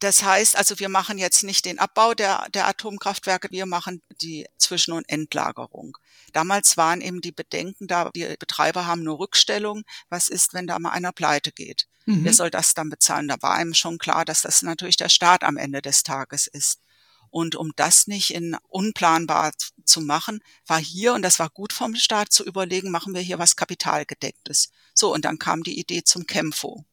Das 0.00 0.22
heißt 0.22 0.56
also, 0.56 0.78
wir 0.78 0.88
machen 0.88 1.18
jetzt 1.18 1.42
nicht 1.42 1.64
den 1.64 1.78
Abbau 1.78 2.14
der, 2.14 2.48
der 2.54 2.68
Atomkraftwerke, 2.68 3.50
wir 3.50 3.66
machen 3.66 4.00
die 4.22 4.46
Zwischen- 4.56 4.92
und 4.92 5.08
Endlagerung. 5.08 5.98
Damals 6.32 6.76
waren 6.76 7.00
eben 7.00 7.20
die 7.20 7.32
Bedenken 7.32 7.88
da, 7.88 8.10
die 8.10 8.36
Betreiber 8.38 8.86
haben 8.86 9.02
nur 9.02 9.18
Rückstellung. 9.18 9.82
Was 10.08 10.28
ist, 10.28 10.54
wenn 10.54 10.66
da 10.66 10.78
mal 10.78 10.90
einer 10.90 11.12
pleite 11.12 11.50
geht? 11.50 11.88
Mhm. 12.06 12.24
Wer 12.24 12.32
soll 12.32 12.50
das 12.50 12.74
dann 12.74 12.90
bezahlen? 12.90 13.28
Da 13.28 13.36
war 13.40 13.54
einem 13.54 13.74
schon 13.74 13.98
klar, 13.98 14.24
dass 14.24 14.42
das 14.42 14.62
natürlich 14.62 14.96
der 14.96 15.08
Staat 15.08 15.42
am 15.42 15.56
Ende 15.56 15.82
des 15.82 16.04
Tages 16.04 16.46
ist. 16.46 16.80
Und 17.30 17.56
um 17.56 17.72
das 17.76 18.06
nicht 18.06 18.32
in 18.32 18.56
unplanbar 18.68 19.52
zu 19.84 20.00
machen, 20.00 20.40
war 20.66 20.78
hier, 20.78 21.12
und 21.12 21.22
das 21.22 21.38
war 21.38 21.50
gut 21.50 21.72
vom 21.72 21.94
Staat 21.94 22.32
zu 22.32 22.44
überlegen, 22.44 22.90
machen 22.90 23.14
wir 23.14 23.20
hier 23.20 23.38
was 23.38 23.56
Kapitalgedecktes. 23.56 24.70
So, 24.94 25.12
und 25.12 25.24
dann 25.24 25.38
kam 25.38 25.62
die 25.62 25.78
Idee 25.78 26.04
zum 26.04 26.26
Kämpfo. 26.26 26.84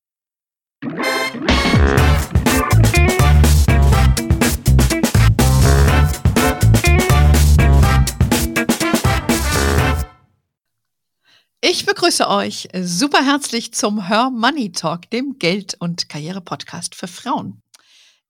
Ich 11.68 11.88
begrüße 11.88 12.30
euch 12.30 12.70
super 12.82 13.26
herzlich 13.26 13.74
zum 13.74 14.08
Her 14.08 14.30
Money 14.30 14.72
Talk, 14.72 15.10
dem 15.10 15.40
Geld- 15.40 15.76
und 15.80 16.10
Karriere-Podcast 16.10 16.94
für 16.94 17.08
Frauen. 17.08 17.64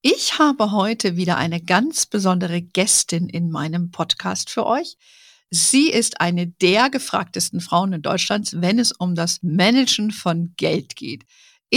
Ich 0.01 0.39
habe 0.39 0.71
heute 0.71 1.17
wieder 1.17 1.35
eine 1.35 1.61
ganz 1.61 2.05
besondere 2.05 2.61
Gästin 2.61 3.27
in 3.27 3.49
meinem 3.49 3.91
Podcast 3.91 4.49
für 4.49 4.65
euch. 4.65 4.97
Sie 5.49 5.89
ist 5.89 6.21
eine 6.21 6.47
der 6.47 6.89
gefragtesten 6.89 7.59
Frauen 7.59 7.91
in 7.91 8.01
Deutschland, 8.01 8.51
wenn 8.61 8.79
es 8.79 8.91
um 8.91 9.15
das 9.15 9.43
Managen 9.43 10.11
von 10.11 10.53
Geld 10.57 10.95
geht. 10.95 11.25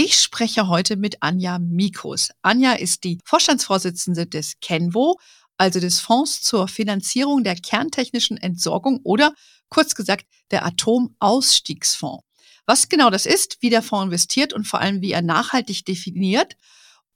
Ich 0.01 0.17
spreche 0.17 0.69
heute 0.69 0.95
mit 0.95 1.21
Anja 1.21 1.59
Mikus. 1.59 2.29
Anja 2.41 2.71
ist 2.71 3.03
die 3.03 3.19
Vorstandsvorsitzende 3.25 4.27
des 4.27 4.53
Kenvo, 4.61 5.19
also 5.57 5.81
des 5.81 5.99
Fonds 5.99 6.41
zur 6.41 6.69
Finanzierung 6.69 7.43
der 7.43 7.55
kerntechnischen 7.57 8.37
Entsorgung 8.37 9.01
oder 9.03 9.33
kurz 9.67 9.95
gesagt 9.95 10.25
der 10.51 10.65
Atomausstiegsfonds. 10.65 12.23
Was 12.65 12.87
genau 12.87 13.09
das 13.09 13.25
ist, 13.25 13.57
wie 13.59 13.69
der 13.69 13.81
Fonds 13.81 14.05
investiert 14.05 14.53
und 14.53 14.65
vor 14.65 14.79
allem 14.79 15.01
wie 15.01 15.11
er 15.11 15.21
nachhaltig 15.21 15.83
definiert 15.83 16.55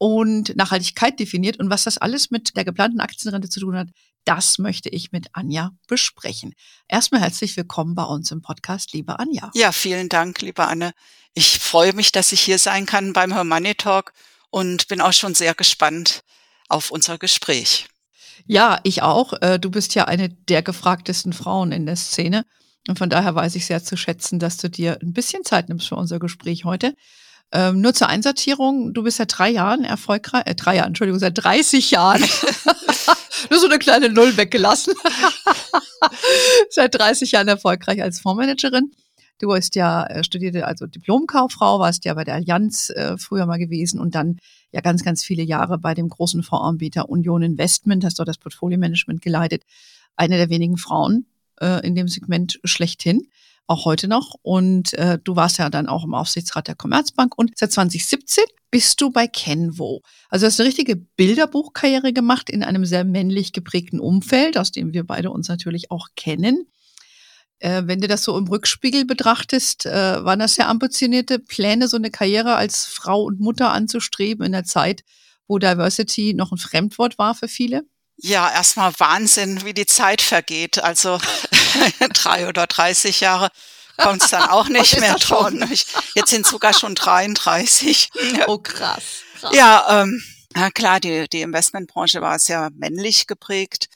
und 0.04 0.54
Nachhaltigkeit 0.58 1.18
definiert 1.18 1.62
und 1.62 1.70
was 1.70 1.86
das 1.86 1.98
alles 1.98 2.30
mit 2.30 2.58
der 2.58 2.66
geplanten 2.66 3.00
Aktienrente 3.00 3.48
zu 3.48 3.62
tun 3.62 3.78
hat, 3.78 3.88
das 4.26 4.58
möchte 4.58 4.90
ich 4.90 5.14
mit 5.14 5.28
Anja 5.32 5.72
besprechen. 5.88 6.56
Erstmal 6.90 7.22
herzlich 7.22 7.56
willkommen 7.56 7.96
bei 7.96 8.04
uns 8.04 8.30
im 8.30 8.42
Podcast, 8.42 8.92
liebe 8.92 9.18
Anja. 9.18 9.50
Ja, 9.54 9.72
vielen 9.72 10.10
Dank, 10.10 10.42
liebe 10.42 10.68
Anne. 10.68 10.92
Ich 11.34 11.58
freue 11.58 11.94
mich, 11.94 12.12
dass 12.12 12.34
ich 12.34 12.42
hier 12.42 12.60
sein 12.60 12.86
kann 12.86 13.14
beim 13.14 13.32
Her 13.32 13.46
Money 13.46 13.76
Talk 13.76 14.12
und 14.50 14.90
bin 14.90 15.00
auch 15.00 15.14
schon 15.14 15.36
sehr 15.36 15.54
gespannt 15.54 16.20
auf 16.68 16.92
unser 16.92 17.18
Gespräch. 17.18 17.88
Ja, 18.46 18.82
ich 18.84 19.04
auch. 19.04 19.32
Äh, 19.42 19.58
du 19.58 19.72
bist 19.72 19.96
ja 19.96 20.04
eine 20.04 20.28
der 20.28 20.64
gefragtesten 20.64 21.32
Frauen 21.32 21.72
in 21.72 21.86
der 21.86 21.96
Szene. 21.96 22.46
Und 22.90 22.98
von 22.98 23.10
daher 23.10 23.36
weiß 23.36 23.56
ich 23.56 23.68
sehr 23.68 23.82
zu 23.82 23.96
schätzen, 23.96 24.38
dass 24.38 24.58
du 24.58 24.70
dir 24.70 25.00
ein 25.02 25.14
bisschen 25.14 25.46
Zeit 25.46 25.70
nimmst 25.70 25.88
für 25.88 25.96
unser 25.96 26.20
Gespräch 26.20 26.66
heute. 26.66 26.94
Ähm, 27.56 27.82
nur 27.82 27.94
zur 27.94 28.08
Einsortierung, 28.10 28.96
du 28.96 29.04
bist 29.04 29.18
seit 29.18 29.38
drei 29.38 29.52
Jahren 29.52 29.84
erfolgreich, 29.84 30.42
äh, 30.48 30.56
drei 30.56 30.78
Jahren, 30.78 30.88
Entschuldigung, 30.88 31.20
seit 31.20 31.38
30 31.38 31.92
Jahren. 31.92 32.22
nur 33.52 33.60
so 33.60 33.68
eine 33.68 33.78
kleine 33.78 34.10
Null 34.10 34.36
weggelassen. 34.38 34.96
seit 36.72 36.96
30 36.96 37.32
Jahren 37.32 37.48
erfolgreich 37.48 38.02
als 38.02 38.20
Fondsmanagerin. 38.20 38.92
Du 39.38 39.54
hast 39.54 39.76
ja 39.76 40.04
äh, 40.06 40.24
studierte 40.24 40.66
also 40.66 40.88
Diplomkauffrau, 40.88 41.78
warst 41.78 42.06
ja 42.06 42.16
bei 42.16 42.24
der 42.24 42.34
Allianz 42.34 42.90
äh, 42.90 43.18
früher 43.20 43.46
mal 43.46 43.60
gewesen 43.60 44.00
und 44.00 44.16
dann 44.16 44.40
ja 44.72 44.82
ganz, 44.82 45.04
ganz 45.04 45.24
viele 45.24 45.44
Jahre 45.44 45.78
bei 45.78 45.94
dem 45.94 46.10
großen 46.10 46.42
Fondsanbieter 46.42 47.08
Union 47.08 47.44
Investment, 47.44 48.04
hast 48.04 48.18
dort 48.18 48.30
das 48.30 48.40
Portfolio-Management 48.40 49.22
geleitet. 49.22 49.62
Eine 50.16 50.38
der 50.38 50.50
wenigen 50.50 50.78
Frauen 50.78 51.28
äh, 51.62 51.86
in 51.86 51.94
dem 51.94 52.08
Segment 52.08 52.60
schlechthin 52.64 53.28
auch 53.68 53.86
heute 53.86 54.08
noch. 54.08 54.36
Und 54.42 54.94
äh, 54.94 55.20
du 55.24 55.36
warst 55.36 55.58
ja 55.58 55.70
dann 55.70 55.88
auch 55.88 56.04
im 56.04 56.14
Aufsichtsrat 56.14 56.68
der 56.68 56.76
Commerzbank 56.76 57.38
und 57.38 57.52
seit 57.56 57.72
2017 57.72 58.44
bist 58.72 59.00
du 59.02 59.12
bei 59.12 59.28
Kenvo. 59.28 60.02
Also 60.30 60.48
hast 60.48 60.60
eine 60.60 60.68
richtige 60.68 60.96
Bilderbuchkarriere 60.96 62.12
gemacht 62.12 62.50
in 62.50 62.64
einem 62.64 62.86
sehr 62.86 63.04
männlich 63.04 63.54
geprägten 63.54 64.00
Umfeld, 64.00 64.58
aus 64.58 64.72
dem 64.72 64.94
wir 64.94 65.06
beide 65.06 65.30
uns 65.30 65.48
natürlich 65.48 65.92
auch 65.92 66.08
kennen. 66.16 66.68
Äh, 67.60 67.84
wenn 67.86 68.02
du 68.02 68.08
das 68.08 68.24
so 68.24 68.38
im 68.38 68.48
Rückspiegel 68.48 69.06
betrachtest, 69.06 69.86
äh, 69.86 70.26
waren 70.26 70.40
das 70.40 70.58
ja 70.58 70.68
ambitionierte 70.68 71.40
Pläne, 71.40 71.88
so 71.88 71.98
eine 71.98 72.12
Karriere 72.12 72.56
als 72.56 72.86
Frau 72.86 73.24
und 73.24 73.40
Mutter 73.40 73.72
anzustreben 73.72 74.46
in 74.46 74.52
der 74.52 74.66
Zeit, 74.66 75.04
wo 75.48 75.60
Diversity 75.60 76.34
noch 76.34 76.52
ein 76.52 76.58
Fremdwort 76.58 77.18
war 77.18 77.36
für 77.36 77.48
viele? 77.48 77.84
Ja, 78.18 78.52
erstmal 78.52 78.94
Wahnsinn, 79.00 79.66
wie 79.66 79.74
die 79.74 79.86
Zeit 79.86 80.22
vergeht. 80.22 80.84
Also 80.84 81.20
drei 82.14 82.48
oder 82.48 82.68
30 82.68 83.20
Jahre 83.22 83.50
kommt 83.98 84.24
es 84.24 84.30
dann 84.32 84.50
auch 84.50 84.68
nicht 84.70 85.00
mehr 85.00 85.16
dran. 85.16 85.70
Jetzt 86.16 86.30
sind 86.30 86.46
sogar 86.46 86.74
schon 86.74 86.96
33. 86.96 88.10
Oh, 88.48 88.58
krass. 88.58 89.04
krass. 89.40 89.56
Ja, 89.56 90.02
ähm, 90.02 90.24
klar, 90.74 91.00
die, 91.00 91.28
die 91.30 91.42
Investmentbranche 91.42 92.22
war 92.22 92.40
sehr 92.40 92.70
männlich 92.76 93.28
geprägt. 93.28 93.90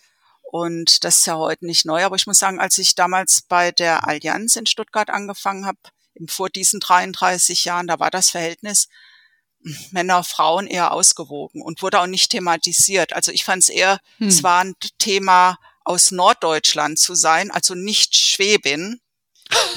Und 0.49 1.03
das 1.03 1.19
ist 1.19 1.27
ja 1.27 1.35
heute 1.35 1.65
nicht 1.65 1.85
neu. 1.85 2.03
Aber 2.05 2.15
ich 2.15 2.27
muss 2.27 2.39
sagen, 2.39 2.59
als 2.59 2.77
ich 2.77 2.95
damals 2.95 3.41
bei 3.41 3.71
der 3.71 4.07
Allianz 4.07 4.55
in 4.55 4.65
Stuttgart 4.65 5.09
angefangen 5.09 5.65
habe, 5.65 5.79
vor 6.27 6.49
diesen 6.49 6.79
33 6.79 7.65
Jahren, 7.65 7.87
da 7.87 7.99
war 7.99 8.09
das 8.09 8.29
Verhältnis 8.29 8.87
Männer, 9.91 10.23
Frauen 10.23 10.67
eher 10.67 10.91
ausgewogen 10.91 11.61
und 11.61 11.81
wurde 11.81 11.99
auch 11.99 12.07
nicht 12.07 12.31
thematisiert. 12.31 13.13
Also 13.13 13.31
ich 13.31 13.43
fand 13.43 13.63
es 13.63 13.69
eher, 13.69 13.99
hm. 14.17 14.27
es 14.27 14.43
war 14.43 14.63
ein 14.63 14.75
Thema 14.97 15.57
aus 15.87 16.11
Norddeutschland 16.11 16.99
zu 16.99 17.15
sein, 17.15 17.49
also 17.49 17.73
nicht 17.73 18.15
Schwäbin, 18.15 18.99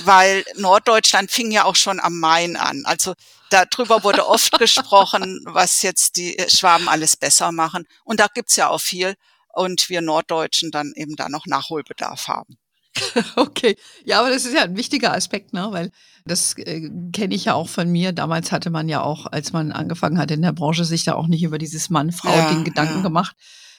weil 0.04 0.44
Norddeutschland 0.56 1.30
fing 1.30 1.52
ja 1.52 1.64
auch 1.64 1.76
schon 1.76 2.00
am 2.00 2.18
Main 2.18 2.56
an. 2.56 2.82
Also 2.84 3.14
darüber 3.50 4.02
wurde 4.02 4.26
oft 4.26 4.52
gesprochen, 4.58 5.40
was 5.44 5.82
jetzt 5.82 6.16
die 6.16 6.36
Schwaben 6.48 6.88
alles 6.88 7.16
besser 7.16 7.52
machen. 7.52 7.86
Und 8.04 8.18
da 8.18 8.26
gibt's 8.32 8.56
ja 8.56 8.68
auch 8.68 8.80
viel. 8.80 9.14
Und 9.52 9.88
wir 9.88 10.00
Norddeutschen 10.00 10.70
dann 10.70 10.92
eben 10.94 11.16
da 11.16 11.28
noch 11.28 11.46
Nachholbedarf 11.46 12.28
haben. 12.28 12.58
Okay, 13.36 13.76
ja, 14.04 14.18
aber 14.18 14.30
das 14.30 14.44
ist 14.44 14.54
ja 14.54 14.62
ein 14.62 14.76
wichtiger 14.76 15.12
Aspekt, 15.12 15.52
ne? 15.52 15.68
weil 15.70 15.92
das 16.24 16.54
äh, 16.58 16.90
kenne 17.12 17.34
ich 17.34 17.44
ja 17.44 17.54
auch 17.54 17.68
von 17.68 17.88
mir. 17.88 18.12
Damals 18.12 18.50
hatte 18.50 18.70
man 18.70 18.88
ja 18.88 19.02
auch, 19.02 19.26
als 19.26 19.52
man 19.52 19.70
angefangen 19.70 20.18
hat 20.18 20.32
in 20.32 20.42
der 20.42 20.52
Branche, 20.52 20.84
sich 20.84 21.04
da 21.04 21.14
auch 21.14 21.28
nicht 21.28 21.44
über 21.44 21.58
dieses 21.58 21.88
Mann-Frau-Ding 21.88 22.58
ja, 22.58 22.64
Gedanken 22.64 22.96
ja. 22.96 23.02
gemacht. 23.02 23.36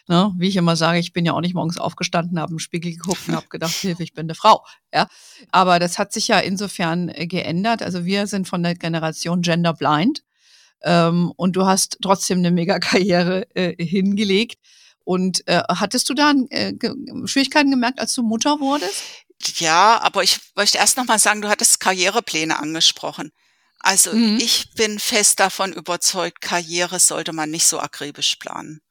Ne? 0.07 0.33
Wie 0.37 0.47
ich 0.47 0.55
immer 0.55 0.75
sage, 0.75 0.99
ich 0.99 1.13
bin 1.13 1.25
ja 1.25 1.33
auch 1.33 1.41
nicht 1.41 1.53
morgens 1.53 1.77
aufgestanden, 1.77 2.39
habe 2.39 2.53
im 2.53 2.59
Spiegel 2.59 2.93
geguckt 2.93 3.27
und 3.27 3.35
habe 3.35 3.47
gedacht, 3.47 3.73
Hilfe, 3.73 4.03
ich 4.03 4.13
bin 4.13 4.25
eine 4.25 4.35
Frau. 4.35 4.65
Ja, 4.93 5.07
aber 5.51 5.79
das 5.79 5.97
hat 5.97 6.13
sich 6.13 6.27
ja 6.27 6.39
insofern 6.39 7.09
äh, 7.09 7.27
geändert. 7.27 7.81
Also 7.81 8.05
wir 8.05 8.27
sind 8.27 8.47
von 8.47 8.63
der 8.63 8.75
Generation 8.75 9.41
Gender 9.41 9.73
Blind 9.73 10.23
ähm, 10.81 11.31
und 11.35 11.55
du 11.55 11.65
hast 11.65 11.97
trotzdem 12.01 12.39
eine 12.39 12.51
Mega-Karriere 12.51 13.47
äh, 13.55 13.83
hingelegt. 13.83 14.59
Und 15.03 15.47
äh, 15.47 15.63
hattest 15.67 16.09
du 16.09 16.13
da 16.13 16.31
äh, 16.49 16.73
Schwierigkeiten 17.25 17.71
gemerkt, 17.71 17.99
als 17.99 18.13
du 18.13 18.21
Mutter 18.21 18.59
wurdest? 18.59 19.03
Ja, 19.57 19.99
aber 20.01 20.23
ich 20.23 20.39
möchte 20.55 20.77
erst 20.77 20.97
noch 20.97 21.05
mal 21.05 21.19
sagen, 21.19 21.41
du 21.41 21.49
hattest 21.49 21.79
Karrierepläne 21.79 22.59
angesprochen. 22.59 23.31
Also 23.79 24.13
mhm. 24.13 24.37
ich 24.39 24.73
bin 24.75 24.99
fest 24.99 25.39
davon 25.39 25.73
überzeugt, 25.73 26.41
Karriere 26.41 26.99
sollte 26.99 27.33
man 27.33 27.49
nicht 27.49 27.65
so 27.65 27.79
akribisch 27.79 28.35
planen. 28.35 28.81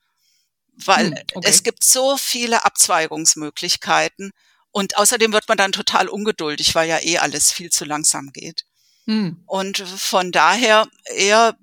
Weil 0.84 1.10
mhm, 1.10 1.16
okay. 1.34 1.48
es 1.48 1.62
gibt 1.62 1.84
so 1.84 2.16
viele 2.16 2.64
Abzweigungsmöglichkeiten 2.64 4.32
und 4.70 4.96
außerdem 4.96 5.32
wird 5.32 5.48
man 5.48 5.58
dann 5.58 5.72
total 5.72 6.08
ungeduldig, 6.08 6.74
weil 6.74 6.88
ja 6.88 6.98
eh 7.00 7.18
alles 7.18 7.50
viel 7.50 7.70
zu 7.70 7.84
langsam 7.84 8.30
geht. 8.32 8.64
Mhm. 9.06 9.42
Und 9.46 9.78
von 9.78 10.30
daher 10.32 10.86
eher 11.04 11.56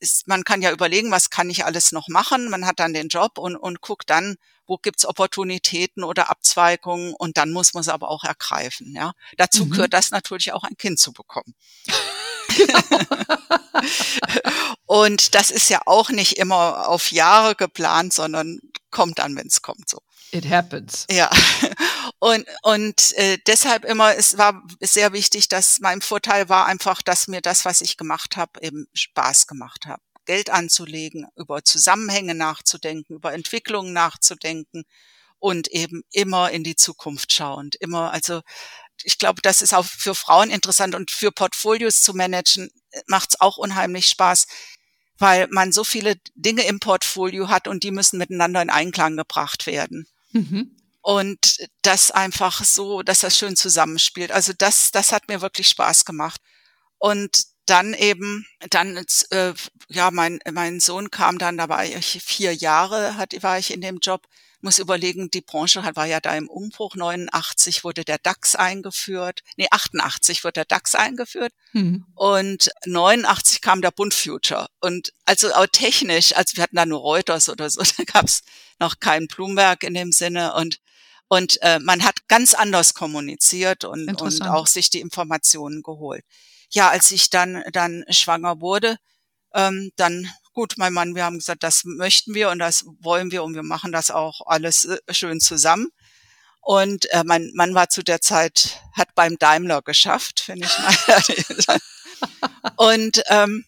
ist, 0.00 0.28
man 0.28 0.44
kann 0.44 0.62
ja 0.62 0.70
überlegen, 0.70 1.10
was 1.10 1.30
kann 1.30 1.50
ich 1.50 1.64
alles 1.64 1.90
noch 1.90 2.08
machen. 2.08 2.48
Man 2.48 2.66
hat 2.66 2.78
dann 2.78 2.94
den 2.94 3.08
Job 3.08 3.38
und, 3.38 3.56
und 3.56 3.80
guckt 3.80 4.10
dann, 4.10 4.36
wo 4.66 4.76
gibt's 4.76 5.04
Opportunitäten 5.04 6.04
oder 6.04 6.30
Abzweigungen 6.30 7.14
und 7.14 7.36
dann 7.36 7.52
muss 7.52 7.74
man 7.74 7.80
es 7.80 7.88
aber 7.88 8.08
auch 8.08 8.24
ergreifen. 8.24 8.94
Ja, 8.94 9.12
dazu 9.36 9.66
mhm. 9.66 9.70
gehört 9.70 9.92
das 9.92 10.10
natürlich 10.10 10.52
auch 10.52 10.64
ein 10.64 10.76
Kind 10.76 10.98
zu 10.98 11.12
bekommen. 11.12 11.54
Genau. 12.56 12.80
und 14.86 15.34
das 15.34 15.50
ist 15.50 15.68
ja 15.68 15.80
auch 15.86 16.10
nicht 16.10 16.38
immer 16.38 16.88
auf 16.88 17.12
Jahre 17.12 17.54
geplant, 17.54 18.14
sondern 18.14 18.60
kommt 18.90 19.18
dann, 19.18 19.36
wenn 19.36 19.46
es 19.46 19.62
kommt 19.62 19.88
so. 19.88 20.00
It 20.32 20.48
happens. 20.48 21.06
Ja. 21.10 21.30
Und, 22.18 22.46
und 22.62 23.12
äh, 23.16 23.38
deshalb 23.46 23.84
immer, 23.84 24.16
es 24.16 24.38
war 24.38 24.62
sehr 24.80 25.12
wichtig, 25.12 25.48
dass 25.48 25.80
mein 25.80 26.00
Vorteil 26.00 26.48
war 26.48 26.66
einfach, 26.66 27.02
dass 27.02 27.28
mir 27.28 27.42
das, 27.42 27.64
was 27.64 27.82
ich 27.82 27.96
gemacht 27.96 28.36
habe, 28.36 28.60
eben 28.62 28.86
Spaß 28.94 29.46
gemacht 29.46 29.86
hat. 29.86 30.00
Geld 30.24 30.50
anzulegen, 30.50 31.26
über 31.36 31.62
Zusammenhänge 31.62 32.34
nachzudenken, 32.34 33.14
über 33.14 33.32
Entwicklungen 33.32 33.92
nachzudenken 33.92 34.84
und 35.38 35.68
eben 35.68 36.02
immer 36.10 36.50
in 36.50 36.64
die 36.64 36.76
Zukunft 36.76 37.32
schauend. 37.32 37.76
Immer, 37.76 38.12
also 38.12 38.40
ich 39.02 39.18
glaube, 39.18 39.42
das 39.42 39.62
ist 39.62 39.74
auch 39.74 39.84
für 39.84 40.14
Frauen 40.14 40.50
interessant 40.50 40.94
und 40.94 41.10
für 41.10 41.32
Portfolios 41.32 42.02
zu 42.02 42.14
managen, 42.14 42.70
macht 43.06 43.30
es 43.30 43.40
auch 43.40 43.56
unheimlich 43.56 44.08
Spaß 44.08 44.46
weil 45.18 45.48
man 45.48 45.72
so 45.72 45.84
viele 45.84 46.16
Dinge 46.34 46.66
im 46.66 46.80
Portfolio 46.80 47.48
hat 47.48 47.68
und 47.68 47.82
die 47.82 47.90
müssen 47.90 48.18
miteinander 48.18 48.60
in 48.62 48.70
Einklang 48.70 49.16
gebracht 49.16 49.66
werden. 49.66 50.06
Mhm. 50.32 50.76
Und 51.00 51.58
das 51.82 52.10
einfach 52.10 52.64
so, 52.64 53.02
dass 53.02 53.20
das 53.20 53.38
schön 53.38 53.56
zusammenspielt. 53.56 54.32
Also 54.32 54.52
das, 54.56 54.90
das 54.90 55.12
hat 55.12 55.28
mir 55.28 55.40
wirklich 55.40 55.68
Spaß 55.68 56.04
gemacht. 56.04 56.40
Und 56.98 57.44
dann 57.66 57.94
eben, 57.94 58.46
dann, 58.70 59.04
äh, 59.30 59.54
ja, 59.88 60.10
mein, 60.10 60.40
mein 60.50 60.80
Sohn 60.80 61.10
kam 61.10 61.38
dann, 61.38 61.56
da 61.56 61.68
war 61.68 61.84
ich 61.84 62.22
vier 62.22 62.54
Jahre, 62.54 63.16
hat, 63.16 63.40
war 63.42 63.58
ich 63.58 63.72
in 63.72 63.80
dem 63.80 63.98
Job 63.98 64.26
muss 64.60 64.78
überlegen, 64.78 65.30
die 65.30 65.40
Branche 65.40 65.82
war 65.94 66.06
ja 66.06 66.20
da 66.20 66.34
im 66.34 66.48
Umbruch. 66.48 66.94
89 66.94 67.84
wurde 67.84 68.04
der 68.04 68.18
DAX 68.18 68.54
eingeführt. 68.54 69.42
Nee, 69.56 69.68
88 69.70 70.44
wurde 70.44 70.54
der 70.54 70.64
DAX 70.64 70.94
eingeführt. 70.94 71.52
Mhm. 71.72 72.06
Und 72.14 72.70
89 72.84 73.60
kam 73.60 73.82
der 73.82 73.90
Bund 73.90 74.14
Future. 74.14 74.66
Und 74.80 75.12
also 75.24 75.52
auch 75.52 75.66
technisch, 75.66 76.34
also 76.34 76.56
wir 76.56 76.62
hatten 76.62 76.76
da 76.76 76.86
nur 76.86 77.00
Reuters 77.00 77.48
oder 77.48 77.68
so, 77.70 77.82
da 77.96 78.04
gab 78.04 78.24
es 78.24 78.42
noch 78.78 79.00
kein 79.00 79.26
Bloomberg 79.28 79.82
in 79.82 79.94
dem 79.94 80.12
Sinne. 80.12 80.54
Und 80.54 80.80
und 81.28 81.60
äh, 81.62 81.80
man 81.80 82.04
hat 82.04 82.28
ganz 82.28 82.54
anders 82.54 82.94
kommuniziert 82.94 83.84
und, 83.84 84.22
und 84.22 84.42
auch 84.42 84.68
sich 84.68 84.90
die 84.90 85.00
Informationen 85.00 85.82
geholt. 85.82 86.24
Ja, 86.70 86.90
als 86.90 87.10
ich 87.10 87.30
dann 87.30 87.64
dann 87.72 88.04
schwanger 88.10 88.60
wurde, 88.60 88.96
ähm, 89.52 89.90
dann 89.96 90.30
gut, 90.56 90.78
mein 90.78 90.94
Mann, 90.94 91.14
wir 91.14 91.24
haben 91.24 91.36
gesagt, 91.38 91.62
das 91.62 91.84
möchten 91.84 92.32
wir 92.32 92.48
und 92.48 92.58
das 92.58 92.86
wollen 93.00 93.30
wir 93.30 93.44
und 93.44 93.54
wir 93.54 93.62
machen 93.62 93.92
das 93.92 94.10
auch 94.10 94.40
alles 94.46 94.86
äh, 94.86 94.98
schön 95.12 95.38
zusammen. 95.38 95.90
Und 96.62 97.10
äh, 97.12 97.24
mein 97.24 97.52
Mann 97.54 97.74
war 97.74 97.90
zu 97.90 98.02
der 98.02 98.22
Zeit, 98.22 98.80
hat 98.94 99.14
beim 99.14 99.36
Daimler 99.36 99.82
geschafft, 99.82 100.40
finde 100.40 100.66
ich 100.66 100.78
mal. 100.78 101.78
und 102.76 103.22
ähm, 103.28 103.66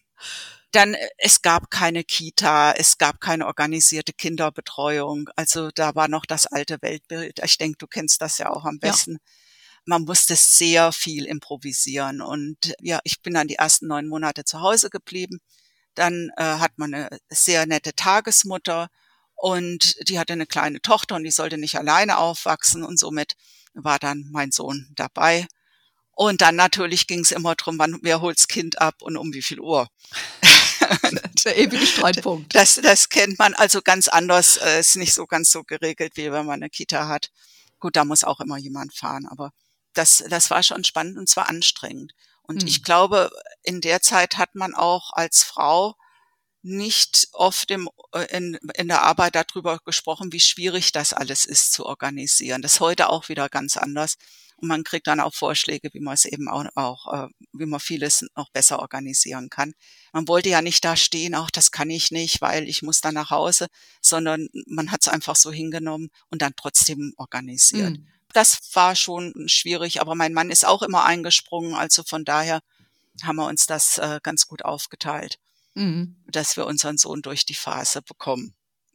dann, 0.71 0.95
äh, 0.95 1.09
es 1.19 1.43
gab 1.43 1.69
keine 1.69 2.03
Kita, 2.03 2.71
es 2.71 2.97
gab 2.97 3.21
keine 3.21 3.45
organisierte 3.45 4.11
Kinderbetreuung. 4.11 5.29
Also 5.35 5.69
da 5.69 5.93
war 5.93 6.07
noch 6.07 6.25
das 6.25 6.47
alte 6.47 6.79
Weltbild. 6.81 7.39
Ich 7.45 7.59
denke, 7.59 7.77
du 7.77 7.85
kennst 7.85 8.19
das 8.19 8.39
ja 8.39 8.49
auch 8.49 8.65
am 8.65 8.79
besten. 8.79 9.11
Ja. 9.11 9.19
Man 9.85 10.05
musste 10.05 10.35
sehr 10.35 10.91
viel 10.91 11.25
improvisieren. 11.25 12.19
Und 12.19 12.73
ja, 12.81 12.99
ich 13.03 13.21
bin 13.21 13.35
dann 13.35 13.47
die 13.47 13.55
ersten 13.55 13.85
neun 13.85 14.07
Monate 14.07 14.43
zu 14.43 14.59
Hause 14.61 14.89
geblieben 14.89 15.39
dann 15.95 16.31
äh, 16.37 16.43
hat 16.43 16.77
man 16.77 16.93
eine 16.93 17.19
sehr 17.29 17.65
nette 17.65 17.93
Tagesmutter 17.93 18.89
und 19.35 19.95
die 20.09 20.19
hatte 20.19 20.33
eine 20.33 20.45
kleine 20.45 20.81
Tochter 20.81 21.15
und 21.15 21.23
die 21.23 21.31
sollte 21.31 21.57
nicht 21.57 21.77
alleine 21.77 22.17
aufwachsen 22.17 22.83
und 22.83 22.99
somit 22.99 23.35
war 23.73 23.99
dann 23.99 24.27
mein 24.31 24.51
Sohn 24.51 24.89
dabei. 24.95 25.47
Und 26.11 26.41
dann 26.41 26.57
natürlich 26.57 27.07
ging 27.07 27.21
es 27.21 27.31
immer 27.31 27.55
drum, 27.55 27.79
wann, 27.79 27.99
wer 28.01 28.19
holt's 28.19 28.49
Kind 28.49 28.81
ab 28.81 29.01
und 29.01 29.15
um 29.15 29.33
wie 29.33 29.41
viel 29.41 29.61
Uhr. 29.61 29.87
Der 31.45 31.57
ewige 31.57 31.85
Streitpunkt. 31.85 32.53
Das, 32.53 32.75
das 32.75 33.07
kennt 33.07 33.39
man 33.39 33.53
also 33.53 33.81
ganz 33.81 34.09
anders, 34.09 34.57
äh, 34.57 34.81
ist 34.81 34.97
nicht 34.97 35.13
so 35.13 35.25
ganz 35.25 35.49
so 35.51 35.63
geregelt, 35.63 36.17
wie 36.17 36.31
wenn 36.31 36.45
man 36.45 36.61
eine 36.61 36.69
Kita 36.69 37.07
hat. 37.07 37.31
Gut, 37.79 37.95
da 37.95 38.03
muss 38.03 38.25
auch 38.25 38.41
immer 38.41 38.57
jemand 38.57 38.93
fahren, 38.93 39.25
aber 39.29 39.51
das, 39.93 40.23
das 40.29 40.49
war 40.51 40.63
schon 40.63 40.83
spannend 40.83 41.17
und 41.17 41.29
zwar 41.29 41.47
anstrengend. 41.47 42.13
Und 42.49 42.63
hm. 42.63 42.67
ich 42.67 42.81
glaube, 42.83 43.29
in 43.61 43.79
der 43.79 44.01
Zeit 44.01 44.39
hat 44.39 44.55
man 44.55 44.73
auch 44.73 45.13
als 45.13 45.43
Frau 45.43 45.95
nicht 46.63 47.27
oft 47.33 47.69
im, 47.69 47.87
äh, 48.11 48.25
in, 48.35 48.55
in 48.73 48.87
der 48.87 49.03
Arbeit 49.03 49.35
darüber 49.35 49.77
gesprochen, 49.85 50.33
wie 50.33 50.39
schwierig 50.39 50.91
das 50.91 51.13
alles 51.13 51.45
ist 51.45 51.71
zu 51.71 51.85
organisieren. 51.85 52.63
Das 52.63 52.73
ist 52.73 52.79
heute 52.79 53.09
auch 53.09 53.29
wieder 53.29 53.49
ganz 53.49 53.77
anders. 53.77 54.15
Und 54.55 54.67
man 54.67 54.83
kriegt 54.83 55.05
dann 55.05 55.19
auch 55.19 55.35
Vorschläge, 55.35 55.89
wie 55.93 55.99
man 55.99 56.15
es 56.15 56.25
eben 56.25 56.49
auch, 56.49 56.65
auch 56.73 57.13
äh, 57.13 57.27
wie 57.53 57.67
man 57.67 57.79
vieles 57.79 58.25
noch 58.35 58.49
besser 58.49 58.79
organisieren 58.79 59.51
kann. 59.51 59.73
Man 60.11 60.27
wollte 60.27 60.49
ja 60.49 60.63
nicht 60.63 60.83
da 60.83 60.95
stehen, 60.95 61.35
auch 61.35 61.51
das 61.51 61.71
kann 61.71 61.91
ich 61.91 62.09
nicht, 62.09 62.41
weil 62.41 62.67
ich 62.67 62.81
muss 62.81 62.99
dann 62.99 63.13
nach 63.13 63.29
Hause, 63.29 63.67
sondern 64.01 64.49
man 64.65 64.91
hat 64.91 65.01
es 65.01 65.07
einfach 65.07 65.35
so 65.35 65.51
hingenommen 65.51 66.09
und 66.31 66.41
dann 66.41 66.53
trotzdem 66.57 67.13
organisiert. 67.15 67.99
Mhm. 67.99 68.07
Das 68.33 68.59
war 68.73 68.95
schon 68.95 69.33
schwierig, 69.47 70.01
aber 70.01 70.15
mein 70.15 70.33
Mann 70.33 70.51
ist 70.51 70.65
auch 70.65 70.81
immer 70.81 71.05
eingesprungen, 71.05 71.73
also 71.73 72.03
von 72.03 72.25
daher 72.25 72.61
haben 73.23 73.37
wir 73.37 73.47
uns 73.47 73.65
das 73.65 73.97
äh, 73.97 74.19
ganz 74.21 74.47
gut 74.47 74.63
aufgeteilt, 74.63 75.39
mhm. 75.73 76.15
dass 76.27 76.57
wir 76.57 76.65
unseren 76.65 76.97
Sohn 76.97 77.21
durch 77.21 77.45
die 77.45 77.55
Phase 77.55 78.01
bekommen. 78.01 78.53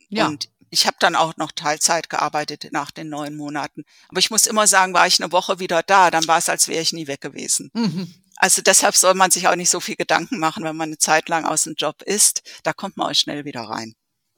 Ja. 0.08 0.28
Und 0.28 0.48
ich 0.70 0.86
habe 0.86 0.96
dann 0.98 1.14
auch 1.14 1.36
noch 1.36 1.52
Teilzeit 1.52 2.10
gearbeitet 2.10 2.69
nach 2.72 2.90
den 2.90 3.08
neun 3.08 3.36
Monaten. 3.36 3.84
Aber 4.08 4.19
ich 4.19 4.31
muss 4.31 4.46
immer 4.46 4.66
sagen, 4.66 4.94
war 4.94 5.06
ich 5.06 5.22
eine 5.22 5.32
Woche 5.32 5.58
wieder 5.58 5.82
da, 5.82 6.10
dann 6.10 6.26
war 6.26 6.38
es, 6.38 6.48
als 6.48 6.69
wäre 6.69 6.82
ich 6.82 6.92
nie 6.92 7.06
weg 7.06 7.20
gewesen. 7.20 7.70
Mhm. 7.75 8.12
Also 8.36 8.62
deshalb 8.62 8.96
soll 8.96 9.14
man 9.14 9.31
sich 9.31 9.46
auch 9.46 9.56
nicht 9.56 9.70
so 9.70 9.81
viel 9.81 9.96
Gedanken 9.96 10.38
machen, 10.38 10.64
wenn 10.64 10.76
man 10.76 10.88
eine 10.88 10.98
Zeit 10.98 11.28
lang 11.28 11.44
aus 11.44 11.64
dem 11.64 11.75
Job 11.76 12.02
ist. 12.02 12.42
Da 12.64 12.72
kommt 12.72 12.96
man 12.96 13.10
auch 13.10 13.14
schnell 13.14 13.44
wieder 13.44 13.62
rein. 13.62 13.94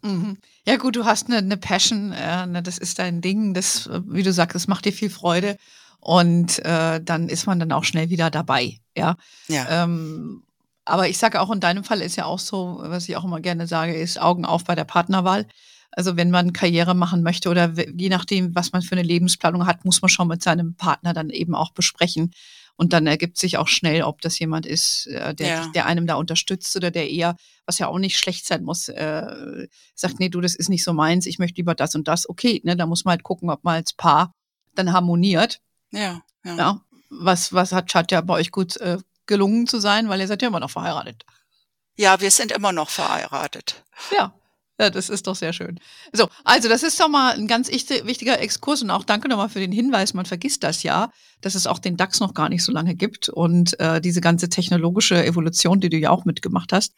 Mhm. 0.06 0.38
Ja 0.67 0.76
gut, 0.76 0.97
du 0.97 1.05
hast 1.05 1.26
eine, 1.26 1.38
eine 1.38 1.56
Passion, 1.56 2.12
äh, 2.12 2.47
ne, 2.47 2.62
das 2.62 2.79
ist 2.79 2.99
dein 2.99 3.20
Ding, 3.20 3.55
das, 3.55 3.88
wie 4.06 4.23
du 4.23 4.32
sagst, 4.32 4.55
das 4.55 4.69
macht 4.69 4.85
dir 4.85 4.93
viel 4.93 5.11
Freude 5.11 5.56
und 6.00 6.64
äh, 6.64 7.00
dann 7.03 7.29
ist 7.29 7.47
man 7.47 7.58
dann 7.58 7.73
auch 7.73 7.85
schnell 7.85 8.11
wieder 8.11 8.31
dabei, 8.31 8.79
ja. 8.97 9.17
ja. 9.49 9.85
Ähm, 9.85 10.43
aber 10.85 11.08
ich 11.08 11.19
sage 11.19 11.41
auch 11.41 11.50
in 11.50 11.61
deinem 11.61 11.82
Fall 11.82 12.00
ist 12.00 12.17
ja 12.17 12.26
auch 12.26 12.38
so, 12.38 12.79
was 12.81 13.08
ich 13.08 13.17
auch 13.17 13.25
immer 13.25 13.41
gerne 13.41 13.67
sage, 13.67 13.94
ist 13.94 14.20
Augen 14.20 14.44
auf 14.44 14.64
bei 14.64 14.76
der 14.76 14.85
Partnerwahl. 14.85 15.47
Also 15.91 16.17
wenn 16.17 16.31
man 16.31 16.53
Karriere 16.53 16.94
machen 16.94 17.23
möchte 17.23 17.49
oder 17.49 17.73
je 17.73 18.08
nachdem, 18.08 18.55
was 18.55 18.73
man 18.73 18.82
für 18.82 18.93
eine 18.93 19.03
Lebensplanung 19.03 19.67
hat, 19.67 19.85
muss 19.85 20.03
man 20.03 20.08
schon 20.11 20.29
mit 20.29 20.43
seinem 20.43 20.75
Partner 20.75 21.12
dann 21.12 21.31
eben 21.31 21.55
auch 21.55 21.70
besprechen. 21.70 22.32
Und 22.76 22.93
dann 22.93 23.06
ergibt 23.06 23.38
sich 23.38 23.56
auch 23.56 23.69
schnell, 23.69 24.02
ob 24.02 24.20
das 24.20 24.38
jemand 24.38 24.67
ist, 24.67 25.06
äh, 25.06 25.34
der, 25.34 25.49
ja. 25.49 25.67
der 25.69 25.87
einem 25.87 26.06
da 26.06 26.17
unterstützt 26.17 26.76
oder 26.76 26.90
der 26.90 27.11
eher, 27.11 27.37
was 27.64 27.78
ja 27.78 27.88
auch 27.88 27.99
nicht 27.99 28.19
schlecht 28.19 28.46
sein 28.46 28.62
muss, 28.64 28.88
äh, 28.88 29.67
sagt, 29.94 30.20
nee, 30.20 30.28
du, 30.28 30.40
das 30.40 30.55
ist 30.55 30.69
nicht 30.69 30.84
so 30.84 30.93
meins, 30.93 31.26
ich 31.26 31.38
möchte 31.38 31.56
lieber 31.56 31.75
das 31.75 31.94
und 31.94 32.06
das. 32.06 32.28
Okay, 32.28 32.61
ne, 32.64 32.76
da 32.76 32.87
muss 32.87 33.05
man 33.05 33.12
halt 33.12 33.23
gucken, 33.23 33.50
ob 33.50 33.64
man 33.64 33.76
als 33.76 33.94
Paar 33.94 34.34
dann 34.75 34.93
harmoniert. 34.93 35.61
Ja, 35.90 36.20
ja. 36.44 36.56
ja 36.56 36.81
was, 37.11 37.52
was 37.52 37.73
hat 37.73 37.87
Chat 37.87 38.12
ja 38.12 38.20
bei 38.20 38.34
euch 38.34 38.50
gut 38.50 38.76
äh, 38.79 38.99
gelungen 39.26 39.67
zu 39.67 39.81
sein, 39.81 40.08
weil 40.08 40.20
ihr 40.20 40.26
seid 40.26 40.43
ja 40.43 40.49
immer 40.49 40.61
noch 40.61 40.70
verheiratet. 40.70 41.25
Ja, 41.96 42.20
wir 42.20 42.31
sind 42.31 42.52
immer 42.52 42.72
noch 42.72 42.90
verheiratet. 42.90 43.82
Ja, 44.14 44.34
ja, 44.78 44.90
das 44.90 45.08
ist 45.08 45.26
doch 45.26 45.37
sehr 45.37 45.52
schön. 45.52 45.81
So, 46.12 46.28
also 46.44 46.69
das 46.69 46.82
ist 46.82 47.00
doch 47.00 47.08
mal 47.08 47.34
ein 47.34 47.46
ganz 47.46 47.70
wichtiger 47.70 48.40
Exkurs 48.40 48.82
und 48.82 48.90
auch 48.90 49.05
danke 49.05 49.28
nochmal 49.28 49.49
für 49.49 49.61
den 49.61 49.73
Hinweis. 49.73 50.12
Man 50.12 50.26
vergisst 50.26 50.62
das 50.62 50.82
ja, 50.82 51.11
dass 51.40 51.55
es 51.55 51.67
auch 51.67 51.78
den 51.78 51.96
DAX 51.96 52.20
noch 52.20 52.34
gar 52.34 52.49
nicht 52.49 52.62
so 52.62 52.73
lange 52.73 52.94
gibt 52.94 53.28
und 53.28 53.78
äh, 53.81 54.00
diese 54.00 54.20
ganze 54.20 54.49
technologische 54.49 55.25
Evolution, 55.25 55.81
die 55.81 55.88
du 55.88 55.96
ja 55.96 56.11
auch 56.11 56.26
mitgemacht 56.26 56.73
hast, 56.73 56.94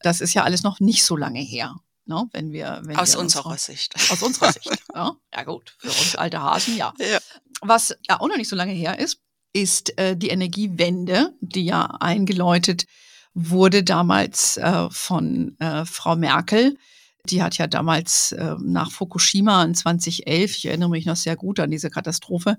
das 0.00 0.20
ist 0.20 0.34
ja 0.34 0.44
alles 0.44 0.62
noch 0.62 0.80
nicht 0.80 1.04
so 1.04 1.16
lange 1.16 1.40
her. 1.40 1.76
Ne? 2.06 2.28
Wenn 2.32 2.52
wir, 2.52 2.82
wenn 2.84 2.96
aus 2.96 3.14
wir 3.14 3.20
unserer 3.20 3.52
uns, 3.52 3.64
Sicht. 3.64 3.94
Aus 4.10 4.22
unserer 4.22 4.52
Sicht. 4.52 4.70
ja. 4.94 5.16
ja 5.34 5.42
gut, 5.44 5.74
für 5.78 5.88
uns 5.88 6.16
alte 6.16 6.42
Hasen, 6.42 6.76
ja. 6.76 6.92
ja. 6.98 7.18
Was 7.62 7.96
ja 8.06 8.20
auch 8.20 8.28
noch 8.28 8.36
nicht 8.36 8.48
so 8.48 8.56
lange 8.56 8.72
her 8.72 8.98
ist, 8.98 9.20
ist 9.54 9.96
äh, 9.98 10.14
die 10.14 10.28
Energiewende, 10.28 11.32
die 11.40 11.64
ja 11.64 11.86
eingeläutet 11.86 12.84
wurde 13.32 13.82
damals 13.82 14.58
äh, 14.58 14.90
von 14.90 15.58
äh, 15.58 15.86
Frau 15.86 16.16
Merkel 16.16 16.76
die 17.26 17.42
hat 17.42 17.56
ja 17.58 17.66
damals 17.66 18.32
äh, 18.32 18.54
nach 18.60 18.90
Fukushima 18.90 19.64
in 19.64 19.74
2011, 19.74 20.56
ich 20.58 20.66
erinnere 20.66 20.90
mich 20.90 21.06
noch 21.06 21.16
sehr 21.16 21.36
gut 21.36 21.58
an 21.60 21.70
diese 21.70 21.90
Katastrophe, 21.90 22.58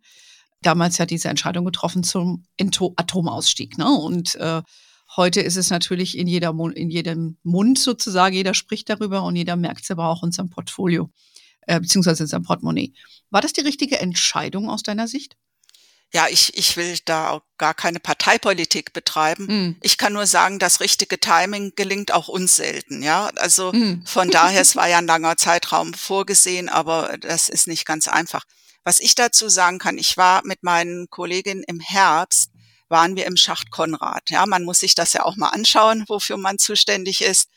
damals 0.61 0.97
ja 0.97 1.05
diese 1.05 1.29
Entscheidung 1.29 1.65
getroffen 1.65 2.03
zum 2.03 2.45
Ento 2.57 2.93
Atomausstieg. 2.95 3.77
Ne? 3.77 3.87
Und 3.87 4.35
äh, 4.35 4.61
heute 5.15 5.41
ist 5.41 5.57
es 5.57 5.69
natürlich 5.69 6.17
in, 6.17 6.27
jeder 6.27 6.55
in 6.73 6.89
jedem 6.89 7.37
Mund 7.43 7.77
sozusagen, 7.77 8.35
jeder 8.35 8.53
spricht 8.53 8.89
darüber 8.89 9.23
und 9.23 9.35
jeder 9.35 9.55
merkt 9.55 9.83
es 9.83 9.91
aber 9.91 10.07
auch 10.07 10.23
in 10.23 10.31
seinem 10.31 10.49
Portfolio, 10.49 11.11
äh, 11.61 11.79
beziehungsweise 11.79 12.23
in 12.23 12.27
seinem 12.27 12.43
Portemonnaie. 12.43 12.93
War 13.29 13.41
das 13.41 13.53
die 13.53 13.61
richtige 13.61 13.99
Entscheidung 13.99 14.69
aus 14.69 14.81
deiner 14.81 15.07
Sicht? 15.07 15.37
Ja, 16.13 16.27
ich, 16.29 16.57
ich 16.57 16.77
will 16.77 16.97
da 17.05 17.31
auch 17.31 17.41
gar 17.57 17.73
keine 17.73 17.99
Parteipolitik 17.99 18.93
betreiben. 18.93 19.45
Mm. 19.45 19.75
Ich 19.81 19.97
kann 19.97 20.13
nur 20.13 20.27
sagen, 20.27 20.59
das 20.59 20.79
richtige 20.79 21.19
Timing 21.19 21.73
gelingt 21.75 22.13
auch 22.13 22.27
uns 22.27 22.55
selten, 22.55 23.03
ja. 23.03 23.31
Also 23.35 23.73
mm. 23.73 24.05
von 24.05 24.29
daher, 24.29 24.61
es 24.61 24.75
war 24.75 24.87
ja 24.87 24.99
ein 24.99 25.07
langer 25.07 25.35
Zeitraum 25.35 25.93
vorgesehen, 25.93 26.69
aber 26.69 27.17
das 27.17 27.49
ist 27.49 27.67
nicht 27.67 27.85
ganz 27.85 28.07
einfach. 28.07 28.45
Was 28.85 28.99
ich 28.99 29.15
dazu 29.15 29.49
sagen 29.49 29.79
kann, 29.79 29.97
ich 29.97 30.15
war 30.15 30.41
mit 30.45 30.63
meinen 30.63 31.09
Kolleginnen 31.09 31.63
im 31.63 31.79
Herbst, 31.79 32.51
waren 32.87 33.15
wir 33.15 33.25
im 33.25 33.35
Schacht 33.35 33.71
Konrad. 33.71 34.29
Ja, 34.29 34.45
man 34.45 34.63
muss 34.63 34.79
sich 34.79 34.95
das 34.95 35.13
ja 35.13 35.23
auch 35.23 35.35
mal 35.35 35.49
anschauen, 35.49 36.05
wofür 36.07 36.37
man 36.37 36.59
zuständig 36.59 37.23
ist. 37.23 37.49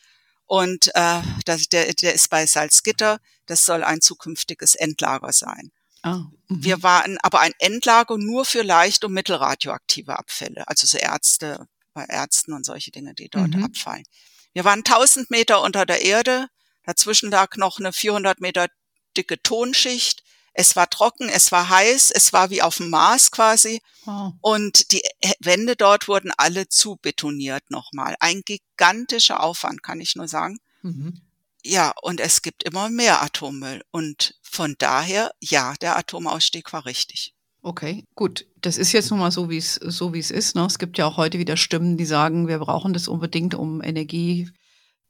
Und 0.46 0.90
äh, 0.94 1.20
das, 1.44 1.68
der, 1.68 1.92
der 1.92 2.14
ist 2.14 2.30
bei 2.30 2.46
Salzgitter. 2.46 3.20
Das 3.46 3.64
soll 3.64 3.84
ein 3.84 4.00
zukünftiges 4.00 4.74
Endlager 4.74 5.32
sein. 5.32 5.70
Oh, 6.04 6.24
wir 6.48 6.82
waren 6.82 7.18
aber 7.22 7.40
ein 7.40 7.52
Endlager 7.58 8.16
nur 8.16 8.44
für 8.44 8.62
leicht 8.62 9.04
und 9.04 9.12
mittelradioaktive 9.12 10.18
Abfälle, 10.18 10.66
also 10.68 10.86
so 10.86 10.98
Ärzte, 10.98 11.66
bei 11.92 12.04
Ärzten 12.04 12.52
und 12.52 12.64
solche 12.64 12.90
Dinge, 12.90 13.14
die 13.14 13.28
dort 13.28 13.54
mhm. 13.54 13.64
abfallen. 13.64 14.04
Wir 14.52 14.64
waren 14.64 14.80
1000 14.80 15.30
Meter 15.30 15.62
unter 15.62 15.84
der 15.84 16.02
Erde, 16.02 16.48
dazwischen 16.84 17.30
lag 17.30 17.56
noch 17.56 17.78
eine 17.78 17.92
400 17.92 18.40
Meter 18.40 18.68
dicke 19.16 19.42
Tonschicht. 19.42 20.22
Es 20.52 20.74
war 20.74 20.90
trocken, 20.90 21.28
es 21.28 21.52
war 21.52 21.68
heiß, 21.68 22.10
es 22.10 22.32
war 22.32 22.50
wie 22.50 22.62
auf 22.62 22.78
dem 22.78 22.90
Mars 22.90 23.30
quasi. 23.30 23.80
Wow. 24.04 24.32
Und 24.40 24.92
die 24.92 25.02
Wände 25.40 25.76
dort 25.76 26.08
wurden 26.08 26.32
alle 26.36 26.68
zubetoniert 26.68 27.70
nochmal. 27.70 28.16
Ein 28.20 28.42
gigantischer 28.44 29.42
Aufwand, 29.42 29.82
kann 29.82 30.00
ich 30.00 30.16
nur 30.16 30.26
sagen. 30.26 30.58
Mhm. 30.82 31.20
Ja, 31.68 31.92
und 32.00 32.18
es 32.18 32.40
gibt 32.40 32.62
immer 32.62 32.88
mehr 32.88 33.22
Atommüll. 33.22 33.82
Und 33.90 34.34
von 34.42 34.74
daher, 34.78 35.32
ja, 35.40 35.74
der 35.82 35.98
Atomausstieg 35.98 36.72
war 36.72 36.86
richtig. 36.86 37.34
Okay, 37.60 38.04
gut. 38.14 38.46
Das 38.62 38.78
ist 38.78 38.92
jetzt 38.92 39.10
nun 39.10 39.18
mal 39.18 39.30
so, 39.30 39.50
wie 39.50 39.58
es 39.58 39.74
so 39.74 40.14
wie 40.14 40.18
es 40.18 40.30
ist. 40.30 40.56
Ne? 40.56 40.64
Es 40.64 40.78
gibt 40.78 40.96
ja 40.96 41.06
auch 41.06 41.18
heute 41.18 41.38
wieder 41.38 41.58
Stimmen, 41.58 41.98
die 41.98 42.06
sagen, 42.06 42.48
wir 42.48 42.58
brauchen 42.58 42.94
das 42.94 43.06
unbedingt, 43.06 43.54
um 43.54 43.82
Energie 43.82 44.50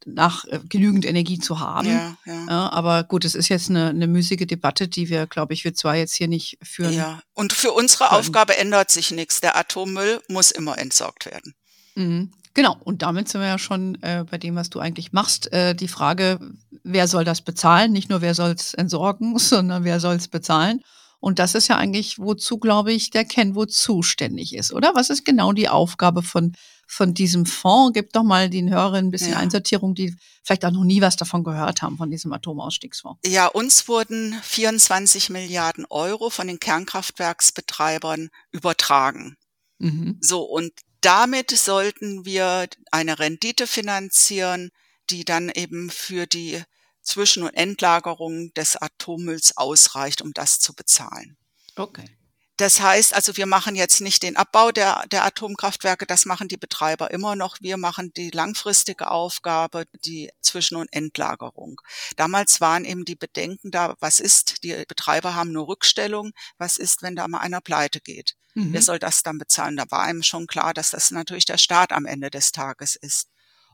nach 0.05 0.45
äh, 0.47 0.59
genügend 0.69 1.05
Energie 1.05 1.39
zu 1.39 1.61
haben. 1.61 1.89
Ja, 1.89 2.17
ja. 2.27 2.47
ja, 2.49 2.73
aber 2.73 3.05
gut, 3.05 3.25
es 3.25 3.37
ist 3.37 3.49
jetzt 3.49 3.71
eine, 3.71 3.91
eine 3.91 4.09
müßige 4.09 4.47
Debatte, 4.47 4.89
die 4.89 5.09
wir, 5.09 5.29
glaube 5.29 5.55
ich, 5.55 5.63
wir 5.63 5.75
zwar 5.75 5.95
jetzt 5.95 6.15
hier 6.15 6.29
nicht 6.29 6.59
führen. 6.63 6.93
Ja, 6.93 7.23
und 7.35 7.53
für 7.53 7.71
unsere 7.71 8.09
können. 8.09 8.19
Aufgabe 8.19 8.57
ändert 8.57 8.91
sich 8.91 9.13
nichts. 9.13 9.41
Der 9.41 9.57
Atommüll 9.57 10.21
muss 10.29 10.51
immer 10.51 10.79
entsorgt 10.79 11.27
werden. 11.27 11.55
Mhm. 11.95 12.33
Genau, 12.55 12.77
und 12.85 13.03
damit 13.03 13.29
sind 13.29 13.41
wir 13.41 13.49
ja 13.49 13.59
schon 13.59 14.01
äh, 14.03 14.25
bei 14.29 14.39
dem, 14.39 14.57
was 14.57 14.71
du 14.71 14.81
eigentlich 14.81 15.13
machst. 15.13 15.53
Äh, 15.53 15.75
die 15.75 15.89
Frage, 15.89 16.41
wer 16.83 17.09
soll 17.09 17.25
das 17.25 17.43
bezahlen? 17.43 17.93
Nicht 17.93 18.11
nur, 18.11 18.21
wer 18.21 18.35
soll 18.35 18.51
es 18.51 18.75
entsorgen, 18.75 19.39
sondern 19.39 19.85
wer 19.85 20.01
soll 20.01 20.17
es 20.17 20.29
bezahlen? 20.29 20.83
Und 21.21 21.39
das 21.41 21.55
ist 21.55 21.69
ja 21.69 21.77
eigentlich, 21.77 22.19
wozu, 22.19 22.59
glaube 22.59 22.93
ich, 22.93 23.11
der 23.11 23.25
Kenwo 23.25 23.67
zuständig 23.67 24.55
ist, 24.55 24.73
oder? 24.73 24.93
Was 24.95 25.11
ist 25.11 25.25
genau 25.25 25.53
die 25.53 25.69
Aufgabe 25.69 26.23
von, 26.23 26.53
von 26.87 27.13
diesem 27.13 27.45
Fonds? 27.45 27.93
Gib 27.95 28.13
doch 28.13 28.23
mal 28.23 28.49
den 28.49 28.71
Hörern 28.71 29.07
ein 29.07 29.11
bisschen 29.11 29.33
ja. 29.33 29.39
Einsortierung, 29.39 29.97
die 29.97 30.15
vielleicht 30.45 30.65
auch 30.65 30.71
noch 30.71 30.85
nie 30.85 31.01
was 31.01 31.17
davon 31.17 31.43
gehört 31.43 31.83
haben, 31.83 31.97
von 31.97 32.11
diesem 32.11 32.33
Atomausstiegsfonds. 32.33 33.21
Ja, 33.27 33.49
uns 33.49 33.89
wurden 33.89 34.35
24 34.43 35.31
Milliarden 35.31 35.87
Euro 35.91 36.31
von 36.31 36.47
den 36.47 36.61
Kernkraftwerksbetreibern 36.61 38.29
übertragen. 38.53 39.37
Mhm. 39.79 40.19
So, 40.21 40.43
und 40.43 40.73
damit 41.01 41.51
sollten 41.51 42.25
wir 42.25 42.69
eine 42.91 43.19
Rendite 43.19 43.67
finanzieren, 43.67 44.71
die 45.11 45.25
dann 45.25 45.49
eben 45.49 45.91
für 45.91 46.27
die 46.27 46.63
zwischen- 47.03 47.43
und 47.43 47.55
Endlagerung 47.55 48.53
des 48.55 48.77
Atommülls 48.77 49.57
ausreicht, 49.57 50.21
um 50.21 50.33
das 50.33 50.59
zu 50.59 50.75
bezahlen. 50.75 51.39
Okay. 51.77 52.18
Das 52.59 52.81
heißt 52.81 53.15
also, 53.15 53.37
wir 53.37 53.47
machen 53.47 53.77
jetzt 53.77 54.01
nicht 54.01 54.25
den 54.25 54.37
Abbau 54.37 54.73
der, 54.73 55.05
der 55.13 55.25
Atomkraftwerke, 55.25 56.07
das 56.07 56.27
machen 56.27 56.49
die 56.49 56.57
Betreiber 56.57 57.13
immer 57.13 57.37
noch. 57.37 57.57
Wir 57.61 57.77
machen 57.77 58.13
die 58.15 58.31
langfristige 58.31 59.13
Aufgabe, 59.13 59.85
die 60.05 60.31
Zwischen- 60.41 60.77
und 60.77 60.93
Endlagerung. 60.93 61.81
Damals 62.17 62.61
waren 62.61 62.85
eben 62.85 63.05
die 63.05 63.15
Bedenken 63.15 63.71
da, 63.71 63.95
was 64.01 64.19
ist, 64.19 64.65
die 64.65 64.75
Betreiber 64.89 65.37
haben 65.37 65.53
nur 65.53 65.69
Rückstellung, 65.69 66.33
was 66.59 66.79
ist, 66.79 67.03
wenn 67.03 67.15
da 67.15 67.29
mal 67.29 67.39
einer 67.39 67.61
pleite 67.61 68.01
geht? 68.01 68.35
Mhm. 68.55 68.73
Wer 68.73 68.83
soll 68.83 68.99
das 68.99 69.23
dann 69.23 69.39
bezahlen? 69.39 69.77
Da 69.77 69.85
war 69.91 70.03
einem 70.03 70.25
schon 70.25 70.49
klar, 70.49 70.75
dass 70.75 70.91
das 70.91 71.13
natürlich 71.13 71.45
der 71.45 71.59
Staat 71.59 71.93
am 71.93 72.07
Ende 72.07 72.29
des 72.29 72.51
Tages 72.51 72.97
ist. 72.97 73.29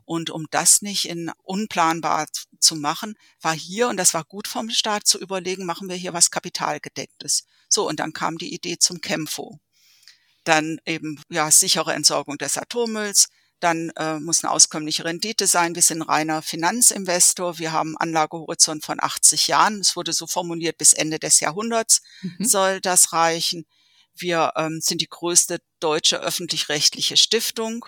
Und 0.05 0.31
um 0.31 0.47
das 0.51 0.83
nicht 0.83 1.09
in 1.09 1.31
unplanbar 1.43 2.27
zu 2.61 2.77
machen, 2.77 3.15
war 3.41 3.55
hier, 3.55 3.89
und 3.89 3.97
das 3.97 4.15
war 4.15 4.25
gut 4.25 4.49
vom 4.49 4.71
Staat 4.71 5.07
zu 5.07 5.19
überlegen, 5.19 5.65
machen 5.65 5.89
wir 5.89 5.97
hier 5.97 6.13
was 6.13 6.31
Kapitalgedecktes. 6.31 7.45
So, 7.69 7.89
und 7.89 8.01
dann 8.01 8.13
kam 8.13 8.39
die 8.39 8.53
Idee 8.53 8.79
zum 8.79 9.01
Kämpfo. 9.01 9.59
Dann 10.45 10.79
eben, 10.85 11.21
ja, 11.31 11.51
sichere 11.51 11.95
Entsorgung 11.95 12.37
des 12.39 12.59
Atommülls. 12.59 13.29
Dann 13.61 13.91
äh, 13.97 14.21
muss 14.21 14.45
eine 14.45 14.51
auskömmliche 14.51 15.05
Rendite 15.05 15.47
sein. 15.47 15.75
Wir 15.75 15.81
sind 15.81 16.03
reiner 16.03 16.43
Finanzinvestor. 16.43 17.59
Wir 17.59 17.73
haben 17.73 17.97
Anlagehorizont 17.97 18.85
von 18.85 18.99
80 19.01 19.49
Jahren. 19.49 19.81
Es 19.81 19.97
wurde 19.97 20.13
so 20.13 20.27
formuliert, 20.27 20.77
bis 20.77 20.93
Ende 20.93 21.19
des 21.19 21.41
Jahrhunderts 21.41 22.03
mhm. 22.21 22.45
soll 22.45 22.81
das 22.81 23.15
reichen. 23.15 23.65
Wir 24.15 24.53
ähm, 24.57 24.81
sind 24.83 25.01
die 25.01 25.09
größte 25.09 25.61
deutsche 25.81 26.21
öffentlich-rechtliche 26.21 27.17
Stiftung 27.17 27.87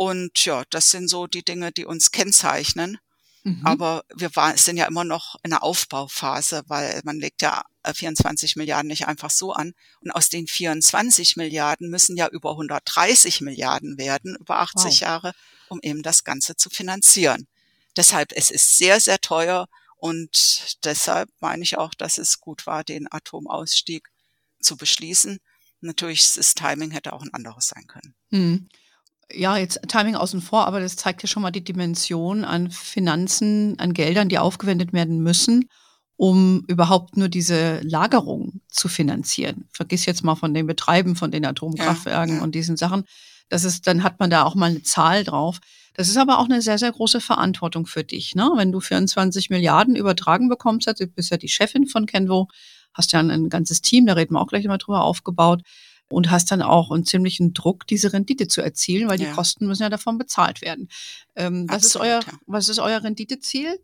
und 0.00 0.46
ja, 0.46 0.64
das 0.70 0.90
sind 0.90 1.08
so 1.08 1.26
die 1.26 1.44
Dinge, 1.44 1.72
die 1.72 1.84
uns 1.84 2.10
kennzeichnen. 2.10 2.96
Mhm. 3.42 3.60
Aber 3.66 4.02
wir 4.14 4.34
waren, 4.34 4.56
sind 4.56 4.78
ja 4.78 4.86
immer 4.86 5.04
noch 5.04 5.34
in 5.42 5.52
einer 5.52 5.62
Aufbauphase, 5.62 6.62
weil 6.68 7.02
man 7.04 7.20
legt 7.20 7.42
ja 7.42 7.66
24 7.84 8.56
äh, 8.56 8.58
Milliarden 8.58 8.88
nicht 8.88 9.06
einfach 9.08 9.28
so 9.28 9.52
an. 9.52 9.74
Und 10.00 10.10
aus 10.12 10.30
den 10.30 10.46
24 10.46 11.36
Milliarden 11.36 11.90
müssen 11.90 12.16
ja 12.16 12.28
über 12.28 12.52
130 12.52 13.42
Milliarden 13.42 13.98
werden, 13.98 14.36
über 14.40 14.60
80 14.60 14.84
wow. 14.84 15.00
Jahre, 15.00 15.32
um 15.68 15.80
eben 15.82 16.02
das 16.02 16.24
Ganze 16.24 16.56
zu 16.56 16.70
finanzieren. 16.70 17.46
Deshalb, 17.94 18.32
es 18.34 18.50
ist 18.50 18.78
sehr, 18.78 19.00
sehr 19.00 19.20
teuer 19.20 19.68
und 19.98 20.78
deshalb 20.82 21.28
meine 21.40 21.62
ich 21.62 21.76
auch, 21.76 21.92
dass 21.92 22.16
es 22.16 22.40
gut 22.40 22.66
war, 22.66 22.84
den 22.84 23.06
Atomausstieg 23.12 24.08
zu 24.62 24.78
beschließen. 24.78 25.40
Natürlich, 25.82 26.32
das 26.36 26.54
Timing 26.54 26.90
hätte 26.90 27.12
auch 27.12 27.20
ein 27.20 27.34
anderes 27.34 27.68
sein 27.68 27.86
können. 27.86 28.14
Mhm 28.30 28.70
ja, 29.34 29.56
jetzt 29.56 29.80
Timing 29.88 30.14
außen 30.14 30.40
vor, 30.40 30.66
aber 30.66 30.80
das 30.80 30.96
zeigt 30.96 31.22
ja 31.22 31.28
schon 31.28 31.42
mal 31.42 31.50
die 31.50 31.64
Dimension 31.64 32.44
an 32.44 32.70
Finanzen, 32.70 33.78
an 33.78 33.94
Geldern, 33.94 34.28
die 34.28 34.38
aufgewendet 34.38 34.92
werden 34.92 35.22
müssen, 35.22 35.68
um 36.16 36.64
überhaupt 36.66 37.16
nur 37.16 37.28
diese 37.28 37.80
Lagerung 37.80 38.60
zu 38.68 38.88
finanzieren. 38.88 39.68
Vergiss 39.72 40.06
jetzt 40.06 40.24
mal 40.24 40.34
von 40.34 40.54
den 40.54 40.66
Betreiben 40.66 41.16
von 41.16 41.30
den 41.30 41.44
Atomkraftwerken 41.44 42.34
ja, 42.34 42.38
ja. 42.38 42.44
und 42.44 42.54
diesen 42.54 42.76
Sachen. 42.76 43.04
Das 43.48 43.64
ist, 43.64 43.86
dann 43.86 44.02
hat 44.02 44.20
man 44.20 44.30
da 44.30 44.44
auch 44.44 44.54
mal 44.54 44.70
eine 44.70 44.82
Zahl 44.82 45.24
drauf. 45.24 45.58
Das 45.94 46.08
ist 46.08 46.16
aber 46.16 46.38
auch 46.38 46.44
eine 46.44 46.62
sehr, 46.62 46.78
sehr 46.78 46.92
große 46.92 47.20
Verantwortung 47.20 47.86
für 47.86 48.04
dich, 48.04 48.34
ne? 48.34 48.50
Wenn 48.56 48.70
du 48.70 48.80
24 48.80 49.50
Milliarden 49.50 49.96
übertragen 49.96 50.48
bekommst, 50.48 50.86
du 50.86 51.06
bist 51.06 51.30
ja 51.30 51.36
die 51.36 51.48
Chefin 51.48 51.86
von 51.86 52.06
Kenvo, 52.06 52.48
hast 52.94 53.12
ja 53.12 53.18
ein, 53.18 53.30
ein 53.30 53.48
ganzes 53.48 53.82
Team, 53.82 54.06
da 54.06 54.12
reden 54.12 54.34
wir 54.34 54.40
auch 54.40 54.46
gleich 54.46 54.64
mal 54.66 54.78
drüber, 54.78 55.02
aufgebaut 55.02 55.62
und 56.10 56.30
hast 56.30 56.50
dann 56.50 56.62
auch 56.62 56.90
einen 56.90 57.04
ziemlichen 57.04 57.54
Druck, 57.54 57.86
diese 57.86 58.12
Rendite 58.12 58.48
zu 58.48 58.60
erzielen, 58.60 59.08
weil 59.08 59.20
ja. 59.20 59.28
die 59.28 59.34
Kosten 59.34 59.66
müssen 59.66 59.82
ja 59.82 59.88
davon 59.88 60.18
bezahlt 60.18 60.60
werden. 60.60 60.88
Ähm, 61.36 61.66
was, 61.68 61.84
ist 61.84 61.96
euer, 61.96 62.20
was 62.46 62.68
ist 62.68 62.78
euer 62.78 63.02
Renditeziel? 63.02 63.78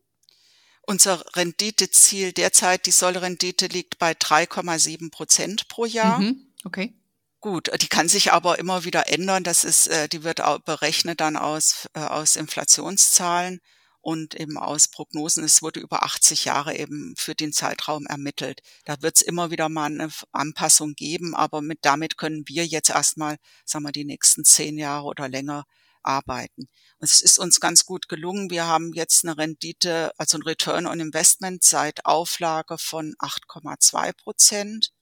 Unser 0.83 1.25
Renditeziel 1.35 2.33
derzeit, 2.33 2.87
die 2.87 2.93
Sollrendite 2.93 3.67
liegt 3.67 3.99
bei 3.99 4.13
3,7 4.13 5.11
Prozent 5.11 5.69
pro 5.69 5.85
Jahr. 5.85 6.21
Mhm, 6.21 6.47
okay. 6.65 6.95
Gut, 7.41 7.71
die 7.81 7.89
kann 7.89 8.09
sich 8.09 8.33
aber 8.33 8.59
immer 8.59 8.85
wieder 8.85 9.09
ändern. 9.09 9.45
Das 9.45 9.65
ist, 9.65 9.87
äh, 9.89 10.09
die 10.09 10.25
wird 10.25 10.41
auch 10.41 10.59
berechnet 10.61 11.21
dann 11.21 11.37
aus, 11.37 11.89
äh, 11.95 12.01
aus 12.01 12.37
Inflationszahlen 12.37 13.61
und 14.07 14.37
eben 14.37 14.57
aus 14.57 14.87
Prognosen, 14.87 15.43
es 15.43 15.63
wurde 15.63 15.81
über 15.81 16.05
80 16.05 16.45
Jahre 16.45 16.77
eben 16.77 17.15
für 17.19 17.35
den 17.35 17.53
Zeitraum 17.53 18.07
ermittelt. 18.07 18.61
Da 18.85 19.03
wird 19.03 19.17
es 19.17 19.23
immer 19.23 19.51
wieder 19.51 19.69
mal 19.69 19.87
eine 19.87 20.11
Anpassung 20.31 20.95
geben, 20.95 21.35
aber 21.35 21.61
mit 21.61 21.81
damit 21.83 22.17
können 22.17 22.45
wir 22.47 22.65
jetzt 22.65 22.91
erstmal, 22.91 23.37
sagen 23.65 23.85
wir, 23.85 23.91
die 23.91 24.05
nächsten 24.05 24.45
zehn 24.45 24.79
Jahre 24.79 25.07
oder 25.07 25.29
länger 25.29 25.65
arbeiten. 26.05 26.69
Und 27.01 27.11
es 27.11 27.21
ist 27.21 27.41
uns 27.41 27.59
ganz 27.59 27.85
gut 27.85 28.09
gelungen. 28.09 28.49
Wir 28.49 28.67
haben 28.67 28.93
jetzt 28.95 29.25
eine 29.25 29.37
Rendite, 29.37 30.13
also 30.19 30.39
ein 30.39 30.43
Return 30.43 30.87
on 30.87 31.01
Investment 31.01 31.65
seit 31.65 32.07
Auflage 32.07 32.79
von 32.79 33.17
8,2 33.19 34.13
Prozent. 34.13 34.93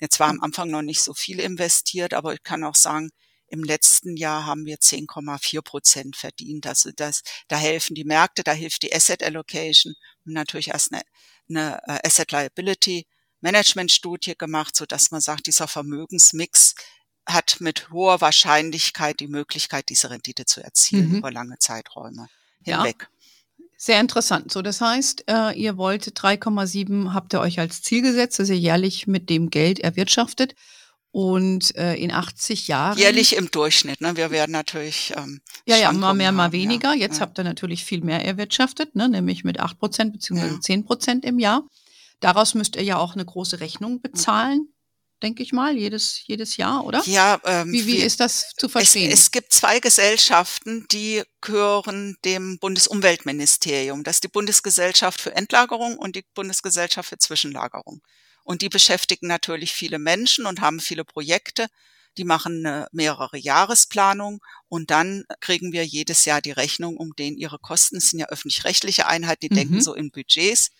Jetzt 0.00 0.18
war 0.18 0.30
am 0.30 0.40
Anfang 0.40 0.68
noch 0.68 0.82
nicht 0.82 1.02
so 1.02 1.14
viel 1.14 1.38
investiert, 1.38 2.12
aber 2.12 2.34
ich 2.34 2.42
kann 2.42 2.64
auch 2.64 2.74
sagen, 2.74 3.10
im 3.48 3.64
letzten 3.64 4.16
Jahr 4.16 4.46
haben 4.46 4.66
wir 4.66 4.78
10,4 4.78 5.62
Prozent 5.62 6.16
verdient. 6.16 6.66
Also 6.66 6.90
das, 6.94 7.22
da 7.48 7.56
helfen 7.56 7.94
die 7.94 8.04
Märkte, 8.04 8.44
da 8.44 8.52
hilft 8.52 8.82
die 8.82 8.94
Asset 8.94 9.22
Allocation 9.22 9.94
und 10.24 10.32
natürlich 10.32 10.68
erst 10.68 10.92
eine, 10.92 11.02
eine 11.48 11.80
äh, 11.86 12.06
Asset 12.06 12.32
Liability 12.32 13.06
Management 13.40 13.92
Studie 13.92 14.36
gemacht, 14.36 14.76
so 14.76 14.84
dass 14.84 15.10
man 15.10 15.20
sagt, 15.20 15.46
dieser 15.46 15.68
Vermögensmix 15.68 16.74
hat 17.26 17.60
mit 17.60 17.90
hoher 17.90 18.20
Wahrscheinlichkeit 18.20 19.20
die 19.20 19.28
Möglichkeit, 19.28 19.88
diese 19.90 20.10
Rendite 20.10 20.44
zu 20.44 20.62
erzielen 20.62 21.10
mhm. 21.10 21.18
über 21.18 21.30
lange 21.30 21.58
Zeiträume 21.58 22.28
hinweg. 22.62 23.08
Ja. 23.10 23.64
Sehr 23.80 24.00
interessant. 24.00 24.50
So, 24.50 24.60
das 24.60 24.80
heißt, 24.80 25.24
äh, 25.28 25.52
ihr 25.52 25.76
wollt 25.76 26.04
3,7 26.04 27.14
habt 27.14 27.32
ihr 27.32 27.40
euch 27.40 27.60
als 27.60 27.80
Ziel 27.80 28.02
gesetzt, 28.02 28.40
dass 28.40 28.48
ihr 28.48 28.58
jährlich 28.58 29.06
mit 29.06 29.30
dem 29.30 29.50
Geld 29.50 29.78
erwirtschaftet. 29.78 30.56
Und 31.10 31.74
äh, 31.76 31.94
in 31.94 32.12
80 32.12 32.68
Jahren. 32.68 32.98
Jährlich 32.98 33.34
im 33.34 33.50
Durchschnitt, 33.50 34.00
ne? 34.00 34.16
Wir 34.16 34.30
werden 34.30 34.52
natürlich. 34.52 35.14
Ähm, 35.16 35.40
ja, 35.66 35.76
ja, 35.76 35.90
mal 35.92 36.12
mehr, 36.12 36.32
mal 36.32 36.52
weniger. 36.52 36.92
Ja, 36.92 37.00
Jetzt 37.00 37.16
ja. 37.16 37.20
habt 37.22 37.38
ihr 37.38 37.44
natürlich 37.44 37.84
viel 37.84 38.02
mehr 38.02 38.24
erwirtschaftet, 38.24 38.94
ne? 38.94 39.08
nämlich 39.08 39.42
mit 39.42 39.58
8 39.58 39.78
Prozent 39.78 40.12
beziehungsweise 40.12 40.60
10 40.60 40.84
Prozent 40.84 41.24
im 41.24 41.38
Jahr. 41.38 41.62
Daraus 42.20 42.54
müsst 42.54 42.76
ihr 42.76 42.82
ja 42.82 42.98
auch 42.98 43.14
eine 43.14 43.24
große 43.24 43.60
Rechnung 43.60 44.00
bezahlen, 44.00 44.68
denke 45.22 45.42
ich 45.42 45.52
mal, 45.52 45.76
jedes, 45.76 46.26
jedes 46.26 46.56
Jahr, 46.56 46.84
oder? 46.84 47.02
Ja, 47.06 47.40
ähm, 47.44 47.72
wie, 47.72 47.86
wie 47.86 47.96
ist 47.96 48.20
das 48.20 48.52
zu 48.56 48.68
verstehen? 48.68 49.10
Es, 49.10 49.20
es 49.20 49.30
gibt 49.30 49.52
zwei 49.52 49.80
Gesellschaften, 49.80 50.86
die 50.90 51.22
gehören 51.40 52.16
dem 52.24 52.58
Bundesumweltministerium. 52.58 54.04
Das 54.04 54.16
ist 54.16 54.24
die 54.24 54.28
Bundesgesellschaft 54.28 55.20
für 55.20 55.34
Endlagerung 55.34 55.96
und 55.96 56.16
die 56.16 56.24
Bundesgesellschaft 56.34 57.08
für 57.08 57.18
Zwischenlagerung. 57.18 58.02
Und 58.48 58.62
die 58.62 58.70
beschäftigen 58.70 59.26
natürlich 59.26 59.74
viele 59.74 59.98
Menschen 59.98 60.46
und 60.46 60.62
haben 60.62 60.80
viele 60.80 61.04
Projekte. 61.04 61.66
Die 62.16 62.24
machen 62.24 62.64
eine 62.64 62.88
mehrere 62.92 63.36
Jahresplanung 63.36 64.40
und 64.68 64.90
dann 64.90 65.24
kriegen 65.40 65.70
wir 65.72 65.84
jedes 65.84 66.24
Jahr 66.24 66.40
die 66.40 66.52
Rechnung, 66.52 66.96
um 66.96 67.14
den 67.14 67.36
ihre 67.36 67.58
Kosten, 67.58 67.98
es 67.98 68.08
sind 68.08 68.20
ja 68.20 68.28
öffentlich-rechtliche 68.28 69.06
Einheiten, 69.06 69.40
die 69.42 69.50
mhm. 69.50 69.54
denken 69.54 69.80
so 69.82 69.92
in 69.92 70.10
Budgets, 70.10 70.70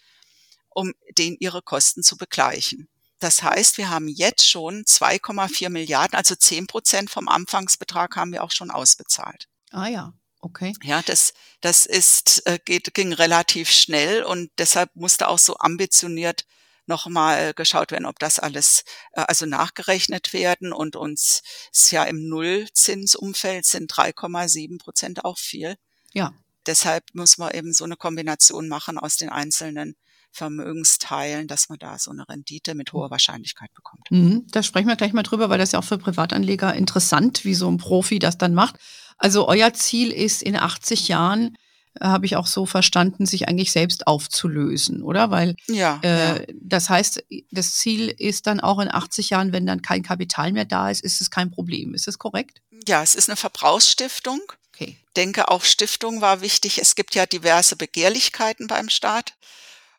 um 0.71 0.95
den 1.19 1.37
ihre 1.41 1.61
Kosten 1.61 2.03
zu 2.03 2.17
begleichen. 2.17 2.89
Das 3.19 3.43
heißt, 3.43 3.77
wir 3.77 3.91
haben 3.91 4.09
jetzt 4.09 4.49
schon 4.49 4.85
2,4 4.85 5.69
Milliarden, 5.69 6.17
also 6.17 6.37
10 6.37 6.69
Prozent 6.69 7.11
vom 7.11 7.29
Anfangsbetrag 7.29 8.17
haben 8.17 8.33
wir 8.33 8.43
auch 8.43 8.51
schon 8.51 8.71
ausbezahlt. 8.71 9.47
Ah 9.73 9.89
ja, 9.89 10.15
okay. 10.41 10.73
Ja, 10.83 11.03
das, 11.03 11.35
das 11.61 11.85
ist, 11.85 12.47
äh, 12.47 12.59
geht, 12.65 12.95
ging 12.95 13.13
relativ 13.13 13.71
schnell 13.71 14.23
und 14.23 14.51
deshalb 14.57 14.97
musste 14.97 15.29
auch 15.29 15.39
so 15.39 15.59
ambitioniert 15.59 16.47
nochmal 16.89 17.55
geschaut 17.55 17.91
werden, 17.91 18.07
ob 18.07 18.19
das 18.19 18.39
alles 18.39 18.85
äh, 19.13 19.21
also 19.23 19.47
nachgerechnet 19.47 20.33
werden 20.33 20.73
und 20.73 20.97
uns 20.97 21.43
ist 21.73 21.91
ja 21.93 22.05
im 22.05 22.29
Nullzinsumfeld 22.29 23.65
sind 23.65 23.93
3,7 23.93 24.79
Prozent 24.79 25.25
auch 25.25 25.39
viel. 25.39 25.77
Ja. 26.13 26.33
Deshalb 26.67 27.05
muss 27.15 27.39
man 27.39 27.53
eben 27.53 27.73
so 27.73 27.85
eine 27.85 27.97
Kombination 27.97 28.69
machen 28.69 28.99
aus 28.99 29.17
den 29.17 29.31
einzelnen 29.31 29.97
Vermögensteilen, 30.31 31.49
dass 31.49 31.69
man 31.69 31.79
da 31.79 31.99
so 31.99 32.11
eine 32.11 32.29
Rendite 32.29 32.75
mit 32.75 32.93
hoher 32.93 33.11
Wahrscheinlichkeit 33.11 33.73
bekommt. 33.75 34.11
Mhm, 34.11 34.47
da 34.51 34.63
sprechen 34.63 34.89
wir 34.89 34.97
gleich 34.97 35.13
mal 35.13 35.23
drüber, 35.23 35.49
weil 35.49 35.59
das 35.59 35.73
ja 35.73 35.79
auch 35.79 35.85
für 35.85 35.99
Privatanleger 35.99 36.75
interessant, 36.75 37.45
wie 37.45 37.55
so 37.55 37.69
ein 37.71 37.79
Profi 37.79 38.19
das 38.19 38.37
dann 38.39 38.55
macht. 38.55 38.77
Also 39.17 39.49
euer 39.49 39.73
Ziel 39.73 40.13
ist 40.13 40.43
in 40.43 40.57
80 40.57 41.09
Jahren 41.09 41.57
habe 42.01 42.27
ich 42.27 42.37
auch 42.37 42.47
so 42.47 42.67
verstanden, 42.67 43.27
sich 43.27 43.49
eigentlich 43.49 43.73
selbst 43.73 44.07
aufzulösen, 44.07 45.03
oder? 45.03 45.31
Weil 45.31 45.57
ja, 45.67 46.01
äh, 46.03 46.39
ja. 46.39 46.47
das 46.61 46.91
heißt, 46.91 47.25
das 47.51 47.75
Ziel 47.75 48.09
ist 48.09 48.47
dann 48.47 48.61
auch 48.61 48.79
in 48.79 48.91
80 48.91 49.31
Jahren, 49.31 49.53
wenn 49.53 49.67
dann 49.67 49.83
kein 49.83 50.03
Kapital 50.03 50.53
mehr 50.53 50.65
da 50.65 50.91
ist, 50.91 51.03
ist 51.05 51.21
es 51.21 51.31
kein 51.31 51.51
Problem. 51.51 51.95
Ist 51.95 52.07
das 52.07 52.19
korrekt? 52.19 52.61
Ja, 52.87 53.03
es 53.03 53.15
ist 53.15 53.29
eine 53.29 53.37
Verbrauchsstiftung. 53.37 54.41
Okay. 54.75 54.97
Denke 55.17 55.49
auch 55.49 55.65
Stiftung 55.65 56.21
war 56.21 56.41
wichtig. 56.41 56.79
Es 56.81 56.95
gibt 56.95 57.15
ja 57.15 57.27
diverse 57.27 57.77
Begehrlichkeiten 57.77 58.67
beim 58.67 58.89
Staat. 58.89 59.35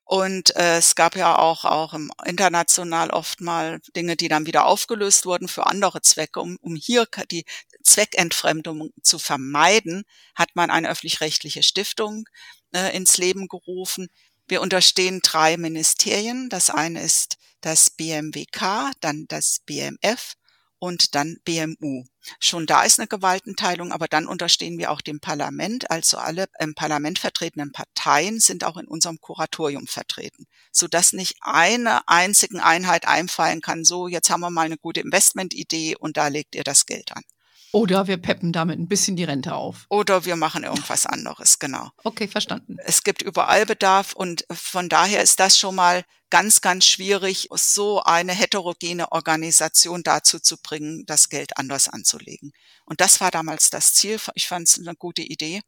Und 0.05 0.55
äh, 0.55 0.77
es 0.77 0.95
gab 0.95 1.15
ja 1.15 1.37
auch, 1.37 1.65
auch 1.65 1.93
im 1.93 2.11
international 2.25 3.11
oft 3.11 3.41
mal 3.41 3.79
Dinge, 3.95 4.15
die 4.15 4.27
dann 4.27 4.47
wieder 4.47 4.65
aufgelöst 4.65 5.27
wurden 5.27 5.47
für 5.47 5.67
andere 5.67 6.01
Zwecke. 6.01 6.41
Um, 6.41 6.57
um 6.61 6.75
hier 6.75 7.05
die 7.29 7.45
Zweckentfremdung 7.89 8.91
zu 9.01 9.19
vermeiden, 9.19 10.03
hat 10.35 10.49
man 10.53 10.69
eine 10.69 10.89
öffentlich-rechtliche 10.89 11.63
Stiftung 11.63 12.25
äh, 12.73 12.95
ins 12.95 13.17
Leben 13.17 13.47
gerufen. 13.47 14.07
Wir 14.47 14.61
unterstehen 14.61 15.21
drei 15.21 15.57
Ministerien. 15.57 16.49
Das 16.49 16.69
eine 16.69 17.01
ist 17.01 17.37
das 17.61 17.89
BMWK, 17.89 18.91
dann 19.01 19.25
das 19.27 19.59
BMF 19.65 20.35
und 20.79 21.13
dann 21.13 21.37
BMU. 21.43 22.05
Schon 22.39 22.65
da 22.65 22.83
ist 22.83 22.99
eine 22.99 23.07
Gewaltenteilung, 23.07 23.91
aber 23.91 24.07
dann 24.07 24.27
unterstehen 24.27 24.77
wir 24.77 24.91
auch 24.91 25.01
dem 25.01 25.19
Parlament. 25.19 25.91
Also 25.91 26.17
alle 26.17 26.45
im 26.59 26.73
Parlament 26.73 27.19
vertretenen 27.19 27.71
Parteien 27.71 28.39
sind 28.39 28.63
auch 28.63 28.77
in 28.77 28.87
unserem 28.87 29.19
Kuratorium 29.19 29.87
vertreten, 29.87 30.45
sodass 30.71 31.13
nicht 31.13 31.37
eine 31.41 32.07
einzigen 32.07 32.59
Einheit 32.59 33.07
einfallen 33.07 33.61
kann, 33.61 33.83
so 33.83 34.07
jetzt 34.07 34.29
haben 34.29 34.41
wir 34.41 34.49
mal 34.49 34.65
eine 34.65 34.77
gute 34.77 35.01
Investmentidee 35.01 35.95
und 35.97 36.17
da 36.17 36.27
legt 36.27 36.55
ihr 36.55 36.63
das 36.63 36.85
Geld 36.85 37.11
an. 37.15 37.23
Oder 37.71 38.07
wir 38.07 38.17
peppen 38.17 38.51
damit 38.51 38.79
ein 38.79 38.87
bisschen 38.87 39.15
die 39.15 39.23
Rente 39.23 39.53
auf. 39.53 39.85
Oder 39.89 40.25
wir 40.25 40.35
machen 40.35 40.63
irgendwas 40.63 41.05
anderes, 41.05 41.59
genau. 41.59 41.91
Okay, 42.03 42.27
verstanden. 42.27 42.77
Es 42.83 43.03
gibt 43.03 43.21
überall 43.21 43.65
Bedarf 43.65 44.13
und 44.13 44.45
von 44.51 44.89
daher 44.89 45.21
ist 45.21 45.39
das 45.39 45.57
schon 45.57 45.75
mal 45.75 46.03
ganz, 46.29 46.61
ganz 46.61 46.85
schwierig, 46.85 47.47
so 47.51 48.01
eine 48.03 48.33
heterogene 48.33 49.11
Organisation 49.11 50.03
dazu 50.03 50.39
zu 50.39 50.57
bringen, 50.61 51.05
das 51.05 51.29
Geld 51.29 51.57
anders 51.57 51.87
anzulegen. 51.87 52.51
Und 52.85 53.01
das 53.01 53.21
war 53.21 53.31
damals 53.31 53.69
das 53.69 53.93
Ziel. 53.93 54.19
Ich 54.33 54.47
fand 54.47 54.67
es 54.67 54.79
eine 54.79 54.95
gute 54.95 55.21
Idee 55.21 55.61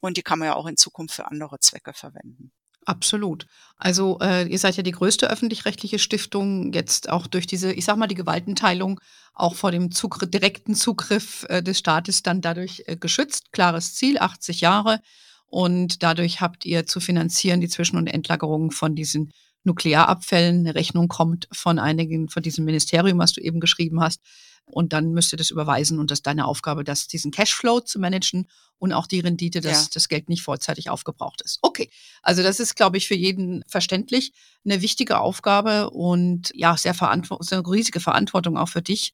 und 0.00 0.16
die 0.16 0.22
kann 0.22 0.38
man 0.38 0.48
ja 0.48 0.54
auch 0.54 0.66
in 0.66 0.76
Zukunft 0.76 1.14
für 1.14 1.26
andere 1.26 1.60
Zwecke 1.60 1.92
verwenden. 1.92 2.52
Absolut. 2.84 3.46
Also 3.76 4.18
äh, 4.20 4.46
ihr 4.48 4.58
seid 4.58 4.76
ja 4.76 4.82
die 4.82 4.92
größte 4.92 5.30
öffentlich-rechtliche 5.30 5.98
Stiftung, 5.98 6.72
jetzt 6.72 7.08
auch 7.08 7.26
durch 7.26 7.46
diese, 7.46 7.72
ich 7.72 7.84
sag 7.84 7.96
mal, 7.96 8.06
die 8.06 8.14
Gewaltenteilung 8.14 9.00
auch 9.34 9.54
vor 9.54 9.70
dem 9.70 9.90
Zugriff, 9.90 10.30
direkten 10.30 10.74
Zugriff 10.74 11.46
äh, 11.48 11.62
des 11.62 11.78
Staates 11.78 12.22
dann 12.22 12.40
dadurch 12.40 12.82
äh, 12.86 12.96
geschützt. 12.96 13.52
Klares 13.52 13.94
Ziel, 13.94 14.18
80 14.18 14.60
Jahre. 14.60 15.00
Und 15.46 16.02
dadurch 16.02 16.40
habt 16.40 16.64
ihr 16.64 16.86
zu 16.86 17.00
finanzieren 17.00 17.60
die 17.60 17.68
Zwischen- 17.68 17.96
und 17.96 18.06
Endlagerungen 18.06 18.70
von 18.70 18.94
diesen 18.94 19.32
Nuklearabfällen. 19.64 20.60
Eine 20.60 20.74
Rechnung 20.74 21.08
kommt 21.08 21.48
von 21.52 21.78
einigen, 21.78 22.28
von 22.28 22.42
diesem 22.42 22.64
Ministerium, 22.64 23.18
was 23.18 23.32
du 23.32 23.40
eben 23.40 23.60
geschrieben 23.60 24.00
hast. 24.00 24.20
Und 24.66 24.92
dann 24.92 25.12
müsst 25.12 25.32
ihr 25.32 25.36
das 25.36 25.50
überweisen 25.50 25.98
und 25.98 26.10
das 26.10 26.18
ist 26.20 26.26
deine 26.26 26.46
Aufgabe, 26.46 26.82
das, 26.84 27.06
diesen 27.06 27.30
Cashflow 27.30 27.80
zu 27.80 27.98
managen 27.98 28.48
und 28.78 28.92
auch 28.92 29.06
die 29.06 29.20
Rendite, 29.20 29.60
dass 29.60 29.82
Ja. 29.84 29.88
das 29.94 30.08
Geld 30.08 30.28
nicht 30.28 30.42
vorzeitig 30.42 30.88
aufgebraucht 30.88 31.42
ist. 31.42 31.58
Okay. 31.62 31.90
Also 32.22 32.42
das 32.42 32.58
ist, 32.58 32.74
glaube 32.74 32.96
ich, 32.96 33.06
für 33.06 33.14
jeden 33.14 33.62
verständlich 33.68 34.32
eine 34.64 34.80
wichtige 34.80 35.20
Aufgabe 35.20 35.90
und 35.90 36.50
ja, 36.54 36.76
sehr 36.76 36.94
verantwort 36.94 37.52
eine 37.52 37.66
riesige 37.66 38.00
Verantwortung 38.00 38.56
auch 38.56 38.68
für 38.68 38.82
dich. 38.82 39.12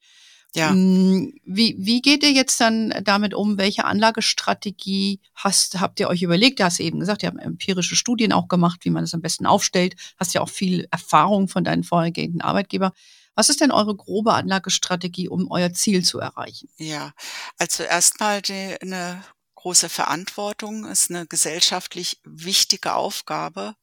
Ja. 0.55 0.71
Mm, 0.71 1.33
Wie, 1.45 1.75
wie 1.77 2.01
geht 2.01 2.23
ihr 2.23 2.31
jetzt 2.31 2.59
dann 2.59 2.91
damit 3.03 3.35
um? 3.35 3.57
Welche 3.59 3.85
Anlagestrategie 3.85 5.19
hast, 5.35 5.79
habt 5.79 5.99
ihr 5.99 6.07
euch 6.09 6.23
überlegt? 6.23 6.59
Du 6.59 6.63
hast 6.63 6.79
eben 6.79 6.99
gesagt, 6.99 7.21
ihr 7.23 7.27
habt 7.29 7.39
empirische 7.39 7.95
Studien 7.95 8.33
auch 8.33 8.47
gemacht, 8.47 8.79
wie 8.83 8.89
man 8.89 9.03
es 9.03 9.13
am 9.13 9.21
besten 9.21 9.45
aufstellt. 9.45 9.95
Hast 10.17 10.33
ja 10.33 10.41
auch 10.41 10.49
viel 10.49 10.87
Erfahrung 10.91 11.47
von 11.47 11.63
deinen 11.63 11.83
vorhergehenden 11.83 12.41
Arbeitgeber. 12.41 12.93
Was 13.39 13.47
ist 13.47 13.61
denn 13.61 13.71
eure 13.71 13.95
grobe 13.95 14.33
Anlagestrategie, 14.33 15.29
um 15.29 15.49
euer 15.49 15.71
Ziel 15.71 16.03
zu 16.03 16.19
erreichen? 16.19 16.67
Ja, 16.75 17.13
also 17.57 17.83
erstmal 17.83 18.41
die, 18.41 18.75
eine 18.81 19.23
große 19.55 19.87
Verantwortung, 19.87 20.83
ist 20.83 21.09
eine 21.09 21.25
gesellschaftlich 21.25 22.19
wichtige 22.25 22.95
Aufgabe. 22.95 23.75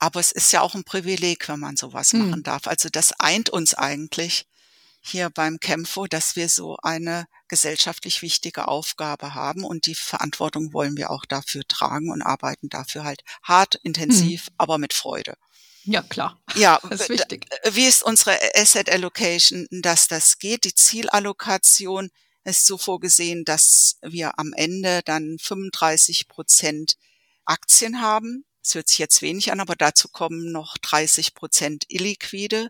Aber 0.00 0.18
es 0.18 0.32
ist 0.32 0.50
ja 0.50 0.62
auch 0.62 0.74
ein 0.74 0.82
Privileg, 0.82 1.48
wenn 1.48 1.60
man 1.60 1.76
sowas 1.76 2.12
Hm. 2.12 2.28
machen 2.28 2.42
darf. 2.42 2.66
Also 2.66 2.88
das 2.88 3.12
eint 3.20 3.50
uns 3.50 3.74
eigentlich 3.74 4.48
hier 5.00 5.30
beim 5.30 5.60
Kempfo, 5.60 6.08
dass 6.08 6.34
wir 6.34 6.48
so 6.48 6.76
eine 6.82 7.26
gesellschaftlich 7.46 8.20
wichtige 8.20 8.66
Aufgabe 8.66 9.34
haben 9.34 9.62
und 9.62 9.86
die 9.86 9.94
Verantwortung 9.94 10.72
wollen 10.72 10.96
wir 10.96 11.10
auch 11.10 11.24
dafür 11.24 11.62
tragen 11.68 12.10
und 12.10 12.20
arbeiten 12.20 12.68
dafür 12.68 13.04
halt 13.04 13.22
hart, 13.44 13.76
intensiv, 13.84 14.48
aber 14.58 14.78
mit 14.78 14.92
Freude. 14.92 15.36
Ja, 15.84 16.02
klar. 16.02 16.40
Ja, 16.54 16.80
Das 16.88 17.02
ist 17.02 17.08
w- 17.08 17.14
wichtig. 17.14 17.46
d- 17.50 17.74
wie 17.74 17.86
ist 17.86 18.02
unsere 18.02 18.38
Asset 18.54 18.90
Allocation, 18.90 19.66
dass 19.70 20.08
das 20.08 20.38
geht? 20.38 20.64
Die 20.64 20.74
Zielallokation 20.74 22.10
ist 22.44 22.66
so 22.66 22.78
vorgesehen, 22.78 23.44
dass 23.44 23.98
wir 24.02 24.38
am 24.38 24.52
Ende 24.54 25.02
dann 25.04 25.38
35 25.40 26.28
Prozent 26.28 26.96
Aktien 27.44 28.00
haben. 28.00 28.44
Das 28.62 28.74
hört 28.74 28.88
sich 28.88 28.98
jetzt 28.98 29.22
wenig 29.22 29.50
an, 29.52 29.60
aber 29.60 29.74
dazu 29.76 30.08
kommen 30.08 30.52
noch 30.52 30.78
30 30.78 31.34
Prozent 31.34 31.84
illiquide, 31.88 32.68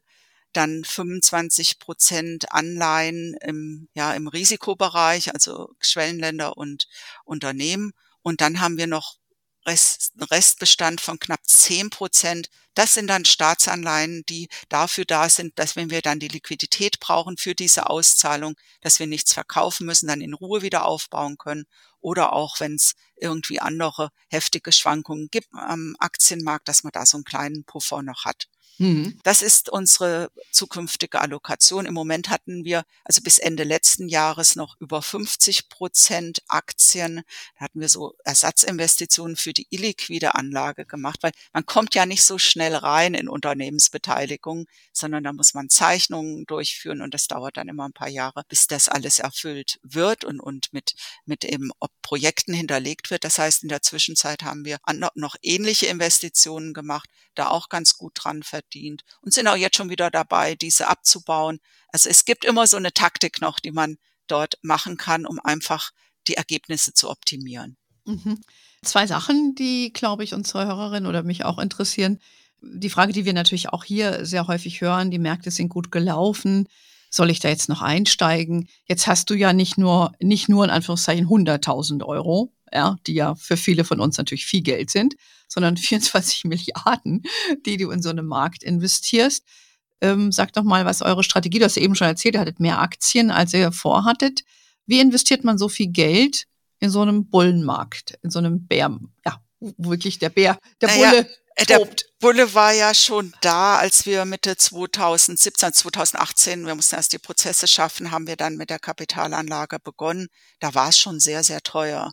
dann 0.54 0.84
25 0.84 1.78
Prozent 1.78 2.52
Anleihen 2.52 3.34
im, 3.42 3.88
ja, 3.94 4.12
im 4.14 4.26
Risikobereich, 4.28 5.32
also 5.34 5.74
Schwellenländer 5.80 6.56
und 6.56 6.88
Unternehmen. 7.24 7.92
Und 8.22 8.40
dann 8.40 8.60
haben 8.60 8.76
wir 8.78 8.86
noch 8.86 9.16
Rest, 9.66 10.12
Restbestand 10.30 11.00
von 11.00 11.18
knapp 11.18 11.40
10 11.46 11.90
Prozent. 11.90 12.48
Das 12.74 12.94
sind 12.94 13.06
dann 13.08 13.24
Staatsanleihen, 13.24 14.24
die 14.28 14.48
dafür 14.68 15.04
da 15.04 15.28
sind, 15.28 15.58
dass 15.58 15.76
wenn 15.76 15.90
wir 15.90 16.02
dann 16.02 16.18
die 16.18 16.28
Liquidität 16.28 17.00
brauchen 17.00 17.36
für 17.36 17.54
diese 17.54 17.88
Auszahlung, 17.90 18.54
dass 18.80 18.98
wir 18.98 19.06
nichts 19.06 19.32
verkaufen 19.34 19.86
müssen, 19.86 20.08
dann 20.08 20.20
in 20.20 20.34
Ruhe 20.34 20.62
wieder 20.62 20.84
aufbauen 20.86 21.38
können. 21.38 21.64
Oder 22.00 22.32
auch, 22.32 22.60
wenn 22.60 22.74
es 22.74 22.94
irgendwie 23.16 23.60
andere 23.60 24.10
heftige 24.28 24.72
Schwankungen 24.72 25.28
gibt 25.30 25.48
am 25.52 25.96
Aktienmarkt, 25.98 26.68
dass 26.68 26.82
man 26.82 26.92
da 26.92 27.06
so 27.06 27.18
einen 27.18 27.24
kleinen 27.24 27.64
Puffer 27.64 28.02
noch 28.02 28.24
hat. 28.24 28.48
Mhm. 28.78 29.18
Das 29.22 29.42
ist 29.42 29.68
unsere 29.68 30.30
zukünftige 30.50 31.20
Allokation. 31.20 31.86
Im 31.86 31.94
Moment 31.94 32.30
hatten 32.30 32.64
wir 32.64 32.84
also 33.04 33.20
bis 33.22 33.38
Ende 33.38 33.64
letzten 33.64 34.08
Jahres 34.08 34.56
noch 34.56 34.76
über 34.80 35.02
50 35.02 35.68
Prozent 35.68 36.42
Aktien. 36.48 37.22
Da 37.58 37.64
hatten 37.66 37.80
wir 37.80 37.88
so 37.88 38.14
Ersatzinvestitionen 38.24 39.36
für 39.36 39.52
die 39.52 39.66
illiquide 39.70 40.34
Anlage 40.34 40.86
gemacht, 40.86 41.22
weil 41.22 41.32
man 41.52 41.66
kommt 41.66 41.94
ja 41.94 42.06
nicht 42.06 42.24
so 42.24 42.38
schnell 42.38 42.74
rein 42.74 43.14
in 43.14 43.28
Unternehmensbeteiligung, 43.28 44.66
sondern 44.92 45.24
da 45.24 45.32
muss 45.32 45.54
man 45.54 45.68
Zeichnungen 45.68 46.46
durchführen 46.46 47.02
und 47.02 47.14
das 47.14 47.28
dauert 47.28 47.56
dann 47.56 47.68
immer 47.68 47.86
ein 47.86 47.92
paar 47.92 48.08
Jahre, 48.08 48.42
bis 48.48 48.66
das 48.66 48.88
alles 48.88 49.18
erfüllt 49.18 49.78
wird 49.82 50.24
und, 50.24 50.40
und 50.40 50.72
mit, 50.72 50.94
mit 51.26 51.44
eben 51.44 51.70
Projekten 52.00 52.54
hinterlegt 52.54 53.10
wird. 53.10 53.24
Das 53.24 53.38
heißt, 53.38 53.62
in 53.62 53.68
der 53.68 53.82
Zwischenzeit 53.82 54.42
haben 54.42 54.64
wir 54.64 54.78
noch 55.14 55.36
ähnliche 55.42 55.86
Investitionen 55.86 56.74
gemacht, 56.74 57.08
da 57.34 57.48
auch 57.48 57.68
ganz 57.68 57.96
gut 57.96 58.12
dran 58.16 58.42
verdient 58.42 58.61
und 59.20 59.32
sind 59.32 59.48
auch 59.48 59.56
jetzt 59.56 59.76
schon 59.76 59.90
wieder 59.90 60.10
dabei, 60.10 60.54
diese 60.54 60.88
abzubauen. 60.88 61.60
Also 61.88 62.08
es 62.08 62.24
gibt 62.24 62.44
immer 62.44 62.66
so 62.66 62.76
eine 62.76 62.92
Taktik 62.92 63.40
noch, 63.40 63.60
die 63.60 63.72
man 63.72 63.98
dort 64.26 64.58
machen 64.62 64.96
kann, 64.96 65.26
um 65.26 65.38
einfach 65.40 65.90
die 66.28 66.34
Ergebnisse 66.34 66.94
zu 66.94 67.10
optimieren. 67.10 67.76
Mhm. 68.04 68.40
Zwei 68.82 69.06
Sachen, 69.06 69.54
die, 69.54 69.92
glaube 69.92 70.24
ich, 70.24 70.34
unsere 70.34 70.66
Hörerin 70.66 71.06
oder 71.06 71.22
mich 71.22 71.44
auch 71.44 71.58
interessieren. 71.58 72.18
Die 72.60 72.90
Frage, 72.90 73.12
die 73.12 73.24
wir 73.24 73.32
natürlich 73.32 73.68
auch 73.70 73.84
hier 73.84 74.24
sehr 74.24 74.46
häufig 74.46 74.80
hören, 74.80 75.10
die 75.10 75.18
Märkte 75.18 75.50
sind 75.50 75.68
gut 75.68 75.92
gelaufen. 75.92 76.68
Soll 77.10 77.30
ich 77.30 77.40
da 77.40 77.48
jetzt 77.48 77.68
noch 77.68 77.82
einsteigen? 77.82 78.68
Jetzt 78.86 79.06
hast 79.06 79.28
du 79.30 79.34
ja 79.34 79.52
nicht 79.52 79.78
nur, 79.78 80.12
nicht 80.20 80.48
nur 80.48 80.64
in 80.64 80.70
Anführungszeichen 80.70 81.26
100.000 81.26 82.04
Euro, 82.04 82.52
ja, 82.72 82.96
die 83.06 83.14
ja 83.14 83.34
für 83.34 83.56
viele 83.56 83.84
von 83.84 84.00
uns 84.00 84.18
natürlich 84.18 84.46
viel 84.46 84.62
Geld 84.62 84.90
sind, 84.90 85.14
sondern 85.48 85.76
24 85.78 86.44
Milliarden, 86.44 87.22
die 87.66 87.76
du 87.76 87.90
in 87.90 88.02
so 88.02 88.10
einem 88.10 88.26
Markt 88.26 88.62
investierst. 88.62 89.44
Ähm, 90.00 90.32
sagt 90.32 90.56
doch 90.56 90.64
mal, 90.64 90.84
was 90.84 91.02
eure 91.02 91.22
Strategie, 91.22 91.60
du 91.60 91.64
hast 91.64 91.76
ja 91.76 91.82
eben 91.82 91.94
schon 91.94 92.08
erzählt, 92.08 92.34
ihr 92.34 92.40
hattet 92.40 92.58
mehr 92.58 92.80
Aktien, 92.80 93.30
als 93.30 93.54
ihr 93.54 93.70
vorhattet. 93.70 94.42
Wie 94.86 95.00
investiert 95.00 95.44
man 95.44 95.58
so 95.58 95.68
viel 95.68 95.88
Geld 95.88 96.46
in 96.80 96.90
so 96.90 97.02
einem 97.02 97.30
Bullenmarkt, 97.30 98.18
in 98.22 98.30
so 98.30 98.40
einem 98.40 98.66
Bär, 98.66 98.98
ja, 99.24 99.40
wirklich 99.60 100.18
der 100.18 100.30
Bär, 100.30 100.58
der 100.80 100.88
naja, 100.88 101.10
Bulle 101.10 101.28
äh, 101.54 101.66
der 101.66 101.88
Bulle 102.20 102.54
war 102.54 102.72
ja 102.72 102.94
schon 102.94 103.32
da, 103.40 103.76
als 103.76 104.06
wir 104.06 104.24
Mitte 104.24 104.56
2017, 104.56 105.72
2018, 105.72 106.66
wir 106.66 106.74
mussten 106.74 106.96
erst 106.96 107.12
die 107.12 107.18
Prozesse 107.18 107.66
schaffen, 107.66 108.10
haben 108.10 108.26
wir 108.26 108.36
dann 108.36 108.56
mit 108.56 108.70
der 108.70 108.78
Kapitalanlage 108.78 109.78
begonnen. 109.78 110.28
Da 110.60 110.74
war 110.74 110.88
es 110.88 110.98
schon 110.98 111.20
sehr, 111.20 111.44
sehr 111.44 111.60
teuer. 111.60 112.12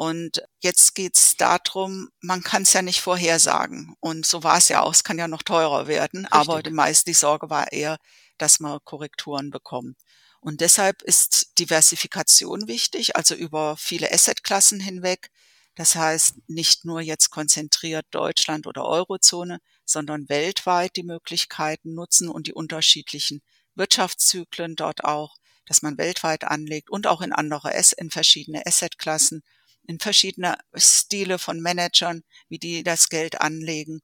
Und 0.00 0.42
jetzt 0.60 0.94
geht's 0.94 1.36
darum, 1.36 2.08
man 2.22 2.42
kann 2.42 2.62
es 2.62 2.72
ja 2.72 2.80
nicht 2.80 3.02
vorhersagen. 3.02 3.96
Und 4.00 4.24
so 4.24 4.42
war 4.42 4.56
es 4.56 4.70
ja 4.70 4.80
auch, 4.80 4.94
es 4.94 5.04
kann 5.04 5.18
ja 5.18 5.28
noch 5.28 5.42
teurer 5.42 5.88
werden. 5.88 6.20
Richtig. 6.20 6.32
Aber 6.32 6.62
die 6.62 6.70
meiste 6.70 7.10
die 7.10 7.14
Sorge 7.14 7.50
war 7.50 7.70
eher, 7.70 7.98
dass 8.38 8.60
man 8.60 8.78
Korrekturen 8.84 9.50
bekommt. 9.50 9.98
Und 10.40 10.62
deshalb 10.62 11.02
ist 11.02 11.58
Diversifikation 11.58 12.66
wichtig, 12.66 13.14
also 13.14 13.34
über 13.34 13.76
viele 13.76 14.10
Assetklassen 14.10 14.80
hinweg. 14.80 15.30
Das 15.74 15.94
heißt, 15.94 16.48
nicht 16.48 16.86
nur 16.86 17.02
jetzt 17.02 17.28
konzentriert 17.28 18.06
Deutschland 18.10 18.66
oder 18.66 18.86
Eurozone, 18.86 19.60
sondern 19.84 20.30
weltweit 20.30 20.96
die 20.96 21.02
Möglichkeiten 21.02 21.92
nutzen 21.92 22.30
und 22.30 22.46
die 22.46 22.54
unterschiedlichen 22.54 23.42
Wirtschaftszyklen 23.74 24.76
dort 24.76 25.04
auch, 25.04 25.36
dass 25.66 25.82
man 25.82 25.98
weltweit 25.98 26.44
anlegt 26.44 26.88
und 26.88 27.06
auch 27.06 27.20
in 27.20 27.34
andere, 27.34 27.70
in 27.98 28.10
verschiedene 28.10 28.64
Assetklassen, 28.64 29.42
in 29.90 29.98
verschiedene 29.98 30.56
Stile 30.74 31.40
von 31.40 31.60
Managern, 31.60 32.22
wie 32.48 32.60
die 32.60 32.84
das 32.84 33.08
Geld 33.08 33.40
anlegen 33.40 34.02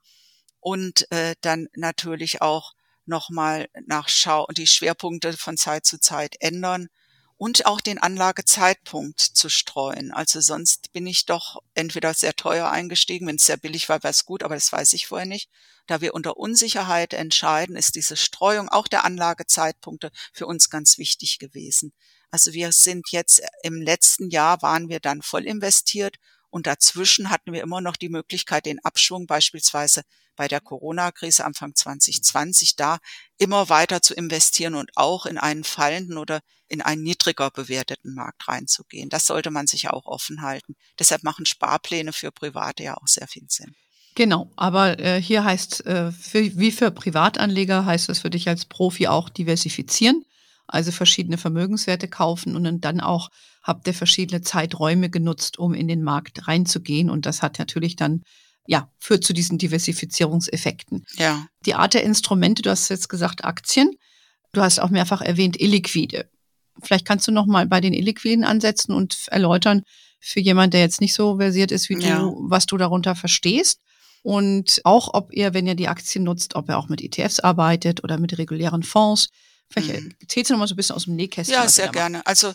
und 0.58 1.10
äh, 1.12 1.36
dann 1.42 1.68
natürlich 1.76 2.42
auch 2.42 2.74
nochmal 3.04 3.68
nachschauen, 3.86 4.52
die 4.56 4.66
Schwerpunkte 4.66 5.34
von 5.34 5.56
Zeit 5.56 5.86
zu 5.86 6.00
Zeit 6.00 6.34
ändern 6.40 6.88
und 7.36 7.66
auch 7.66 7.80
den 7.80 7.98
Anlagezeitpunkt 7.98 9.20
zu 9.20 9.48
streuen. 9.48 10.10
Also 10.12 10.40
sonst 10.40 10.92
bin 10.92 11.06
ich 11.06 11.24
doch 11.24 11.62
entweder 11.74 12.14
sehr 12.14 12.34
teuer 12.34 12.68
eingestiegen, 12.68 13.28
wenn 13.28 13.36
es 13.36 13.46
sehr 13.46 13.56
billig 13.56 13.88
war, 13.88 14.02
wäre 14.02 14.10
es 14.10 14.24
gut, 14.24 14.42
aber 14.42 14.56
das 14.56 14.72
weiß 14.72 14.92
ich 14.94 15.06
vorher 15.06 15.26
nicht. 15.26 15.48
Da 15.86 16.00
wir 16.00 16.14
unter 16.14 16.36
Unsicherheit 16.36 17.14
entscheiden, 17.14 17.76
ist 17.76 17.94
diese 17.94 18.16
Streuung 18.16 18.68
auch 18.68 18.88
der 18.88 19.04
Anlagezeitpunkte 19.04 20.10
für 20.32 20.46
uns 20.46 20.68
ganz 20.68 20.98
wichtig 20.98 21.38
gewesen. 21.38 21.92
Also 22.30 22.52
wir 22.52 22.72
sind 22.72 23.10
jetzt 23.10 23.42
im 23.62 23.80
letzten 23.80 24.30
Jahr 24.30 24.62
waren 24.62 24.88
wir 24.88 25.00
dann 25.00 25.22
voll 25.22 25.46
investiert 25.46 26.16
und 26.50 26.66
dazwischen 26.66 27.30
hatten 27.30 27.52
wir 27.52 27.62
immer 27.62 27.80
noch 27.80 27.96
die 27.96 28.08
Möglichkeit, 28.08 28.66
den 28.66 28.84
Abschwung 28.84 29.26
beispielsweise 29.26 30.02
bei 30.36 30.48
der 30.48 30.60
Corona-Krise 30.60 31.44
Anfang 31.44 31.74
2020 31.74 32.76
da 32.76 32.98
immer 33.38 33.68
weiter 33.68 34.02
zu 34.02 34.14
investieren 34.14 34.74
und 34.74 34.90
auch 34.94 35.26
in 35.26 35.38
einen 35.38 35.64
fallenden 35.64 36.18
oder 36.18 36.40
in 36.68 36.82
einen 36.82 37.02
niedriger 37.02 37.50
bewerteten 37.50 38.14
Markt 38.14 38.46
reinzugehen. 38.48 39.08
Das 39.08 39.26
sollte 39.26 39.50
man 39.50 39.66
sich 39.66 39.88
auch 39.88 40.06
offen 40.06 40.42
halten. 40.42 40.76
Deshalb 40.98 41.22
machen 41.24 41.46
Sparpläne 41.46 42.12
für 42.12 42.32
Private 42.32 42.82
ja 42.82 42.96
auch 42.96 43.08
sehr 43.08 43.28
viel 43.28 43.46
Sinn. 43.48 43.74
Genau, 44.14 44.50
aber 44.56 44.98
äh, 44.98 45.20
hier 45.20 45.44
heißt, 45.44 45.84
äh, 45.84 46.10
für, 46.10 46.58
wie 46.58 46.72
für 46.72 46.90
Privatanleger 46.90 47.84
heißt 47.84 48.08
es 48.08 48.20
für 48.20 48.30
dich 48.30 48.48
als 48.48 48.64
Profi 48.64 49.08
auch 49.08 49.28
diversifizieren, 49.28 50.24
also 50.66 50.92
verschiedene 50.92 51.38
Vermögenswerte 51.38 52.08
kaufen 52.08 52.56
und 52.56 52.80
dann 52.80 53.00
auch 53.00 53.30
habt 53.62 53.86
ihr 53.86 53.94
verschiedene 53.94 54.42
Zeiträume 54.42 55.10
genutzt, 55.10 55.58
um 55.58 55.74
in 55.74 55.88
den 55.88 56.02
Markt 56.02 56.46
reinzugehen. 56.46 57.10
Und 57.10 57.26
das 57.26 57.42
hat 57.42 57.58
natürlich 57.58 57.96
dann 57.96 58.22
ja, 58.66 58.90
führt 58.98 59.24
zu 59.24 59.32
diesen 59.32 59.58
Diversifizierungseffekten. 59.58 61.04
Ja. 61.16 61.46
Die 61.64 61.74
Art 61.74 61.94
der 61.94 62.02
Instrumente, 62.02 62.62
du 62.62 62.70
hast 62.70 62.88
jetzt 62.88 63.08
gesagt 63.08 63.44
Aktien, 63.44 63.92
du 64.52 64.60
hast 64.60 64.80
auch 64.80 64.90
mehrfach 64.90 65.20
erwähnt 65.20 65.60
illiquide. 65.60 66.28
Vielleicht 66.82 67.06
kannst 67.06 67.26
du 67.26 67.32
noch 67.32 67.46
mal 67.46 67.66
bei 67.66 67.80
den 67.80 67.92
illiquiden 67.92 68.44
ansetzen 68.44 68.92
und 68.92 69.28
erläutern 69.28 69.82
für 70.20 70.40
jemand, 70.40 70.74
der 70.74 70.80
jetzt 70.80 71.00
nicht 71.00 71.14
so 71.14 71.36
versiert 71.38 71.72
ist 71.72 71.88
wie 71.88 71.98
ja. 71.98 72.18
du, 72.18 72.44
was 72.48 72.66
du 72.66 72.76
darunter 72.76 73.14
verstehst. 73.14 73.80
Und 74.22 74.80
auch, 74.84 75.14
ob 75.14 75.32
ihr, 75.32 75.54
wenn 75.54 75.66
ihr 75.66 75.76
die 75.76 75.88
Aktien 75.88 76.24
nutzt, 76.24 76.56
ob 76.56 76.68
ihr 76.68 76.76
auch 76.76 76.88
mit 76.88 77.00
ETFs 77.00 77.38
arbeitet 77.38 78.02
oder 78.02 78.18
mit 78.18 78.36
regulären 78.36 78.82
Fonds. 78.82 79.28
Vielleicht 79.70 80.04
mhm. 80.04 80.14
erzählst 80.20 80.50
du 80.50 80.54
noch 80.54 80.60
mal 80.60 80.68
so 80.68 80.74
ein 80.74 80.76
bisschen 80.76 80.96
aus 80.96 81.04
dem 81.04 81.16
Nähkästchen. 81.16 81.54
Ja, 81.54 81.68
sehr 81.68 81.88
gerne. 81.88 82.26
Also 82.26 82.54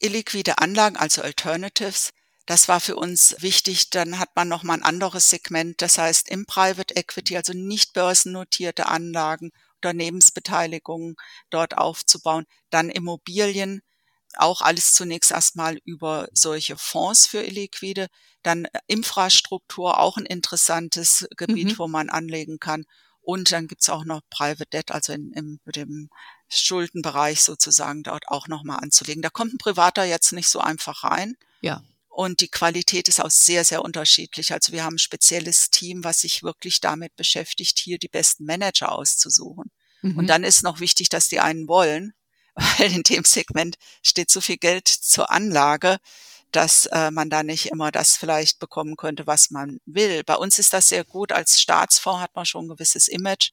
illiquide 0.00 0.58
Anlagen, 0.58 0.96
also 0.96 1.22
Alternatives, 1.22 2.10
das 2.46 2.68
war 2.68 2.80
für 2.80 2.96
uns 2.96 3.36
wichtig. 3.38 3.90
Dann 3.90 4.18
hat 4.18 4.30
man 4.34 4.48
noch 4.48 4.62
mal 4.62 4.74
ein 4.74 4.82
anderes 4.82 5.28
Segment, 5.28 5.80
das 5.80 5.98
heißt 5.98 6.28
im 6.28 6.46
Private 6.46 6.96
Equity, 6.96 7.36
also 7.36 7.52
nicht 7.52 7.92
börsennotierte 7.92 8.86
Anlagen, 8.86 9.52
Unternehmensbeteiligungen 9.76 11.16
dort 11.50 11.76
aufzubauen. 11.78 12.46
Dann 12.70 12.90
Immobilien, 12.90 13.82
auch 14.36 14.62
alles 14.62 14.92
zunächst 14.94 15.30
erstmal 15.30 15.78
über 15.84 16.28
solche 16.32 16.76
Fonds 16.76 17.26
für 17.26 17.42
Illiquide. 17.42 18.08
Dann 18.42 18.66
Infrastruktur, 18.86 19.98
auch 19.98 20.16
ein 20.16 20.26
interessantes 20.26 21.28
Gebiet, 21.36 21.72
mhm. 21.72 21.78
wo 21.78 21.88
man 21.88 22.10
anlegen 22.10 22.58
kann. 22.58 22.86
Und 23.20 23.52
dann 23.52 23.68
gibt's 23.68 23.88
auch 23.88 24.04
noch 24.04 24.22
Private 24.30 24.66
Debt, 24.66 24.90
also 24.90 25.12
in, 25.12 25.32
in, 25.32 25.60
dem 25.66 26.10
Schuldenbereich 26.60 27.42
sozusagen 27.42 28.02
dort 28.02 28.28
auch 28.28 28.48
nochmal 28.48 28.78
anzulegen. 28.80 29.22
Da 29.22 29.30
kommt 29.30 29.54
ein 29.54 29.58
Privater 29.58 30.04
jetzt 30.04 30.32
nicht 30.32 30.48
so 30.48 30.60
einfach 30.60 31.04
rein. 31.04 31.36
Ja. 31.60 31.82
Und 32.08 32.40
die 32.40 32.48
Qualität 32.48 33.08
ist 33.08 33.20
auch 33.20 33.30
sehr, 33.30 33.64
sehr 33.64 33.82
unterschiedlich. 33.82 34.52
Also 34.52 34.72
wir 34.72 34.84
haben 34.84 34.96
ein 34.96 34.98
spezielles 34.98 35.70
Team, 35.70 36.04
was 36.04 36.20
sich 36.20 36.42
wirklich 36.42 36.80
damit 36.80 37.16
beschäftigt, 37.16 37.78
hier 37.78 37.98
die 37.98 38.08
besten 38.08 38.44
Manager 38.44 38.92
auszusuchen. 38.92 39.70
Mhm. 40.02 40.18
Und 40.18 40.26
dann 40.26 40.44
ist 40.44 40.62
noch 40.62 40.80
wichtig, 40.80 41.08
dass 41.08 41.28
die 41.28 41.40
einen 41.40 41.68
wollen, 41.68 42.12
weil 42.54 42.92
in 42.92 43.02
dem 43.02 43.24
Segment 43.24 43.76
steht 44.02 44.30
so 44.30 44.42
viel 44.42 44.58
Geld 44.58 44.88
zur 44.88 45.30
Anlage, 45.30 45.98
dass 46.50 46.84
äh, 46.86 47.10
man 47.10 47.30
da 47.30 47.42
nicht 47.42 47.66
immer 47.70 47.90
das 47.90 48.16
vielleicht 48.16 48.58
bekommen 48.58 48.96
könnte, 48.96 49.26
was 49.26 49.50
man 49.50 49.80
will. 49.86 50.22
Bei 50.22 50.36
uns 50.36 50.58
ist 50.58 50.74
das 50.74 50.88
sehr 50.88 51.04
gut. 51.04 51.32
Als 51.32 51.62
Staatsfonds 51.62 52.20
hat 52.20 52.34
man 52.36 52.44
schon 52.44 52.66
ein 52.66 52.68
gewisses 52.68 53.08
Image 53.08 53.52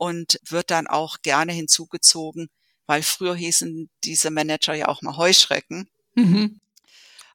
und 0.00 0.40
wird 0.48 0.70
dann 0.70 0.86
auch 0.86 1.18
gerne 1.20 1.52
hinzugezogen, 1.52 2.48
weil 2.86 3.02
früher 3.02 3.36
hießen 3.36 3.90
diese 4.02 4.30
Manager 4.30 4.72
ja 4.72 4.88
auch 4.88 5.02
mal 5.02 5.18
Heuschrecken. 5.18 5.90
Mhm. 6.14 6.58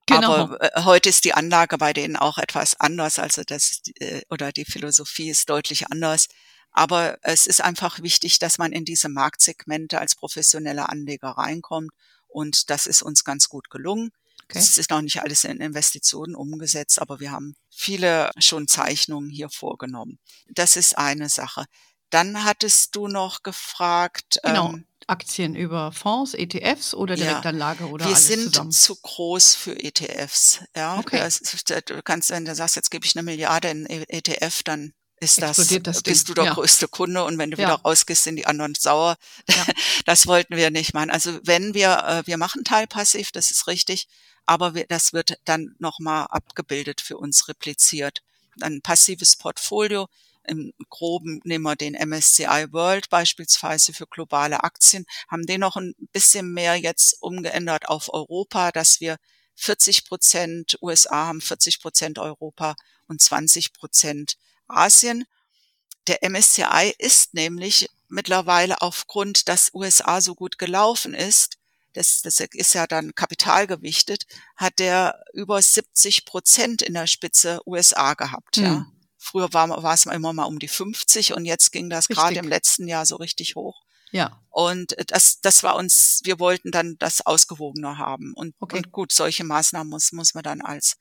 Genau. 0.08 0.34
Aber 0.34 0.75
äh, 0.75 0.84
heute 0.84 1.10
ist 1.10 1.25
die 1.25 1.36
Anlage 1.36 1.78
bei 1.78 1.93
denen 1.93 2.15
auch 2.15 2.39
etwas 2.39 2.80
anders, 2.80 3.19
also 3.19 3.43
das 3.45 3.82
äh, 3.99 4.21
oder 4.32 4.51
die 4.51 4.65
Philosophie 4.65 5.30
ist 5.30 5.47
deutlich 5.47 5.91
anders. 5.91 6.28
Aber 6.71 7.19
es 7.21 7.45
ist 7.45 7.62
einfach 7.62 8.01
wichtig, 8.01 8.39
dass 8.39 8.58
man 8.58 8.71
in 8.71 8.84
diese 8.84 9.10
Marktsegmente 9.10 9.99
als 9.99 10.15
professioneller 10.15 10.89
Anleger 10.89 11.30
reinkommt 11.30 11.91
und 12.28 12.71
das 12.71 12.88
ist 12.88 13.04
uns 13.04 13.23
ganz 13.23 13.47
gut 13.47 13.69
gelungen. 13.69 14.10
Okay. 14.45 14.58
Es 14.58 14.80
ist 14.80 14.89
noch 14.89 15.01
nicht 15.01 15.21
alles 15.21 15.43
in 15.43 15.62
Investitionen 15.62 16.36
umgesetzt, 16.36 16.99
aber 16.99 17.19
wir 17.19 17.32
haben 17.32 17.56
viele 17.69 18.32
schon 18.39 18.67
Zeichnungen 18.67 19.30
hier 19.30 19.49
vorgenommen. 19.49 20.17
Das 20.49 20.75
ist 20.75 20.97
eine 20.97 21.30
Sache. 21.30 21.65
Dann 22.10 22.44
hattest 22.44 22.96
du 22.96 23.08
noch 23.08 23.44
gefragt. 23.44 24.39
Genau. 24.44 24.74
Ähm, 24.74 24.88
Aktien 25.08 25.56
über 25.56 25.91
Fonds, 25.91 26.34
ETFs 26.34 26.96
oder 26.96 27.15
Direktanlage 27.15 27.84
ja, 27.84 27.89
oder 27.89 28.06
wir 28.06 28.15
alles 28.15 28.28
sind 28.28 28.54
zusammen? 28.54 28.72
zu 28.72 28.96
groß 28.96 29.56
für 29.56 29.80
ETFs. 29.80 30.62
Ja, 30.76 30.98
okay. 30.98 31.20
Das, 31.20 31.39
du 31.39 32.02
kannst, 32.02 32.32
wenn 32.32 32.46
du 32.46 32.56
sagst, 32.56 32.76
jetzt 32.76 32.89
gebe 32.89 33.06
ich 33.06 33.15
eine 33.15 33.24
Milliarde 33.24 33.70
in 33.70 33.86
ETF, 33.86 34.63
dann 34.63 34.94
ist 35.20 35.41
das, 35.41 35.58
das 35.84 36.02
bist 36.02 36.28
du 36.28 36.34
der 36.34 36.46
ja. 36.46 36.54
größte 36.54 36.88
Kunde 36.88 37.24
und 37.24 37.38
wenn 37.38 37.52
du 37.52 37.58
ja. 37.58 37.68
wieder 37.68 37.82
rausgehst, 37.82 38.24
sind 38.24 38.36
die 38.36 38.46
anderen 38.46 38.76
sauer. 38.76 39.15
Ja. 39.50 39.65
Das 40.06 40.28
wollten 40.28 40.56
wir 40.56 40.70
nicht 40.70 40.94
machen. 40.94 41.10
Also 41.10 41.39
wenn 41.44 41.74
wir, 41.74 42.04
äh, 42.06 42.28
wir 42.28 42.38
machen 42.38 42.63
teilpassiv, 42.63 43.32
das 43.32 43.50
ist 43.50 43.65
richtig, 43.65 44.08
aber 44.46 44.76
wir, 44.76 44.86
das 44.88 45.13
wird 45.13 45.39
dann 45.46 45.76
nochmal 45.80 46.28
abgebildet 46.30 47.02
für 47.02 47.18
uns 47.18 47.48
repliziert. 47.48 48.22
Ein 48.62 48.82
passives 48.82 49.36
Portfolio 49.36 50.08
im 50.47 50.73
Groben 50.89 51.41
nehmen 51.43 51.63
wir 51.63 51.75
den 51.75 51.93
MSCI 51.93 52.67
World 52.71 53.10
beispielsweise 53.10 53.93
für 53.93 54.08
globale 54.08 54.63
Aktien, 54.63 55.05
haben 55.27 55.45
den 55.45 55.62
noch 55.62 55.75
ein 55.75 55.93
bisschen 56.12 56.53
mehr 56.53 56.75
jetzt 56.75 57.21
umgeändert 57.21 57.88
auf 57.88 58.13
Europa, 58.13 58.71
dass 58.71 58.99
wir 58.99 59.17
40 59.55 60.05
Prozent 60.08 60.77
USA 60.81 61.27
haben, 61.27 61.41
40 61.41 61.81
Prozent 61.81 62.19
Europa 62.19 62.75
und 63.08 63.21
20 63.21 63.73
Prozent 63.73 64.38
Asien. 64.67 65.25
Der 66.08 66.19
MSCI 66.29 66.93
ist 66.97 67.34
nämlich 67.34 67.89
mittlerweile 68.08 68.81
aufgrund, 68.81 69.47
dass 69.49 69.73
USA 69.73 70.21
so 70.21 70.36
gut 70.36 70.58
gelaufen 70.58 71.13
ist, 71.13 71.58
das, 71.95 72.21
das 72.21 72.39
ist 72.39 72.73
ja 72.73 72.88
dann 72.88 73.15
kapitalgewichtet, 73.15 74.25
hat 74.58 74.79
der 74.79 75.23
über 75.34 75.62
70 75.62 76.25
Prozent 76.25 76.81
in 76.81 76.93
der 76.93 77.08
Spitze 77.08 77.62
USA 77.65 78.13
gehabt. 78.15 78.58
Ja. 78.58 78.86
Früher 79.26 79.52
war, 79.54 79.70
war 79.82 79.94
es 79.94 80.06
immer 80.06 80.34
mal 80.34 80.44
um 80.44 80.60
die 80.60 80.68
50 80.68 81.34
und 81.34 81.46
jetzt 81.46 81.72
ging 81.72 81.90
das 81.90 82.08
gerade 82.08 82.36
im 82.36 82.48
letzten 82.48 82.88
Jahr 82.88 83.08
so 83.08 83.16
richtig 83.16 83.56
hoch. 83.56 83.82
Ja. 84.12 84.40
Und 84.52 84.96
das, 85.08 85.42
das 85.42 85.64
war 85.64 85.76
uns, 85.76 86.22
wir 86.24 86.40
wollten 86.40 86.70
dann 86.70 86.96
das 87.00 87.26
ausgewogener 87.26 87.98
haben. 87.98 88.34
Und, 88.36 88.54
okay. 88.60 88.78
und 88.78 88.92
gut, 88.92 89.12
solche 89.12 89.44
Maßnahmen 89.44 89.90
muss, 89.90 90.12
muss 90.12 90.36
man 90.36 90.44
dann 90.44 90.62
als, 90.62 90.98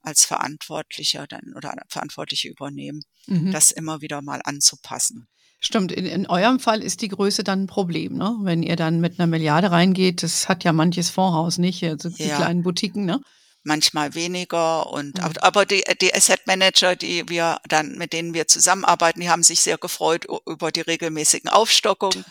als 0.00 0.24
Verantwortlicher 0.24 1.26
dann 1.26 1.52
oder 1.54 1.74
Verantwortliche 1.90 2.48
übernehmen, 2.48 3.02
mhm. 3.26 3.52
das 3.52 3.72
immer 3.72 4.00
wieder 4.00 4.22
mal 4.22 4.40
anzupassen. 4.42 5.28
Stimmt, 5.60 5.92
in, 5.92 6.06
in 6.06 6.26
eurem 6.26 6.60
Fall 6.60 6.82
ist 6.82 7.02
die 7.02 7.08
Größe 7.08 7.44
dann 7.44 7.64
ein 7.64 7.66
Problem, 7.66 8.14
ne? 8.14 8.36
Wenn 8.40 8.62
ihr 8.62 8.76
dann 8.76 9.00
mit 9.00 9.18
einer 9.18 9.26
Milliarde 9.26 9.70
reingeht, 9.70 10.22
das 10.22 10.48
hat 10.48 10.64
ja 10.64 10.72
manches 10.72 11.10
Fondshaus 11.10 11.58
nicht, 11.58 11.82
also 11.84 12.08
die 12.08 12.24
ja. 12.24 12.36
kleinen 12.36 12.62
Boutiquen, 12.62 13.04
ne? 13.04 13.20
Manchmal 13.66 14.14
weniger 14.14 14.90
und 14.90 15.18
mhm. 15.18 15.32
aber 15.40 15.66
die, 15.66 15.84
die 16.00 16.14
Asset 16.14 16.46
Manager, 16.46 16.96
die 16.96 17.28
wir 17.28 17.58
dann 17.68 17.98
mit 17.98 18.12
denen 18.12 18.32
wir 18.32 18.46
zusammenarbeiten, 18.46 19.20
die 19.20 19.28
haben 19.28 19.42
sich 19.42 19.60
sehr 19.60 19.78
gefreut 19.78 20.26
über 20.46 20.72
die 20.72 20.80
regelmäßigen 20.80 21.50
Aufstockungen, 21.50 22.24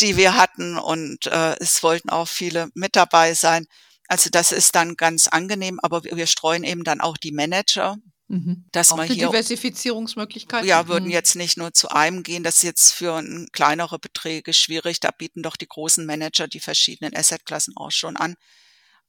die 0.00 0.16
wir 0.16 0.36
hatten 0.36 0.78
und 0.78 1.26
äh, 1.26 1.56
es 1.60 1.82
wollten 1.82 2.10
auch 2.10 2.28
viele 2.28 2.68
mit 2.74 2.96
dabei 2.96 3.34
sein. 3.34 3.66
Also 4.08 4.30
das 4.30 4.52
ist 4.52 4.74
dann 4.74 4.96
ganz 4.96 5.28
angenehm, 5.28 5.78
aber 5.82 6.02
wir 6.04 6.26
streuen 6.26 6.64
eben 6.64 6.82
dann 6.82 7.00
auch 7.00 7.18
die 7.18 7.32
Manager, 7.32 7.98
Mhm. 8.28 8.66
Dass 8.72 8.92
auch 8.92 8.98
man 8.98 9.08
hier 9.08 9.26
Diversifizierungsmöglichkeiten. 9.26 10.68
Ja, 10.68 10.86
würden 10.86 11.06
mhm. 11.06 11.12
jetzt 11.12 11.34
nicht 11.34 11.56
nur 11.56 11.72
zu 11.72 11.88
einem 11.88 12.22
gehen. 12.22 12.42
Das 12.42 12.56
ist 12.56 12.62
jetzt 12.62 12.92
für 12.92 13.24
kleinere 13.52 13.98
Beträge 13.98 14.52
schwierig. 14.52 15.00
Da 15.00 15.10
bieten 15.10 15.42
doch 15.42 15.56
die 15.56 15.66
großen 15.66 16.04
Manager 16.04 16.46
die 16.46 16.60
verschiedenen 16.60 17.16
Assetklassen 17.16 17.74
auch 17.76 17.90
schon 17.90 18.16
an. 18.16 18.36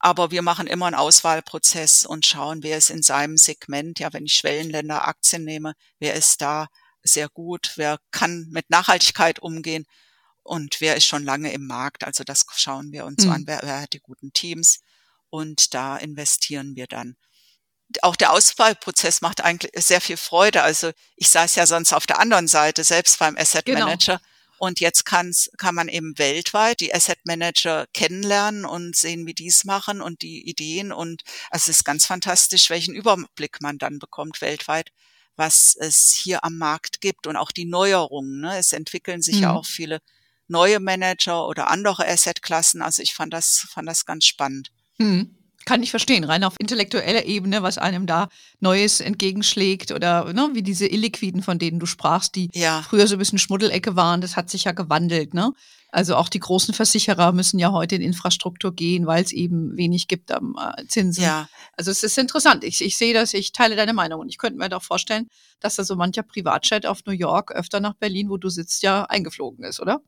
Aber 0.00 0.30
wir 0.30 0.42
machen 0.42 0.66
immer 0.66 0.86
einen 0.86 0.96
Auswahlprozess 0.96 2.06
und 2.06 2.26
schauen, 2.26 2.62
wer 2.62 2.78
ist 2.78 2.90
in 2.90 3.02
seinem 3.02 3.36
Segment, 3.36 3.98
ja, 4.00 4.12
wenn 4.12 4.24
ich 4.24 4.32
Schwellenländer 4.32 5.06
Aktien 5.06 5.44
nehme, 5.44 5.74
wer 5.98 6.14
ist 6.14 6.40
da 6.40 6.68
sehr 7.02 7.28
gut, 7.28 7.72
wer 7.76 7.98
kann 8.10 8.48
mit 8.50 8.70
Nachhaltigkeit 8.70 9.38
umgehen 9.38 9.86
und 10.42 10.80
wer 10.80 10.96
ist 10.96 11.04
schon 11.04 11.22
lange 11.22 11.52
im 11.52 11.66
Markt. 11.66 12.04
Also 12.04 12.24
das 12.24 12.46
schauen 12.56 12.92
wir 12.92 13.04
uns 13.04 13.24
mhm. 13.24 13.28
so 13.28 13.34
an, 13.34 13.46
wer, 13.46 13.60
wer 13.62 13.82
hat 13.82 13.92
die 13.92 14.00
guten 14.00 14.32
Teams 14.32 14.80
und 15.28 15.74
da 15.74 15.98
investieren 15.98 16.74
wir 16.76 16.86
dann 16.86 17.16
auch 18.02 18.16
der 18.16 18.32
Auswahlprozess 18.32 19.20
macht 19.20 19.40
eigentlich 19.40 19.72
sehr 19.84 20.00
viel 20.00 20.16
Freude. 20.16 20.62
Also 20.62 20.92
ich 21.16 21.28
saß 21.28 21.56
ja 21.56 21.66
sonst 21.66 21.92
auf 21.92 22.06
der 22.06 22.20
anderen 22.20 22.48
Seite, 22.48 22.84
selbst 22.84 23.18
beim 23.18 23.36
Asset 23.36 23.64
genau. 23.64 23.86
Manager. 23.86 24.20
Und 24.60 24.78
jetzt 24.78 25.06
kann's, 25.06 25.50
kann 25.56 25.74
man 25.74 25.88
eben 25.88 26.18
weltweit 26.18 26.80
die 26.80 26.94
Asset 26.94 27.18
Manager 27.24 27.86
kennenlernen 27.94 28.66
und 28.66 28.94
sehen, 28.94 29.26
wie 29.26 29.32
die 29.32 29.46
es 29.46 29.64
machen 29.64 30.02
und 30.02 30.20
die 30.20 30.46
Ideen. 30.46 30.92
Und 30.92 31.22
also 31.50 31.70
es 31.70 31.78
ist 31.78 31.84
ganz 31.84 32.04
fantastisch, 32.04 32.68
welchen 32.68 32.94
Überblick 32.94 33.62
man 33.62 33.78
dann 33.78 33.98
bekommt 33.98 34.42
weltweit, 34.42 34.90
was 35.34 35.74
es 35.80 36.12
hier 36.12 36.44
am 36.44 36.58
Markt 36.58 37.00
gibt 37.00 37.26
und 37.26 37.36
auch 37.36 37.52
die 37.52 37.64
Neuerungen. 37.64 38.42
Ne? 38.42 38.58
Es 38.58 38.74
entwickeln 38.74 39.22
sich 39.22 39.36
mhm. 39.36 39.42
ja 39.44 39.54
auch 39.54 39.64
viele 39.64 40.02
neue 40.46 40.78
Manager 40.78 41.48
oder 41.48 41.70
andere 41.70 42.06
Assetklassen. 42.06 42.82
Also 42.82 43.00
ich 43.00 43.14
fand 43.14 43.32
das, 43.32 43.66
fand 43.70 43.88
das 43.88 44.04
ganz 44.04 44.26
spannend. 44.26 44.72
Mhm 44.98 45.39
kann 45.66 45.82
ich 45.82 45.90
verstehen, 45.90 46.24
rein 46.24 46.44
auf 46.44 46.54
intellektueller 46.58 47.26
Ebene, 47.26 47.62
was 47.62 47.78
einem 47.78 48.06
da 48.06 48.28
Neues 48.60 49.00
entgegenschlägt 49.00 49.92
oder 49.92 50.32
ne, 50.32 50.50
wie 50.54 50.62
diese 50.62 50.86
Illiquiden, 50.86 51.42
von 51.42 51.58
denen 51.58 51.78
du 51.78 51.86
sprachst, 51.86 52.34
die 52.34 52.50
ja. 52.54 52.82
früher 52.82 53.06
so 53.06 53.16
ein 53.16 53.18
bisschen 53.18 53.38
Schmuddelecke 53.38 53.96
waren, 53.96 54.20
das 54.20 54.36
hat 54.36 54.50
sich 54.50 54.64
ja 54.64 54.72
gewandelt, 54.72 55.34
ne? 55.34 55.52
Also 55.92 56.14
auch 56.14 56.28
die 56.28 56.38
großen 56.38 56.72
Versicherer 56.72 57.32
müssen 57.32 57.58
ja 57.58 57.72
heute 57.72 57.96
in 57.96 58.02
Infrastruktur 58.02 58.72
gehen, 58.72 59.06
weil 59.06 59.24
es 59.24 59.32
eben 59.32 59.76
wenig 59.76 60.06
gibt 60.06 60.30
am 60.30 60.56
äh, 60.56 60.86
Zinsen. 60.86 61.24
Ja. 61.24 61.48
Also 61.76 61.90
es 61.90 62.04
ist 62.04 62.16
interessant. 62.16 62.62
Ich, 62.62 62.80
ich 62.80 62.96
sehe 62.96 63.12
das, 63.12 63.34
ich 63.34 63.50
teile 63.52 63.74
deine 63.74 63.92
Meinung 63.92 64.20
und 64.20 64.28
ich 64.28 64.38
könnte 64.38 64.58
mir 64.58 64.68
doch 64.68 64.84
vorstellen, 64.84 65.26
dass 65.58 65.76
da 65.76 65.84
so 65.84 65.96
mancher 65.96 66.22
Privatchat 66.22 66.86
auf 66.86 67.04
New 67.06 67.12
York 67.12 67.50
öfter 67.50 67.80
nach 67.80 67.94
Berlin, 67.94 68.30
wo 68.30 68.36
du 68.36 68.48
sitzt, 68.50 68.84
ja 68.84 69.04
eingeflogen 69.04 69.64
ist, 69.64 69.80
oder? 69.80 70.00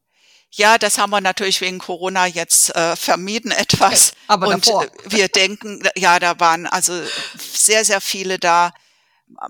Ja, 0.55 0.77
das 0.77 0.99
haben 0.99 1.11
wir 1.11 1.23
natürlich 1.23 1.61
wegen 1.63 1.79
Corona 1.79 2.27
jetzt 2.27 2.75
äh, 2.77 2.95
vermieden 2.95 3.51
etwas. 3.51 4.13
Aber 4.27 4.49
und 4.49 4.67
davor. 4.67 4.87
wir 5.07 5.29
denken, 5.29 5.83
ja, 5.97 6.19
da 6.19 6.39
waren 6.41 6.67
also 6.67 7.01
sehr, 7.37 7.85
sehr 7.85 8.01
viele 8.01 8.39
da, 8.39 8.73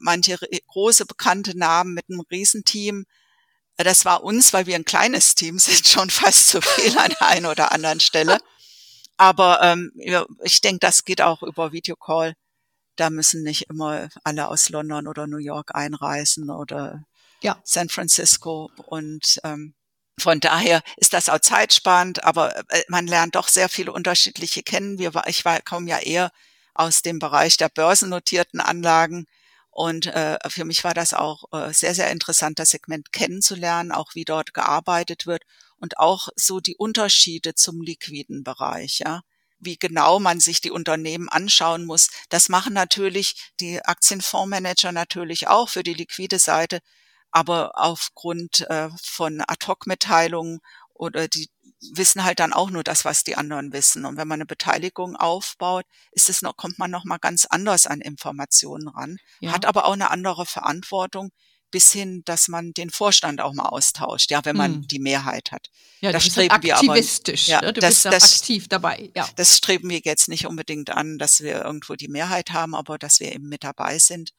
manche 0.00 0.38
große 0.68 1.06
bekannte 1.06 1.58
Namen 1.58 1.94
mit 1.94 2.04
einem 2.08 2.20
Riesenteam. 2.20 3.04
Das 3.76 4.04
war 4.04 4.22
uns, 4.22 4.52
weil 4.52 4.66
wir 4.66 4.76
ein 4.76 4.84
kleines 4.84 5.34
Team 5.34 5.58
sind, 5.58 5.86
schon 5.88 6.10
fast 6.10 6.48
zu 6.48 6.60
viel 6.60 6.96
an 6.96 7.10
der 7.10 7.28
einen 7.28 7.46
oder 7.46 7.72
anderen 7.72 8.00
Stelle. 8.00 8.38
Aber 9.16 9.60
ähm, 9.62 9.92
ich 10.42 10.60
denke, 10.60 10.80
das 10.80 11.04
geht 11.04 11.20
auch 11.20 11.42
über 11.42 11.72
Videocall. 11.72 12.34
Da 12.96 13.10
müssen 13.10 13.42
nicht 13.42 13.68
immer 13.70 14.08
alle 14.22 14.48
aus 14.48 14.68
London 14.68 15.08
oder 15.08 15.26
New 15.26 15.38
York 15.38 15.74
einreisen 15.74 16.50
oder 16.50 17.04
ja. 17.40 17.60
San 17.64 17.88
Francisco. 17.88 18.70
Und 18.86 19.40
ähm, 19.44 19.74
von 20.18 20.40
daher 20.40 20.82
ist 20.96 21.12
das 21.12 21.28
auch 21.28 21.40
zeitsparend, 21.40 22.24
aber 22.24 22.56
äh, 22.70 22.82
man 22.88 23.06
lernt 23.06 23.34
doch 23.34 23.48
sehr 23.48 23.68
viele 23.68 23.92
unterschiedliche 23.92 24.62
kennen. 24.62 24.98
Wir 24.98 25.12
ich 25.26 25.44
war, 25.44 25.60
kaum 25.62 25.86
ja 25.86 25.98
eher 25.98 26.30
aus 26.74 27.02
dem 27.02 27.18
Bereich 27.18 27.56
der 27.56 27.68
börsennotierten 27.68 28.60
Anlagen. 28.60 29.26
Und 29.70 30.06
äh, 30.06 30.38
für 30.48 30.64
mich 30.64 30.84
war 30.84 30.94
das 30.94 31.14
auch 31.14 31.44
äh, 31.52 31.72
sehr, 31.72 31.94
sehr 31.94 32.10
interessant, 32.10 32.58
das 32.58 32.70
Segment 32.70 33.12
kennenzulernen, 33.12 33.90
auch 33.90 34.14
wie 34.14 34.24
dort 34.24 34.52
gearbeitet 34.52 35.26
wird 35.26 35.44
und 35.78 35.98
auch 35.98 36.28
so 36.36 36.60
die 36.60 36.76
Unterschiede 36.76 37.54
zum 37.54 37.80
liquiden 37.80 38.44
Bereich, 38.44 38.98
ja. 39.00 39.22
Wie 39.64 39.78
genau 39.78 40.18
man 40.18 40.40
sich 40.40 40.60
die 40.60 40.72
Unternehmen 40.72 41.28
anschauen 41.28 41.86
muss. 41.86 42.10
Das 42.28 42.48
machen 42.48 42.74
natürlich 42.74 43.52
die 43.60 43.80
Aktienfondsmanager 43.80 44.90
natürlich 44.90 45.46
auch 45.46 45.68
für 45.68 45.84
die 45.84 45.94
liquide 45.94 46.40
Seite 46.40 46.80
aber 47.32 47.72
aufgrund 47.74 48.60
äh, 48.70 48.90
von 49.02 49.42
Ad-Hoc-Mitteilungen 49.46 50.60
oder 50.94 51.26
die 51.26 51.50
wissen 51.94 52.22
halt 52.22 52.38
dann 52.38 52.52
auch 52.52 52.70
nur 52.70 52.84
das, 52.84 53.04
was 53.04 53.24
die 53.24 53.36
anderen 53.36 53.72
wissen. 53.72 54.04
Und 54.04 54.16
wenn 54.16 54.28
man 54.28 54.36
eine 54.36 54.46
Beteiligung 54.46 55.16
aufbaut, 55.16 55.84
ist 56.12 56.28
es 56.28 56.42
noch, 56.42 56.56
kommt 56.56 56.78
man 56.78 56.90
noch 56.90 57.04
mal 57.04 57.18
ganz 57.18 57.46
anders 57.46 57.86
an 57.86 58.00
Informationen 58.00 58.86
ran, 58.88 59.16
ja. 59.40 59.52
hat 59.52 59.66
aber 59.66 59.86
auch 59.86 59.94
eine 59.94 60.10
andere 60.10 60.46
Verantwortung 60.46 61.32
bis 61.72 61.90
hin, 61.90 62.22
dass 62.26 62.48
man 62.48 62.72
den 62.74 62.90
Vorstand 62.90 63.40
auch 63.40 63.54
mal 63.54 63.64
austauscht, 63.64 64.30
ja, 64.30 64.44
wenn 64.44 64.56
man 64.56 64.74
hm. 64.74 64.88
die 64.88 64.98
Mehrheit 64.98 65.52
hat. 65.52 65.70
Ja, 66.00 66.12
das 66.12 66.26
streben 66.26 66.62
wir 66.62 66.76
aber. 66.76 66.84
Ja, 67.48 67.62
ne? 67.62 67.72
du 67.72 67.80
das, 67.80 67.90
bist 67.90 68.04
das, 68.04 68.34
aktiv 68.34 68.68
dabei. 68.68 69.10
Ja. 69.16 69.26
Das 69.36 69.56
streben 69.56 69.88
wir 69.88 70.00
jetzt 70.04 70.28
nicht 70.28 70.46
unbedingt 70.46 70.90
an, 70.90 71.16
dass 71.18 71.40
wir 71.40 71.64
irgendwo 71.64 71.94
die 71.94 72.08
Mehrheit 72.08 72.50
haben, 72.50 72.74
aber 72.74 72.98
dass 72.98 73.20
wir 73.20 73.32
eben 73.32 73.48
mit 73.48 73.64
dabei 73.64 73.98
sind 73.98 74.32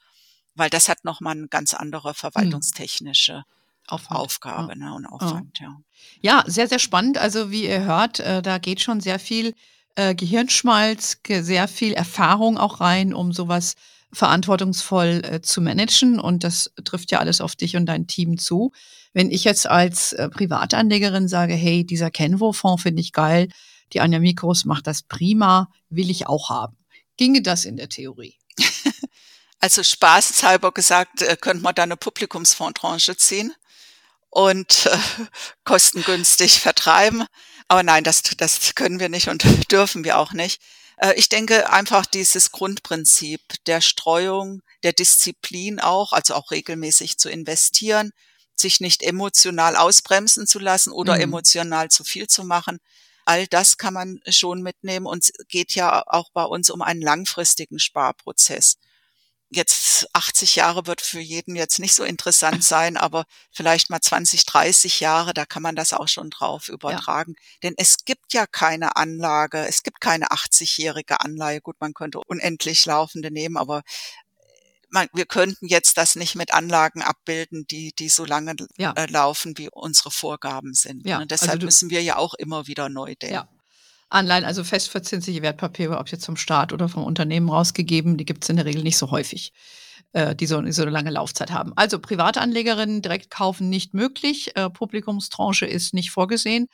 weil 0.55 0.69
das 0.69 0.89
hat 0.89 1.03
nochmal 1.03 1.35
eine 1.35 1.47
ganz 1.47 1.73
andere 1.73 2.09
hm. 2.09 2.15
verwaltungstechnische 2.15 3.43
Aufwand. 3.87 4.19
Aufgabe 4.19 4.69
ja. 4.69 4.75
ne, 4.75 4.93
und 4.95 5.05
Aufwand. 5.05 5.59
Ja. 5.59 5.77
ja, 6.21 6.43
sehr, 6.47 6.67
sehr 6.67 6.79
spannend. 6.79 7.17
Also 7.17 7.51
wie 7.51 7.65
ihr 7.65 7.83
hört, 7.83 8.19
äh, 8.19 8.41
da 8.41 8.57
geht 8.57 8.81
schon 8.81 9.01
sehr 9.01 9.19
viel 9.19 9.53
äh, 9.95 10.15
Gehirnschmalz, 10.15 11.19
sehr 11.27 11.67
viel 11.67 11.93
Erfahrung 11.93 12.57
auch 12.57 12.79
rein, 12.79 13.13
um 13.13 13.33
sowas 13.33 13.75
verantwortungsvoll 14.13 15.21
äh, 15.23 15.41
zu 15.41 15.61
managen. 15.61 16.19
Und 16.19 16.43
das 16.43 16.71
trifft 16.83 17.11
ja 17.11 17.19
alles 17.19 17.41
auf 17.41 17.55
dich 17.55 17.75
und 17.75 17.85
dein 17.85 18.07
Team 18.07 18.37
zu. 18.37 18.71
Wenn 19.13 19.31
ich 19.31 19.43
jetzt 19.43 19.67
als 19.67 20.13
äh, 20.13 20.29
Privatanlegerin 20.29 21.27
sage, 21.27 21.53
hey, 21.53 21.85
dieser 21.85 22.09
Kenvo-Fonds 22.09 22.83
finde 22.83 23.01
ich 23.01 23.11
geil, 23.11 23.49
die 23.91 24.01
Anja 24.01 24.19
Mikros 24.19 24.65
macht 24.65 24.87
das 24.87 25.03
prima, 25.03 25.69
will 25.89 26.09
ich 26.09 26.27
auch 26.27 26.49
haben. 26.49 26.77
Ginge 27.17 27.41
das 27.41 27.65
in 27.65 27.77
der 27.77 27.89
Theorie? 27.89 28.37
Also 29.63 29.81
spaßeshalber 29.81 30.73
gesagt, 30.73 31.21
äh, 31.21 31.37
könnte 31.39 31.63
man 31.63 31.73
da 31.73 31.83
eine 31.83 31.95
Publikumsfondtranche 31.95 33.15
ziehen 33.15 33.55
und 34.29 34.87
äh, 34.87 34.97
kostengünstig 35.63 36.59
vertreiben. 36.59 37.25
Aber 37.69 37.81
nein, 37.81 38.03
das, 38.03 38.23
das 38.23 38.75
können 38.75 38.99
wir 38.99 39.07
nicht 39.07 39.29
und 39.29 39.45
dürfen 39.71 40.03
wir 40.03 40.17
auch 40.17 40.33
nicht. 40.33 40.61
Äh, 40.97 41.13
ich 41.13 41.29
denke 41.29 41.71
einfach 41.71 42.05
dieses 42.05 42.51
Grundprinzip 42.51 43.39
der 43.65 43.79
Streuung, 43.79 44.63
der 44.83 44.91
Disziplin 44.91 45.79
auch, 45.79 46.11
also 46.11 46.33
auch 46.33 46.51
regelmäßig 46.51 47.17
zu 47.17 47.29
investieren, 47.29 48.11
sich 48.57 48.81
nicht 48.81 49.01
emotional 49.01 49.77
ausbremsen 49.77 50.45
zu 50.45 50.59
lassen 50.59 50.91
oder 50.91 51.15
mhm. 51.15 51.21
emotional 51.21 51.87
zu 51.87 52.03
viel 52.03 52.27
zu 52.27 52.43
machen. 52.43 52.79
All 53.23 53.47
das 53.47 53.77
kann 53.77 53.93
man 53.93 54.19
schon 54.27 54.61
mitnehmen 54.61 55.05
und 55.05 55.31
geht 55.47 55.73
ja 55.73 56.03
auch 56.05 56.31
bei 56.33 56.43
uns 56.43 56.69
um 56.69 56.81
einen 56.81 57.01
langfristigen 57.01 57.79
Sparprozess 57.79 58.75
jetzt 59.53 60.07
80 60.13 60.55
Jahre 60.55 60.85
wird 60.85 61.01
für 61.01 61.19
jeden 61.19 61.55
jetzt 61.55 61.79
nicht 61.79 61.93
so 61.93 62.03
interessant 62.03 62.63
sein, 62.63 62.97
aber 62.97 63.25
vielleicht 63.51 63.89
mal 63.89 64.01
20, 64.01 64.45
30 64.45 64.99
Jahre, 64.99 65.33
da 65.33 65.45
kann 65.45 65.63
man 65.63 65.75
das 65.75 65.93
auch 65.93 66.07
schon 66.07 66.29
drauf 66.29 66.69
übertragen. 66.69 67.35
Ja. 67.37 67.59
Denn 67.63 67.73
es 67.77 68.05
gibt 68.05 68.33
ja 68.33 68.45
keine 68.45 68.95
Anlage, 68.95 69.65
es 69.67 69.83
gibt 69.83 70.01
keine 70.01 70.27
80-jährige 70.27 71.19
Anleihe. 71.21 71.61
Gut, 71.61 71.77
man 71.79 71.93
könnte 71.93 72.19
unendlich 72.19 72.85
laufende 72.85 73.31
nehmen, 73.31 73.57
aber 73.57 73.83
man, 74.93 75.07
wir 75.13 75.25
könnten 75.25 75.67
jetzt 75.67 75.97
das 75.97 76.15
nicht 76.15 76.35
mit 76.35 76.53
Anlagen 76.53 77.01
abbilden, 77.01 77.65
die, 77.65 77.93
die 77.97 78.09
so 78.09 78.25
lange 78.25 78.55
ja. 78.77 78.91
äh, 78.91 79.07
laufen, 79.07 79.57
wie 79.57 79.69
unsere 79.69 80.11
Vorgaben 80.11 80.75
sind. 80.75 81.05
Ja, 81.05 81.19
Und 81.19 81.31
deshalb 81.31 81.53
also 81.53 81.65
müssen 81.65 81.89
wir 81.89 82.03
ja 82.03 82.17
auch 82.17 82.35
immer 82.35 82.67
wieder 82.67 82.89
neu 82.89 83.15
denken. 83.15 83.33
Ja. 83.33 83.49
Anleihen, 84.13 84.45
also 84.45 84.63
festverzinsliche 84.63 85.41
Wertpapiere, 85.41 85.97
ob 85.97 86.09
jetzt 86.09 86.25
vom 86.25 86.37
Staat 86.37 86.71
oder 86.71 86.87
vom 86.87 87.03
Unternehmen 87.03 87.49
rausgegeben, 87.49 88.17
die 88.17 88.25
gibt 88.25 88.43
es 88.43 88.49
in 88.49 88.57
der 88.57 88.65
Regel 88.65 88.83
nicht 88.83 88.97
so 88.97 89.11
häufig, 89.11 89.53
äh, 90.13 90.35
die, 90.35 90.45
so, 90.45 90.61
die 90.61 90.71
so 90.71 90.83
eine 90.83 90.91
lange 90.91 91.09
Laufzeit 91.09 91.51
haben. 91.51 91.73
Also 91.75 91.99
Privatanlegerinnen 91.99 93.01
direkt 93.01 93.31
kaufen 93.31 93.69
nicht 93.69 93.93
möglich, 93.93 94.55
äh, 94.55 94.69
Publikumstranche 94.69 95.65
ist 95.65 95.93
nicht 95.93 96.11
vorgesehen. 96.11 96.67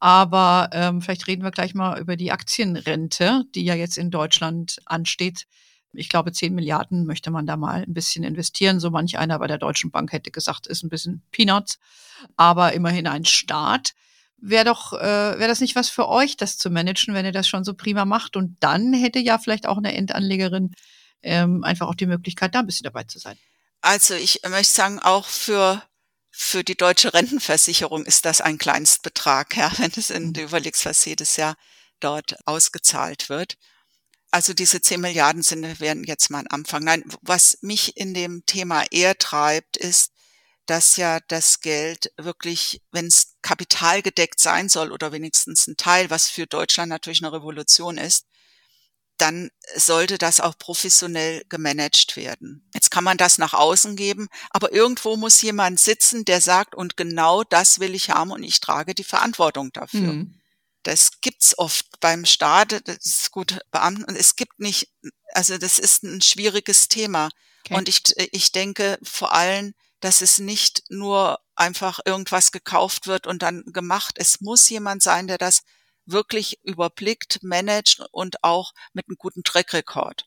Aber 0.00 0.70
ähm, 0.72 1.00
vielleicht 1.00 1.26
reden 1.26 1.44
wir 1.44 1.50
gleich 1.50 1.74
mal 1.74 1.98
über 1.98 2.16
die 2.16 2.32
Aktienrente, 2.32 3.44
die 3.54 3.64
ja 3.64 3.74
jetzt 3.74 3.96
in 3.96 4.10
Deutschland 4.10 4.78
ansteht. 4.84 5.46
Ich 5.92 6.08
glaube, 6.08 6.32
10 6.32 6.54
Milliarden 6.54 7.06
möchte 7.06 7.30
man 7.30 7.46
da 7.46 7.56
mal 7.56 7.82
ein 7.82 7.94
bisschen 7.94 8.24
investieren. 8.24 8.80
So 8.80 8.90
manch 8.90 9.18
einer 9.18 9.38
bei 9.38 9.46
der 9.46 9.58
Deutschen 9.58 9.90
Bank 9.90 10.12
hätte 10.12 10.30
gesagt, 10.30 10.66
ist 10.66 10.82
ein 10.82 10.90
bisschen 10.90 11.22
Peanuts, 11.30 11.78
aber 12.36 12.72
immerhin 12.72 13.06
ein 13.06 13.24
Start. 13.24 13.94
Wäre 14.46 14.64
doch, 14.66 14.92
äh, 14.92 15.38
wäre 15.38 15.48
das 15.48 15.60
nicht 15.60 15.74
was 15.74 15.88
für 15.88 16.08
euch, 16.08 16.36
das 16.36 16.58
zu 16.58 16.68
managen, 16.68 17.14
wenn 17.14 17.24
ihr 17.24 17.32
das 17.32 17.48
schon 17.48 17.64
so 17.64 17.72
prima 17.74 18.04
macht? 18.04 18.36
Und 18.36 18.56
dann 18.60 18.92
hätte 18.92 19.18
ja 19.18 19.38
vielleicht 19.38 19.66
auch 19.66 19.78
eine 19.78 19.94
Endanlegerin 19.94 20.72
ähm, 21.22 21.64
einfach 21.64 21.88
auch 21.88 21.94
die 21.94 22.06
Möglichkeit, 22.06 22.54
da 22.54 22.60
ein 22.60 22.66
bisschen 22.66 22.84
dabei 22.84 23.04
zu 23.04 23.18
sein. 23.18 23.38
Also 23.80 24.14
ich 24.14 24.40
möchte 24.46 24.72
sagen, 24.72 24.98
auch 24.98 25.26
für 25.26 25.82
für 26.36 26.64
die 26.64 26.76
deutsche 26.76 27.14
Rentenversicherung 27.14 28.04
ist 28.04 28.24
das 28.24 28.40
ein 28.40 28.58
Kleinstbetrag, 28.58 29.56
ja, 29.56 29.72
wenn 29.78 29.92
es 29.96 30.10
in, 30.10 30.32
du 30.32 30.42
überlegst, 30.42 30.84
was 30.84 31.04
jedes 31.04 31.36
Jahr 31.36 31.56
dort 32.00 32.34
ausgezahlt 32.44 33.28
wird. 33.28 33.56
Also 34.32 34.52
diese 34.52 34.80
10 34.80 35.00
Milliarden 35.00 35.42
sind, 35.42 35.78
werden 35.80 36.02
jetzt 36.02 36.30
mal 36.30 36.40
ein 36.40 36.48
Anfang. 36.48 36.82
Nein, 36.82 37.04
was 37.22 37.58
mich 37.60 37.96
in 37.96 38.14
dem 38.14 38.44
Thema 38.46 38.82
eher 38.90 39.16
treibt, 39.16 39.76
ist, 39.76 40.10
dass 40.66 40.96
ja 40.96 41.20
das 41.28 41.60
Geld 41.60 42.12
wirklich, 42.16 42.80
wenn 42.90 43.06
es 43.06 43.36
kapitalgedeckt 43.42 44.40
sein 44.40 44.68
soll 44.68 44.92
oder 44.92 45.12
wenigstens 45.12 45.66
ein 45.66 45.76
Teil, 45.76 46.10
was 46.10 46.28
für 46.28 46.46
Deutschland 46.46 46.88
natürlich 46.88 47.22
eine 47.22 47.32
Revolution 47.32 47.98
ist, 47.98 48.26
dann 49.18 49.50
sollte 49.76 50.18
das 50.18 50.40
auch 50.40 50.58
professionell 50.58 51.44
gemanagt 51.48 52.16
werden. 52.16 52.68
Jetzt 52.74 52.90
kann 52.90 53.04
man 53.04 53.16
das 53.16 53.38
nach 53.38 53.54
außen 53.54 53.94
geben, 53.94 54.28
aber 54.50 54.72
irgendwo 54.72 55.16
muss 55.16 55.40
jemand 55.42 55.78
sitzen, 55.78 56.24
der 56.24 56.40
sagt, 56.40 56.74
und 56.74 56.96
genau 56.96 57.44
das 57.44 57.78
will 57.78 57.94
ich 57.94 58.10
haben 58.10 58.32
und 58.32 58.42
ich 58.42 58.60
trage 58.60 58.94
die 58.94 59.04
Verantwortung 59.04 59.72
dafür. 59.72 60.14
Mhm. 60.14 60.40
Das 60.82 61.20
gibt's 61.20 61.56
oft 61.56 61.86
beim 62.00 62.24
Staat, 62.24 62.82
das 62.86 63.06
ist 63.06 63.30
gut 63.30 63.60
Beamten, 63.70 64.04
und 64.04 64.16
es 64.16 64.36
gibt 64.36 64.58
nicht, 64.58 64.90
also 65.32 65.58
das 65.58 65.78
ist 65.78 66.02
ein 66.02 66.20
schwieriges 66.20 66.88
Thema. 66.88 67.30
Okay. 67.64 67.76
Und 67.76 67.88
ich, 67.88 68.02
ich 68.32 68.52
denke 68.52 68.98
vor 69.02 69.32
allem, 69.32 69.74
dass 70.04 70.20
es 70.20 70.38
nicht 70.38 70.82
nur 70.90 71.40
einfach 71.54 71.98
irgendwas 72.04 72.52
gekauft 72.52 73.06
wird 73.06 73.26
und 73.26 73.42
dann 73.42 73.64
gemacht. 73.72 74.16
Es 74.18 74.42
muss 74.42 74.68
jemand 74.68 75.02
sein, 75.02 75.28
der 75.28 75.38
das 75.38 75.62
wirklich 76.04 76.58
überblickt, 76.62 77.42
managt 77.42 78.02
und 78.12 78.44
auch 78.44 78.74
mit 78.92 79.08
einem 79.08 79.16
guten 79.16 79.42
Track-Record. 79.44 80.26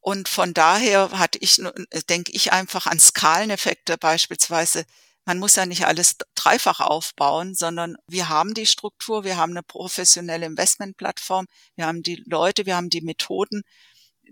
Und 0.00 0.28
von 0.28 0.52
daher 0.52 1.16
hatte 1.16 1.38
ich, 1.38 1.62
denke 2.08 2.32
ich 2.32 2.52
einfach 2.52 2.88
an 2.88 2.98
Skaleneffekte 2.98 3.98
beispielsweise. 3.98 4.84
Man 5.24 5.38
muss 5.38 5.54
ja 5.54 5.64
nicht 5.64 5.86
alles 5.86 6.16
dreifach 6.34 6.80
aufbauen, 6.80 7.54
sondern 7.54 7.94
wir 8.08 8.28
haben 8.28 8.52
die 8.52 8.66
Struktur, 8.66 9.22
wir 9.22 9.36
haben 9.36 9.52
eine 9.52 9.62
professionelle 9.62 10.46
Investmentplattform, 10.46 11.46
wir 11.76 11.86
haben 11.86 12.02
die 12.02 12.20
Leute, 12.26 12.66
wir 12.66 12.74
haben 12.74 12.90
die 12.90 13.02
Methoden, 13.02 13.62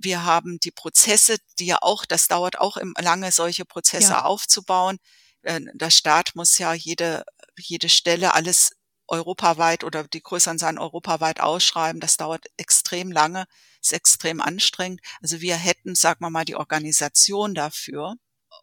wir 0.03 0.25
haben 0.25 0.59
die 0.61 0.71
Prozesse, 0.71 1.37
die 1.59 1.67
ja 1.67 1.79
auch, 1.81 2.05
das 2.05 2.29
dauert 2.29 2.59
auch 2.59 2.77
lange, 2.99 3.33
solche 3.33 3.65
Prozesse 3.65 4.13
ja. 4.13 4.25
aufzubauen. 4.25 4.99
Äh, 5.43 5.61
der 5.75 5.91
Staat 5.91 6.35
muss 6.35 6.59
ja 6.59 6.73
jede, 6.73 7.25
jede 7.59 7.89
Stelle 7.89 8.35
alles 8.35 8.73
europaweit 9.07 9.85
oder 9.85 10.05
die 10.05 10.23
größeren 10.23 10.59
sein 10.59 10.79
europaweit 10.79 11.41
ausschreiben. 11.41 12.01
Das 12.01 12.17
dauert 12.17 12.47
extrem 12.57 13.11
lange, 13.11 13.47
ist 13.83 13.93
extrem 13.93 14.41
anstrengend. 14.41 15.01
Also 15.21 15.41
wir 15.41 15.57
hätten, 15.57 15.95
sagen 15.95 16.25
wir 16.25 16.31
mal, 16.31 16.45
die 16.45 16.57
Organisation 16.57 17.55
dafür. 17.55 18.15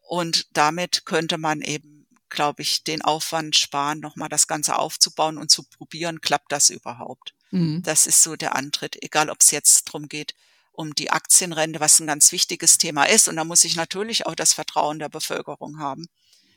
Und 0.07 0.47
damit 0.53 1.05
könnte 1.05 1.37
man 1.37 1.61
eben, 1.61 2.07
glaube 2.29 2.61
ich, 2.61 2.83
den 2.83 3.01
Aufwand 3.01 3.57
sparen, 3.57 3.99
nochmal 3.99 4.29
das 4.29 4.47
Ganze 4.47 4.77
aufzubauen 4.77 5.37
und 5.37 5.51
zu 5.51 5.63
probieren, 5.63 6.21
klappt 6.21 6.51
das 6.51 6.69
überhaupt. 6.69 7.33
Mhm. 7.51 7.83
Das 7.83 8.07
ist 8.07 8.23
so 8.23 8.35
der 8.35 8.55
Antritt, 8.55 9.01
egal 9.03 9.29
ob 9.29 9.41
es 9.41 9.51
jetzt 9.51 9.83
drum 9.85 10.07
geht, 10.07 10.33
um 10.77 10.93
die 10.93 11.09
Aktienrente, 11.09 11.79
was 11.79 11.99
ein 11.99 12.07
ganz 12.07 12.31
wichtiges 12.31 12.77
Thema 12.77 13.05
ist. 13.05 13.27
Und 13.27 13.35
da 13.35 13.43
muss 13.43 13.63
ich 13.63 13.75
natürlich 13.75 14.27
auch 14.27 14.35
das 14.35 14.53
Vertrauen 14.53 14.99
der 14.99 15.09
Bevölkerung 15.09 15.79
haben, 15.79 16.07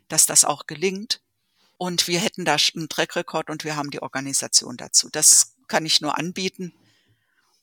dass 0.08 0.26
das 0.26 0.44
auch 0.44 0.66
gelingt. 0.66 1.20
Und 1.78 2.06
wir 2.06 2.20
hätten 2.20 2.44
da 2.44 2.56
einen 2.74 2.90
Track-Record 2.90 3.48
und 3.48 3.64
wir 3.64 3.76
haben 3.76 3.90
die 3.90 4.02
Organisation 4.02 4.76
dazu. 4.76 5.08
Das 5.10 5.54
kann 5.68 5.86
ich 5.86 6.02
nur 6.02 6.18
anbieten 6.18 6.74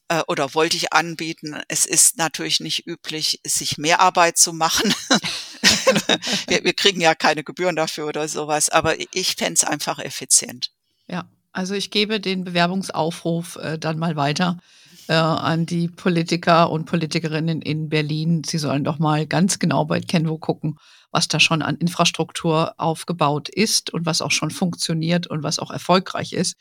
äh, 0.07 0.23
oder 0.27 0.55
wollte 0.55 0.77
ich 0.77 0.93
anbieten. 0.93 1.61
Es 1.67 1.85
ist 1.85 2.17
natürlich 2.17 2.59
nicht 2.59 2.87
üblich, 2.87 3.39
sich 3.45 3.77
mehr 3.77 3.99
Arbeit 3.99 4.39
zu 4.39 4.51
machen. 4.51 4.91
wir, 6.47 6.63
wir, 6.63 6.73
kriegen 6.73 6.99
ja 6.99 7.13
keine 7.13 7.43
Gebühren 7.43 7.75
dafür 7.75 8.07
oder 8.07 8.27
sowas, 8.27 8.69
aber 8.69 8.95
ich 9.13 9.35
fände 9.35 9.53
es 9.53 9.63
einfach 9.63 9.99
effizient. 9.99 10.71
Ja, 11.07 11.29
also 11.51 11.75
ich 11.75 11.91
gebe 11.91 12.19
den 12.19 12.45
Bewerbungsaufruf 12.45 13.57
äh, 13.57 13.77
dann 13.77 13.99
mal 13.99 14.15
weiter 14.15 14.57
äh, 15.07 15.13
an 15.13 15.65
die 15.65 15.87
Politiker 15.87 16.69
und 16.69 16.85
Politikerinnen 16.85 17.61
in 17.61 17.89
Berlin. 17.89 18.43
Sie 18.45 18.57
sollen 18.57 18.83
doch 18.83 18.99
mal 18.99 19.25
ganz 19.25 19.59
genau 19.59 19.85
bei 19.85 19.99
Kenvo 19.99 20.37
gucken, 20.37 20.77
was 21.11 21.27
da 21.27 21.39
schon 21.39 21.61
an 21.61 21.77
Infrastruktur 21.77 22.73
aufgebaut 22.77 23.49
ist 23.49 23.93
und 23.93 24.05
was 24.05 24.21
auch 24.21 24.31
schon 24.31 24.51
funktioniert 24.51 25.27
und 25.27 25.43
was 25.43 25.59
auch 25.59 25.71
erfolgreich 25.71 26.33
ist. 26.33 26.55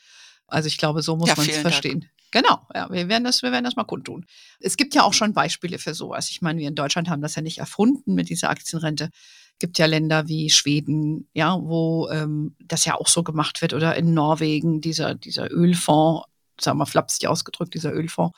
Also 0.47 0.67
ich 0.67 0.77
glaube, 0.77 1.01
so 1.01 1.15
muss 1.15 1.29
ja, 1.29 1.35
man 1.35 1.47
es 1.47 1.57
verstehen. 1.57 2.01
Dank. 2.01 2.11
Genau, 2.31 2.59
ja, 2.73 2.89
wir 2.91 3.07
werden 3.07 3.23
das, 3.23 3.41
wir 3.41 3.51
werden 3.51 3.63
das 3.63 3.77
mal 3.77 3.85
kundtun. 3.85 4.25
Es 4.59 4.75
gibt 4.75 4.93
ja 4.95 5.03
auch 5.03 5.13
schon 5.13 5.33
Beispiele 5.33 5.79
für 5.79 5.93
sowas. 5.93 6.29
Ich 6.29 6.41
meine, 6.41 6.59
wir 6.59 6.67
in 6.67 6.75
Deutschland 6.75 7.09
haben 7.09 7.21
das 7.21 7.35
ja 7.35 7.41
nicht 7.41 7.59
erfunden 7.59 8.15
mit 8.15 8.29
dieser 8.29 8.49
Aktienrente. 8.49 9.09
Es 9.53 9.59
gibt 9.59 9.77
ja 9.77 9.85
Länder 9.85 10.27
wie 10.27 10.49
Schweden, 10.49 11.29
ja, 11.33 11.57
wo 11.59 12.09
ähm, 12.09 12.55
das 12.59 12.85
ja 12.85 12.95
auch 12.95 13.07
so 13.07 13.23
gemacht 13.23 13.61
wird, 13.61 13.73
oder 13.73 13.95
in 13.95 14.13
Norwegen 14.13 14.81
dieser 14.81 15.15
dieser 15.15 15.49
Ölfonds, 15.51 16.25
sagen 16.59 16.77
wir 16.77 16.85
flapsig 16.85 17.27
ausgedrückt, 17.27 17.73
dieser 17.73 17.93
Ölfonds 17.93 18.37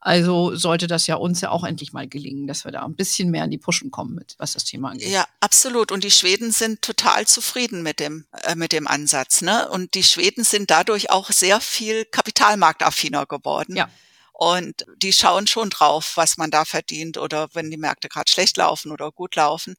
also 0.00 0.56
sollte 0.56 0.86
das 0.86 1.06
ja 1.06 1.16
uns 1.16 1.42
ja 1.42 1.50
auch 1.50 1.62
endlich 1.62 1.92
mal 1.92 2.08
gelingen, 2.08 2.46
dass 2.46 2.64
wir 2.64 2.72
da 2.72 2.84
ein 2.84 2.96
bisschen 2.96 3.30
mehr 3.30 3.44
in 3.44 3.50
die 3.50 3.58
Pushen 3.58 3.90
kommen, 3.90 4.14
mit, 4.14 4.34
was 4.38 4.54
das 4.54 4.64
Thema 4.64 4.90
angeht. 4.90 5.10
Ja, 5.10 5.26
absolut. 5.40 5.92
Und 5.92 6.04
die 6.04 6.10
Schweden 6.10 6.52
sind 6.52 6.80
total 6.80 7.26
zufrieden 7.26 7.82
mit 7.82 8.00
dem, 8.00 8.24
äh, 8.44 8.54
mit 8.54 8.72
dem 8.72 8.86
Ansatz. 8.86 9.42
Ne? 9.42 9.68
Und 9.68 9.94
die 9.94 10.02
Schweden 10.02 10.42
sind 10.42 10.70
dadurch 10.70 11.10
auch 11.10 11.30
sehr 11.30 11.60
viel 11.60 12.06
kapitalmarktaffiner 12.06 13.26
geworden. 13.26 13.76
Ja. 13.76 13.90
Und 14.32 14.86
die 14.96 15.12
schauen 15.12 15.46
schon 15.46 15.68
drauf, 15.68 16.12
was 16.14 16.38
man 16.38 16.50
da 16.50 16.64
verdient 16.64 17.18
oder 17.18 17.50
wenn 17.52 17.70
die 17.70 17.76
Märkte 17.76 18.08
gerade 18.08 18.30
schlecht 18.30 18.56
laufen 18.56 18.92
oder 18.92 19.12
gut 19.12 19.36
laufen. 19.36 19.74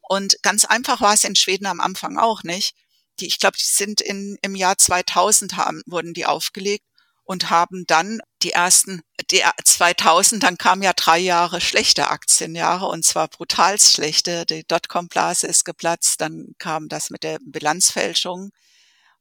Und 0.00 0.42
ganz 0.42 0.64
einfach 0.64 1.00
war 1.00 1.14
es 1.14 1.22
in 1.22 1.36
Schweden 1.36 1.66
am 1.66 1.78
Anfang 1.78 2.18
auch 2.18 2.42
nicht. 2.42 2.74
Die, 3.20 3.26
ich 3.28 3.38
glaube, 3.38 3.56
die 3.56 3.64
sind 3.64 4.00
in, 4.00 4.36
im 4.42 4.56
Jahr 4.56 4.78
2000 4.78 5.56
haben, 5.56 5.82
wurden 5.86 6.12
die 6.12 6.26
aufgelegt 6.26 6.89
und 7.30 7.48
haben 7.48 7.84
dann 7.86 8.18
die 8.42 8.50
ersten, 8.50 9.02
die 9.30 9.44
2000, 9.64 10.42
dann 10.42 10.58
kamen 10.58 10.82
ja 10.82 10.92
drei 10.92 11.20
Jahre 11.20 11.60
schlechte 11.60 12.10
Aktienjahre 12.10 12.86
und 12.86 13.04
zwar 13.04 13.28
brutal 13.28 13.78
schlechte. 13.78 14.44
Die 14.46 14.64
Dotcom-Blase 14.66 15.46
ist 15.46 15.64
geplatzt, 15.64 16.20
dann 16.20 16.56
kam 16.58 16.88
das 16.88 17.08
mit 17.08 17.22
der 17.22 17.38
Bilanzfälschung 17.46 18.50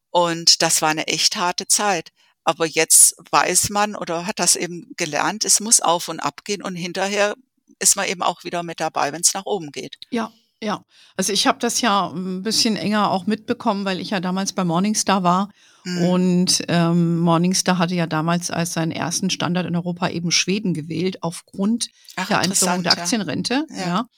und 0.10 0.63
das 0.63 0.82
war 0.82 0.89
eine 0.89 1.06
echt 1.06 1.36
harte 1.36 1.67
Zeit. 1.67 2.10
Aber 2.43 2.65
jetzt 2.65 3.15
weiß 3.30 3.69
man 3.69 3.95
oder 3.95 4.26
hat 4.26 4.39
das 4.39 4.56
eben 4.56 4.91
gelernt, 4.98 5.45
es 5.45 5.60
muss 5.60 5.80
auf 5.80 6.08
und 6.08 6.19
ab 6.19 6.43
gehen 6.45 6.63
und 6.63 6.76
hinterher 6.76 7.36
ist 7.78 7.95
man 7.95 8.08
eben 8.08 8.24
auch 8.24 8.43
wieder 8.43 8.63
mit 8.63 8.80
dabei, 8.80 9.13
wenn 9.13 9.22
es 9.22 9.36
nach 9.36 9.45
oben 9.45 9.72
geht. 9.72 10.00
Ja, 10.10 10.32
ja. 10.63 10.84
Also 11.15 11.32
ich 11.32 11.45
habe 11.45 11.60
das 11.60 11.80
ja 11.82 12.08
ein 12.08 12.41
bisschen 12.41 12.76
enger 12.76 13.12
auch 13.12 13.28
mitbekommen, 13.28 13.86
weil 13.86 14.00
ich 14.00 14.10
ja 14.10 14.19
damals 14.19 14.54
bei 14.54 14.63
Morningstar 14.63 15.22
war 15.22 15.52
Mhm. 15.84 16.04
Und 16.04 16.63
ähm, 16.68 17.20
Morningstar 17.20 17.78
hatte 17.78 17.96
ja 17.96 18.08
damals 18.08 18.52
als 18.52 18.74
seinen 18.74 18.92
ersten 18.92 19.30
Standard 19.30 19.65
in 19.65 19.76
Europa 19.76 20.10
eben 20.10 20.32
Schweden 20.32 20.74
gewählt, 20.74 21.24
aufgrund 21.24 21.89
Ach, 22.15 22.28
der 22.28 22.39
Einführung 22.39 22.84
der 22.84 22.94
Aktienrente. 22.94 23.65
Ja. 23.70 23.88
ja. 23.88 24.10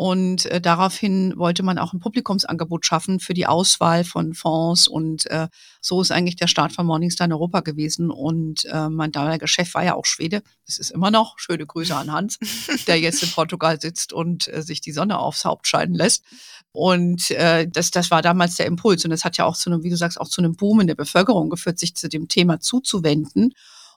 Und 0.00 0.46
äh, 0.46 0.62
daraufhin 0.62 1.34
wollte 1.36 1.62
man 1.62 1.76
auch 1.76 1.92
ein 1.92 2.00
Publikumsangebot 2.00 2.86
schaffen 2.86 3.20
für 3.20 3.34
die 3.34 3.46
Auswahl 3.46 4.02
von 4.02 4.32
Fonds. 4.32 4.88
Und 4.88 5.26
äh, 5.26 5.48
so 5.82 6.00
ist 6.00 6.10
eigentlich 6.10 6.36
der 6.36 6.46
Start 6.46 6.72
von 6.72 6.86
Morningstar 6.86 7.26
in 7.26 7.34
Europa 7.34 7.60
gewesen. 7.60 8.10
Und 8.10 8.64
äh, 8.64 8.88
mein 8.88 9.12
damaliger 9.12 9.46
Chef 9.46 9.74
war 9.74 9.84
ja 9.84 9.94
auch 9.94 10.06
Schwede. 10.06 10.42
Es 10.66 10.78
ist 10.78 10.90
immer 10.90 11.10
noch. 11.10 11.38
Schöne 11.38 11.66
Grüße 11.66 11.94
an 11.94 12.10
Hans, 12.10 12.38
der 12.86 12.98
jetzt 12.98 13.22
in 13.22 13.30
Portugal 13.30 13.78
sitzt 13.78 14.14
und 14.14 14.48
äh, 14.48 14.62
sich 14.62 14.80
die 14.80 14.92
Sonne 14.92 15.18
aufs 15.18 15.44
Haupt 15.44 15.66
scheiden 15.66 15.94
lässt. 15.94 16.24
Und 16.72 17.30
äh, 17.32 17.68
das, 17.68 17.90
das 17.90 18.10
war 18.10 18.22
damals 18.22 18.54
der 18.54 18.64
Impuls. 18.64 19.04
Und 19.04 19.10
das 19.10 19.26
hat 19.26 19.36
ja 19.36 19.44
auch 19.44 19.54
zu 19.54 19.68
einem, 19.68 19.82
wie 19.82 19.90
du 19.90 19.98
sagst, 19.98 20.18
auch 20.18 20.28
zu 20.28 20.40
einem 20.40 20.56
Boom 20.56 20.80
in 20.80 20.86
der 20.86 20.94
Bevölkerung 20.94 21.50
geführt, 21.50 21.78
sich 21.78 21.94
zu 21.94 22.08
dem 22.08 22.26
Thema 22.26 22.58
zuzuwenden. 22.58 23.52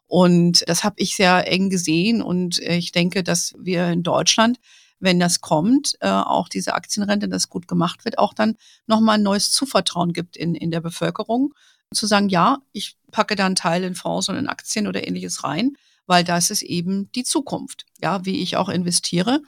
Und 0.07 0.67
das 0.67 0.83
habe 0.83 0.95
ich 0.97 1.15
sehr 1.15 1.49
eng 1.49 1.69
gesehen. 1.69 2.21
Und 2.21 2.61
äh, 2.61 2.75
ich 2.75 2.91
denke, 2.91 3.23
dass 3.23 3.53
wir 3.57 3.87
in 3.87 4.03
Deutschland, 4.03 4.59
wenn 5.03 5.19
das 5.19 5.41
kommt, 5.41 5.97
äh, 5.99 6.07
auch 6.07 6.47
diese 6.47 6.75
Aktienrente, 6.75 7.27
das 7.27 7.49
gut 7.49 7.67
gemacht 7.67 8.05
wird, 8.05 8.17
auch 8.17 8.33
dann 8.33 8.55
nochmal 8.87 9.17
ein 9.17 9.23
neues 9.23 9.51
Zuvertrauen 9.51 10.13
gibt 10.13 10.37
in, 10.37 10.55
in 10.55 10.71
der 10.71 10.79
Bevölkerung. 10.79 11.53
Zu 11.93 12.07
sagen, 12.07 12.29
ja, 12.29 12.59
ich 12.71 12.95
packe 13.11 13.35
da 13.35 13.45
einen 13.45 13.55
Teil 13.55 13.83
in 13.83 13.95
Fonds 13.95 14.29
und 14.29 14.37
in 14.37 14.47
Aktien 14.47 14.87
oder 14.87 15.05
ähnliches 15.05 15.43
rein, 15.43 15.75
weil 16.07 16.23
das 16.23 16.49
ist 16.49 16.61
eben 16.61 17.11
die 17.11 17.25
Zukunft, 17.25 17.85
ja, 18.01 18.25
wie 18.25 18.41
ich 18.41 18.55
auch 18.55 18.69
investiere. 18.69 19.41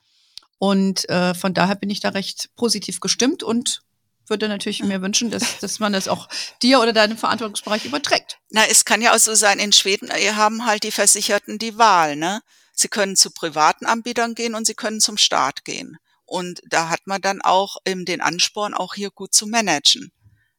Und 0.57 1.07
äh, 1.09 1.33
von 1.33 1.53
daher 1.53 1.75
bin 1.75 1.89
ich 1.89 2.01
da 2.01 2.09
recht 2.09 2.49
positiv 2.55 2.99
gestimmt 2.99 3.41
und 3.41 3.81
würde 4.27 4.49
natürlich 4.49 4.83
mir 4.83 5.01
wünschen, 5.01 5.31
dass, 5.31 5.57
dass 5.61 5.79
man 5.79 5.93
das 5.93 6.09
auch 6.09 6.27
dir 6.61 6.81
oder 6.81 6.91
deinem 6.91 7.17
Verantwortungsbereich 7.17 7.85
überträgt. 7.85 8.39
Na, 8.49 8.61
es 8.69 8.83
kann 8.83 9.01
ja 9.01 9.15
auch 9.15 9.19
so 9.19 9.35
sein, 9.35 9.59
in 9.59 9.71
Schweden, 9.71 10.09
ihr 10.21 10.35
haben 10.35 10.65
halt 10.65 10.83
die 10.83 10.91
Versicherten 10.91 11.59
die 11.59 11.77
Wahl, 11.77 12.17
ne? 12.17 12.41
Sie 12.75 12.89
können 12.89 13.15
zu 13.15 13.31
privaten 13.31 13.85
Anbietern 13.85 14.35
gehen 14.35 14.53
und 14.53 14.67
Sie 14.67 14.75
können 14.75 14.99
zum 14.99 15.17
Staat 15.17 15.65
gehen. 15.65 15.97
Und 16.25 16.61
da 16.67 16.89
hat 16.89 17.01
man 17.05 17.21
dann 17.21 17.41
auch 17.41 17.77
eben 17.85 18.05
den 18.05 18.21
Ansporn, 18.21 18.73
auch 18.73 18.93
hier 18.93 19.11
gut 19.11 19.33
zu 19.33 19.47
managen. 19.47 20.11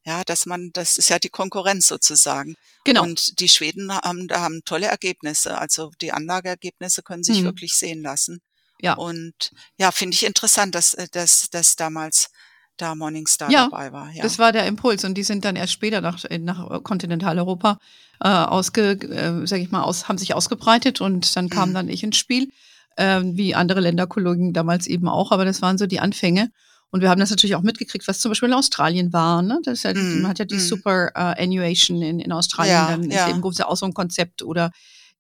Ja, 0.04 0.22
dass 0.22 0.46
man, 0.46 0.70
das 0.72 0.98
ist 0.98 1.10
ja 1.10 1.18
die 1.18 1.30
Konkurrenz 1.30 1.88
sozusagen. 1.88 2.54
Genau. 2.84 3.02
Und 3.02 3.40
die 3.40 3.48
Schweden 3.48 3.92
haben, 3.92 4.28
da 4.28 4.40
haben 4.40 4.62
tolle 4.64 4.86
Ergebnisse. 4.86 5.58
Also 5.58 5.90
die 6.00 6.12
Anlageergebnisse 6.12 7.02
können 7.02 7.24
sich 7.24 7.40
mhm. 7.40 7.46
wirklich 7.46 7.76
sehen 7.76 8.02
lassen. 8.02 8.40
Ja. 8.80 8.94
Und 8.94 9.50
ja, 9.78 9.90
finde 9.90 10.14
ich 10.14 10.24
interessant, 10.24 10.76
dass, 10.76 10.96
dass, 11.10 11.50
dass 11.50 11.74
damals 11.74 12.28
da 12.76 12.94
Morningstar 12.94 13.50
ja, 13.50 13.68
dabei 13.70 13.92
war. 13.92 14.10
Ja, 14.12 14.22
das 14.22 14.38
war 14.38 14.52
der 14.52 14.66
Impuls 14.66 15.04
und 15.04 15.14
die 15.14 15.22
sind 15.22 15.44
dann 15.44 15.56
erst 15.56 15.72
später 15.72 16.00
nach, 16.00 16.24
nach 16.40 16.82
Kontinentaleuropa 16.82 17.78
äh, 18.20 18.28
ausge, 18.28 18.92
äh, 18.92 19.46
sag 19.46 19.60
ich 19.60 19.70
mal, 19.70 19.82
aus, 19.82 20.08
haben 20.08 20.18
sich 20.18 20.34
ausgebreitet 20.34 21.00
und 21.00 21.36
dann 21.36 21.48
kam 21.48 21.70
mhm. 21.70 21.74
dann 21.74 21.88
ich 21.88 22.02
ins 22.02 22.16
Spiel, 22.16 22.50
äh, 22.96 23.20
wie 23.22 23.54
andere 23.54 23.80
Länderkollegen 23.80 24.52
damals 24.52 24.86
eben 24.86 25.08
auch, 25.08 25.32
aber 25.32 25.44
das 25.44 25.62
waren 25.62 25.78
so 25.78 25.86
die 25.86 26.00
Anfänge. 26.00 26.50
Und 26.90 27.00
wir 27.00 27.10
haben 27.10 27.20
das 27.20 27.30
natürlich 27.30 27.56
auch 27.56 27.62
mitgekriegt, 27.62 28.06
was 28.06 28.20
zum 28.20 28.30
Beispiel 28.30 28.48
in 28.48 28.54
Australien 28.54 29.12
war. 29.12 29.42
Ne? 29.42 29.60
Das 29.64 29.82
ja, 29.82 29.92
mm, 29.92 30.22
man 30.22 30.30
hat 30.30 30.38
ja 30.38 30.44
die 30.44 30.54
mm. 30.54 30.60
Super 30.60 31.10
uh, 31.16 31.42
Annuation 31.42 32.00
in, 32.00 32.20
in 32.20 32.32
Australien, 32.32 32.72
ja, 32.72 32.90
dann 32.90 33.10
ja. 33.10 33.26
ist 33.26 33.34
eben 33.34 33.42
auch 33.42 33.76
so 33.76 33.86
ein 33.86 33.92
Konzept 33.92 34.42
oder 34.42 34.70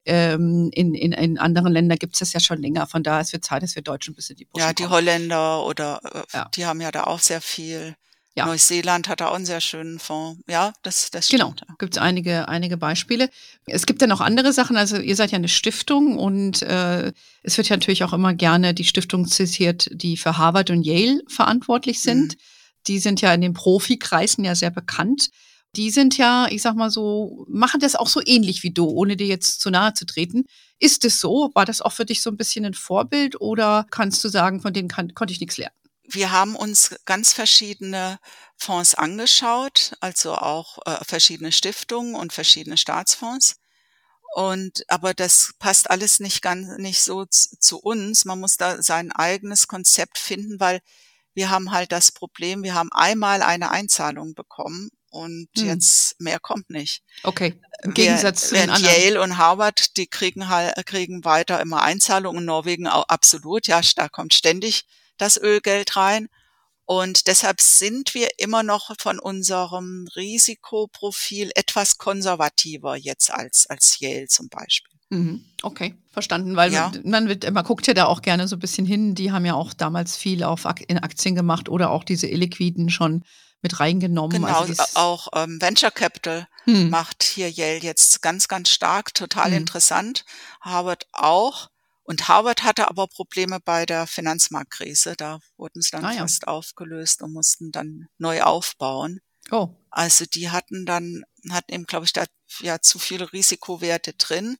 ähm, 0.06 0.70
in, 0.72 0.94
in, 0.94 1.12
in 1.12 1.38
anderen 1.38 1.72
Ländern 1.72 1.98
gibt 1.98 2.14
es 2.14 2.20
das 2.20 2.32
ja 2.32 2.40
schon 2.40 2.62
länger. 2.62 2.86
Von 2.86 3.02
daher 3.02 3.20
ist 3.20 3.34
es 3.34 3.40
Zeit, 3.40 3.62
dass 3.62 3.74
wir 3.74 3.82
Deutschen 3.82 4.12
ein 4.12 4.16
bisschen 4.16 4.36
die 4.36 4.44
Pushen 4.44 4.66
Ja, 4.66 4.72
die 4.72 4.84
kommen. 4.84 4.94
Holländer 4.94 5.64
oder 5.64 6.00
äh, 6.04 6.22
ja. 6.32 6.48
die 6.54 6.64
haben 6.64 6.80
ja 6.80 6.90
da 6.90 7.04
auch 7.04 7.18
sehr 7.18 7.40
viel. 7.40 7.94
Ja. 8.36 8.44
Neuseeland 8.46 9.08
hat 9.08 9.22
da 9.22 9.28
auch 9.28 9.34
einen 9.34 9.46
sehr 9.46 9.62
schönen 9.62 9.98
Fonds. 9.98 10.42
Ja, 10.46 10.74
das, 10.82 11.10
das 11.10 11.28
genau. 11.28 11.46
stimmt. 11.46 11.62
Genau, 11.62 11.76
gibt 11.78 11.96
es 11.96 12.02
einige, 12.02 12.48
einige 12.48 12.76
Beispiele. 12.76 13.30
Es 13.64 13.86
gibt 13.86 14.02
ja 14.02 14.06
noch 14.06 14.20
andere 14.20 14.52
Sachen. 14.52 14.76
Also 14.76 14.98
ihr 14.98 15.16
seid 15.16 15.32
ja 15.32 15.36
eine 15.36 15.48
Stiftung 15.48 16.18
und 16.18 16.60
äh, 16.60 17.12
es 17.42 17.56
wird 17.56 17.70
ja 17.70 17.76
natürlich 17.76 18.04
auch 18.04 18.12
immer 18.12 18.34
gerne 18.34 18.74
die 18.74 18.84
Stiftung 18.84 19.26
zitiert, 19.26 19.88
die 19.90 20.18
für 20.18 20.36
Harvard 20.36 20.70
und 20.70 20.82
Yale 20.82 21.22
verantwortlich 21.28 22.00
sind. 22.00 22.34
Mhm. 22.34 22.40
Die 22.88 22.98
sind 22.98 23.22
ja 23.22 23.32
in 23.32 23.40
den 23.40 23.54
Profikreisen 23.54 24.44
ja 24.44 24.54
sehr 24.54 24.70
bekannt 24.70 25.30
die 25.76 25.90
sind 25.90 26.16
ja, 26.16 26.46
ich 26.48 26.62
sag 26.62 26.74
mal 26.74 26.90
so, 26.90 27.44
machen 27.48 27.80
das 27.80 27.96
auch 27.96 28.08
so 28.08 28.22
ähnlich 28.24 28.62
wie 28.62 28.72
du, 28.72 28.88
ohne 28.88 29.16
dir 29.16 29.26
jetzt 29.26 29.60
zu 29.60 29.70
nahe 29.70 29.92
zu 29.92 30.06
treten. 30.06 30.44
Ist 30.78 31.04
es 31.04 31.20
so? 31.20 31.50
War 31.54 31.64
das 31.66 31.82
auch 31.82 31.92
für 31.92 32.06
dich 32.06 32.22
so 32.22 32.30
ein 32.30 32.36
bisschen 32.36 32.64
ein 32.64 32.74
Vorbild 32.74 33.40
oder 33.40 33.86
kannst 33.90 34.24
du 34.24 34.28
sagen, 34.28 34.60
von 34.60 34.72
denen 34.72 34.88
kann, 34.88 35.14
konnte 35.14 35.32
ich 35.32 35.40
nichts 35.40 35.58
lernen? 35.58 35.74
Wir 36.08 36.30
haben 36.30 36.54
uns 36.54 36.94
ganz 37.04 37.32
verschiedene 37.32 38.18
Fonds 38.56 38.94
angeschaut, 38.94 39.96
also 40.00 40.34
auch 40.34 40.78
äh, 40.86 41.04
verschiedene 41.04 41.52
Stiftungen 41.52 42.14
und 42.14 42.32
verschiedene 42.32 42.76
Staatsfonds. 42.76 43.56
Und 44.34 44.84
aber 44.88 45.14
das 45.14 45.54
passt 45.58 45.90
alles 45.90 46.20
nicht 46.20 46.42
ganz 46.42 46.78
nicht 46.78 47.02
so 47.02 47.24
zu, 47.24 47.58
zu 47.58 47.78
uns. 47.80 48.24
Man 48.24 48.38
muss 48.38 48.56
da 48.56 48.82
sein 48.82 49.10
eigenes 49.12 49.66
Konzept 49.66 50.18
finden, 50.18 50.60
weil 50.60 50.80
wir 51.34 51.50
haben 51.50 51.72
halt 51.72 51.90
das 51.90 52.12
Problem, 52.12 52.62
wir 52.62 52.74
haben 52.74 52.92
einmal 52.92 53.42
eine 53.42 53.70
Einzahlung 53.70 54.34
bekommen 54.34 54.90
und 55.16 55.48
hm. 55.56 55.66
jetzt 55.66 56.20
mehr 56.20 56.38
kommt 56.38 56.70
nicht. 56.70 57.02
Okay. 57.22 57.60
Im 57.82 57.94
Gegensatz 57.94 58.52
Während, 58.52 58.76
zu 58.76 58.82
den 58.82 58.88
anderen. 58.88 59.04
Yale 59.04 59.22
und 59.22 59.38
Harvard, 59.38 59.96
die 59.96 60.06
kriegen 60.06 60.48
halt 60.48 60.74
kriegen 60.86 61.24
weiter 61.24 61.60
immer 61.60 61.82
Einzahlungen. 61.82 62.44
Norwegen 62.44 62.86
auch 62.86 63.08
absolut, 63.08 63.66
ja, 63.66 63.80
da 63.96 64.08
kommt 64.08 64.34
ständig 64.34 64.84
das 65.18 65.36
Ölgeld 65.36 65.96
rein. 65.96 66.28
Und 66.84 67.26
deshalb 67.26 67.60
sind 67.60 68.14
wir 68.14 68.28
immer 68.38 68.62
noch 68.62 68.92
von 69.00 69.18
unserem 69.18 70.06
Risikoprofil 70.14 71.50
etwas 71.56 71.98
konservativer 71.98 72.94
jetzt 72.94 73.32
als, 73.32 73.66
als 73.66 73.98
Yale 73.98 74.28
zum 74.28 74.48
Beispiel. 74.48 74.96
Mhm. 75.10 75.44
Okay, 75.62 75.94
verstanden, 76.10 76.56
weil 76.56 76.72
ja. 76.72 76.92
man, 77.04 77.28
wird, 77.28 77.50
man 77.52 77.64
guckt 77.64 77.86
ja 77.86 77.94
da 77.94 78.06
auch 78.06 78.22
gerne 78.22 78.46
so 78.46 78.56
ein 78.56 78.60
bisschen 78.60 78.86
hin. 78.86 79.14
Die 79.14 79.32
haben 79.32 79.44
ja 79.44 79.54
auch 79.54 79.72
damals 79.72 80.16
viel 80.16 80.42
auf 80.44 80.66
in 80.86 80.98
Aktien 80.98 81.34
gemacht 81.34 81.68
oder 81.68 81.90
auch 81.90 82.04
diese 82.04 82.28
illiquiden 82.28 82.88
schon 82.88 83.24
mit 83.66 83.80
reingenommen. 83.80 84.42
Genau, 84.42 84.60
also 84.60 84.82
auch 84.94 85.28
ähm, 85.34 85.60
Venture 85.60 85.90
Capital 85.90 86.46
hm. 86.64 86.88
macht 86.88 87.24
hier 87.24 87.50
Yale 87.50 87.80
jetzt 87.80 88.22
ganz, 88.22 88.46
ganz 88.46 88.70
stark, 88.70 89.12
total 89.12 89.50
hm. 89.50 89.56
interessant. 89.58 90.24
Harvard 90.60 91.06
auch. 91.12 91.70
Und 92.04 92.28
Harvard 92.28 92.62
hatte 92.62 92.88
aber 92.88 93.08
Probleme 93.08 93.58
bei 93.58 93.84
der 93.84 94.06
Finanzmarktkrise. 94.06 95.14
Da 95.16 95.40
wurden 95.56 95.82
sie 95.82 95.90
dann 95.90 96.04
ah, 96.04 96.12
fast 96.12 96.42
ja. 96.42 96.48
aufgelöst 96.48 97.22
und 97.22 97.32
mussten 97.32 97.72
dann 97.72 98.06
neu 98.18 98.42
aufbauen. 98.42 99.20
Oh. 99.50 99.70
Also 99.90 100.24
die 100.24 100.50
hatten 100.50 100.86
dann, 100.86 101.24
hatten 101.50 101.72
eben, 101.72 101.86
glaube 101.86 102.04
ich, 102.04 102.12
da 102.12 102.24
ja 102.60 102.80
zu 102.80 103.00
viele 103.00 103.32
Risikowerte 103.32 104.12
drin. 104.12 104.56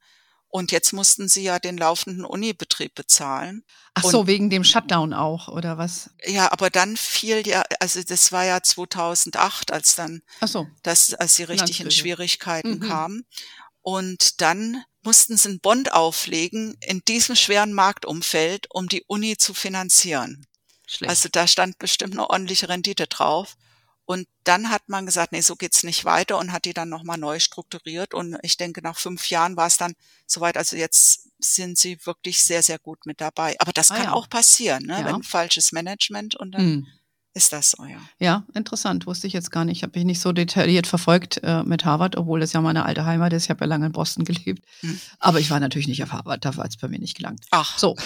Und 0.48 0.72
jetzt 0.72 0.92
mussten 0.92 1.28
sie 1.28 1.42
ja 1.42 1.58
den 1.58 1.76
laufenden 1.76 2.24
Unibetrieb 2.24 2.94
bezahlen. 2.94 3.64
Ach 3.94 4.04
so, 4.04 4.20
und, 4.20 4.26
wegen 4.26 4.48
dem 4.48 4.64
Shutdown 4.64 5.12
auch, 5.12 5.48
oder 5.48 5.76
was? 5.76 6.10
Ja, 6.24 6.52
aber 6.52 6.70
dann 6.70 6.96
fiel 6.96 7.46
ja, 7.46 7.62
also 7.80 8.02
das 8.02 8.32
war 8.32 8.44
ja 8.44 8.62
2008, 8.62 9.72
als 9.72 9.94
dann, 9.96 10.22
Ach 10.40 10.48
so. 10.48 10.66
das, 10.82 11.14
als 11.14 11.36
sie 11.36 11.44
richtig 11.44 11.80
in 11.80 11.90
Schwierigkeiten 11.90 12.78
mhm. 12.78 12.80
kamen. 12.80 13.26
Und 13.82 14.40
dann 14.40 14.82
mussten 15.02 15.36
sie 15.36 15.48
einen 15.48 15.60
Bond 15.60 15.92
auflegen 15.92 16.76
in 16.80 17.02
diesem 17.06 17.36
schweren 17.36 17.72
Marktumfeld, 17.72 18.66
um 18.70 18.88
die 18.88 19.04
Uni 19.06 19.36
zu 19.36 19.54
finanzieren. 19.54 20.46
Schlecht. 20.86 21.10
Also 21.10 21.28
da 21.30 21.46
stand 21.46 21.78
bestimmt 21.78 22.14
eine 22.14 22.28
ordentliche 22.28 22.68
Rendite 22.68 23.06
drauf. 23.06 23.56
Und 24.06 24.28
dann 24.44 24.70
hat 24.70 24.88
man 24.88 25.04
gesagt, 25.04 25.32
nee, 25.32 25.40
so 25.40 25.56
geht's 25.56 25.82
nicht 25.82 26.04
weiter 26.04 26.38
und 26.38 26.52
hat 26.52 26.64
die 26.64 26.72
dann 26.72 26.88
nochmal 26.88 27.18
neu 27.18 27.40
strukturiert. 27.40 28.14
Und 28.14 28.38
ich 28.42 28.56
denke, 28.56 28.80
nach 28.80 28.96
fünf 28.96 29.28
Jahren 29.30 29.56
war 29.56 29.66
es 29.66 29.78
dann 29.78 29.94
soweit. 30.26 30.56
Also 30.56 30.76
jetzt 30.76 31.28
sind 31.40 31.76
sie 31.76 31.98
wirklich 32.06 32.42
sehr, 32.42 32.62
sehr 32.62 32.78
gut 32.78 33.04
mit 33.04 33.20
dabei. 33.20 33.56
Aber 33.58 33.72
das 33.72 33.90
ah, 33.90 33.96
kann 33.96 34.04
ja. 34.04 34.12
auch 34.12 34.30
passieren, 34.30 34.84
ne? 34.84 35.00
Ja. 35.00 35.06
wenn 35.06 35.24
falsches 35.24 35.72
Management 35.72 36.36
und 36.36 36.52
dann 36.52 36.62
hm. 36.62 36.86
ist 37.34 37.52
das 37.52 37.72
so, 37.72 37.84
ja. 37.84 37.98
Ja, 38.20 38.46
interessant. 38.54 39.06
Wusste 39.06 39.26
ich 39.26 39.32
jetzt 39.32 39.50
gar 39.50 39.64
nicht. 39.64 39.82
Habe 39.82 39.98
ich 39.98 40.04
nicht 40.04 40.20
so 40.20 40.30
detailliert 40.30 40.86
verfolgt 40.86 41.40
äh, 41.42 41.64
mit 41.64 41.84
Harvard, 41.84 42.16
obwohl 42.16 42.38
das 42.38 42.52
ja 42.52 42.60
meine 42.60 42.84
alte 42.84 43.04
Heimat 43.04 43.32
ist. 43.32 43.44
Ich 43.44 43.50
habe 43.50 43.64
ja 43.64 43.66
lange 43.66 43.86
in 43.86 43.92
Boston 43.92 44.24
gelebt. 44.24 44.64
Hm. 44.82 45.00
Aber 45.18 45.40
ich 45.40 45.50
war 45.50 45.58
natürlich 45.58 45.88
nicht 45.88 46.04
auf 46.04 46.12
Harvard. 46.12 46.44
Dafür 46.44 46.62
hat 46.62 46.70
es 46.70 46.76
bei 46.76 46.86
mir 46.86 47.00
nicht 47.00 47.16
gelangt. 47.16 47.40
Ach. 47.50 47.76
So. 47.76 47.96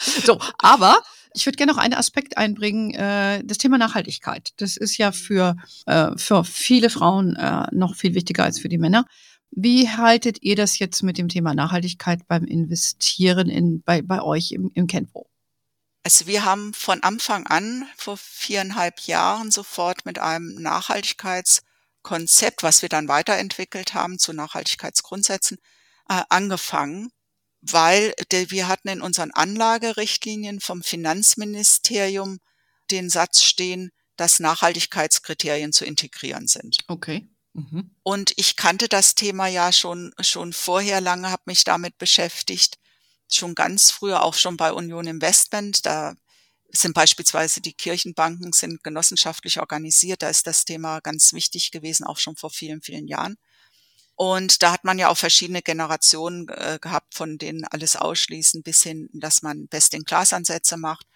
so, 0.24 0.38
aber 0.56 1.02
ich 1.34 1.46
würde 1.46 1.56
gerne 1.56 1.72
noch 1.72 1.78
einen 1.78 1.94
Aspekt 1.94 2.36
einbringen, 2.36 2.94
äh, 2.94 3.42
das 3.44 3.58
Thema 3.58 3.78
Nachhaltigkeit. 3.78 4.50
Das 4.56 4.76
ist 4.76 4.96
ja 4.96 5.12
für, 5.12 5.56
äh, 5.86 6.10
für 6.16 6.44
viele 6.44 6.90
Frauen 6.90 7.36
äh, 7.36 7.66
noch 7.72 7.94
viel 7.94 8.14
wichtiger 8.14 8.44
als 8.44 8.58
für 8.58 8.68
die 8.68 8.78
Männer. 8.78 9.06
Wie 9.50 9.88
haltet 9.88 10.42
ihr 10.42 10.56
das 10.56 10.78
jetzt 10.78 11.02
mit 11.02 11.18
dem 11.18 11.28
Thema 11.28 11.54
Nachhaltigkeit 11.54 12.26
beim 12.28 12.44
Investieren 12.44 13.48
in, 13.48 13.82
bei, 13.82 14.02
bei 14.02 14.22
euch 14.22 14.52
im, 14.52 14.70
im 14.74 14.86
Kenpo? 14.86 15.28
Also 16.02 16.26
wir 16.26 16.44
haben 16.44 16.72
von 16.72 17.02
Anfang 17.02 17.46
an 17.46 17.86
vor 17.96 18.16
viereinhalb 18.16 19.00
Jahren 19.00 19.50
sofort 19.50 20.06
mit 20.06 20.18
einem 20.18 20.54
Nachhaltigkeitskonzept, 20.54 22.62
was 22.62 22.82
wir 22.82 22.88
dann 22.88 23.08
weiterentwickelt 23.08 23.92
haben 23.92 24.18
zu 24.18 24.32
Nachhaltigkeitsgrundsätzen, 24.32 25.58
äh, 26.08 26.22
angefangen 26.28 27.10
weil 27.62 28.14
der, 28.30 28.50
wir 28.50 28.68
hatten 28.68 28.88
in 28.88 29.02
unseren 29.02 29.30
Anlagerichtlinien 29.32 30.60
vom 30.60 30.82
Finanzministerium 30.82 32.40
den 32.90 33.10
Satz 33.10 33.42
stehen, 33.42 33.90
dass 34.16 34.40
Nachhaltigkeitskriterien 34.40 35.72
zu 35.72 35.84
integrieren 35.84 36.46
sind. 36.46 36.78
Okay. 36.88 37.28
Mhm. 37.52 37.94
Und 38.02 38.32
ich 38.36 38.56
kannte 38.56 38.88
das 38.88 39.14
Thema 39.14 39.46
ja 39.46 39.72
schon, 39.72 40.12
schon 40.20 40.52
vorher 40.52 41.00
lange, 41.00 41.30
habe 41.30 41.42
mich 41.46 41.64
damit 41.64 41.98
beschäftigt, 41.98 42.78
schon 43.28 43.54
ganz 43.54 43.90
früher, 43.90 44.22
auch 44.22 44.34
schon 44.34 44.56
bei 44.56 44.72
Union 44.72 45.06
Investment. 45.06 45.86
Da 45.86 46.14
sind 46.72 46.94
beispielsweise 46.94 47.60
die 47.60 47.72
Kirchenbanken 47.72 48.52
sind 48.52 48.82
genossenschaftlich 48.84 49.60
organisiert. 49.60 50.22
Da 50.22 50.28
ist 50.28 50.46
das 50.46 50.64
Thema 50.64 51.00
ganz 51.00 51.32
wichtig 51.32 51.70
gewesen, 51.70 52.04
auch 52.04 52.18
schon 52.18 52.36
vor 52.36 52.50
vielen, 52.50 52.82
vielen 52.82 53.08
Jahren. 53.08 53.36
Und 54.20 54.62
da 54.62 54.72
hat 54.72 54.84
man 54.84 54.98
ja 54.98 55.08
auch 55.08 55.16
verschiedene 55.16 55.62
Generationen 55.62 56.46
äh, 56.50 56.78
gehabt, 56.78 57.14
von 57.14 57.38
denen 57.38 57.64
alles 57.64 57.96
ausschließen, 57.96 58.62
bis 58.62 58.82
hin, 58.82 59.08
dass 59.14 59.40
man 59.40 59.66
Best-in-Class-Ansätze 59.66 60.76
macht. 60.76 61.06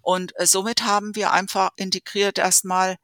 Und 0.00 0.32
äh, 0.38 0.46
somit 0.46 0.84
haben 0.84 1.16
wir 1.16 1.32
einfach 1.32 1.70
integriert 1.74 2.38
erstmal 2.38 2.98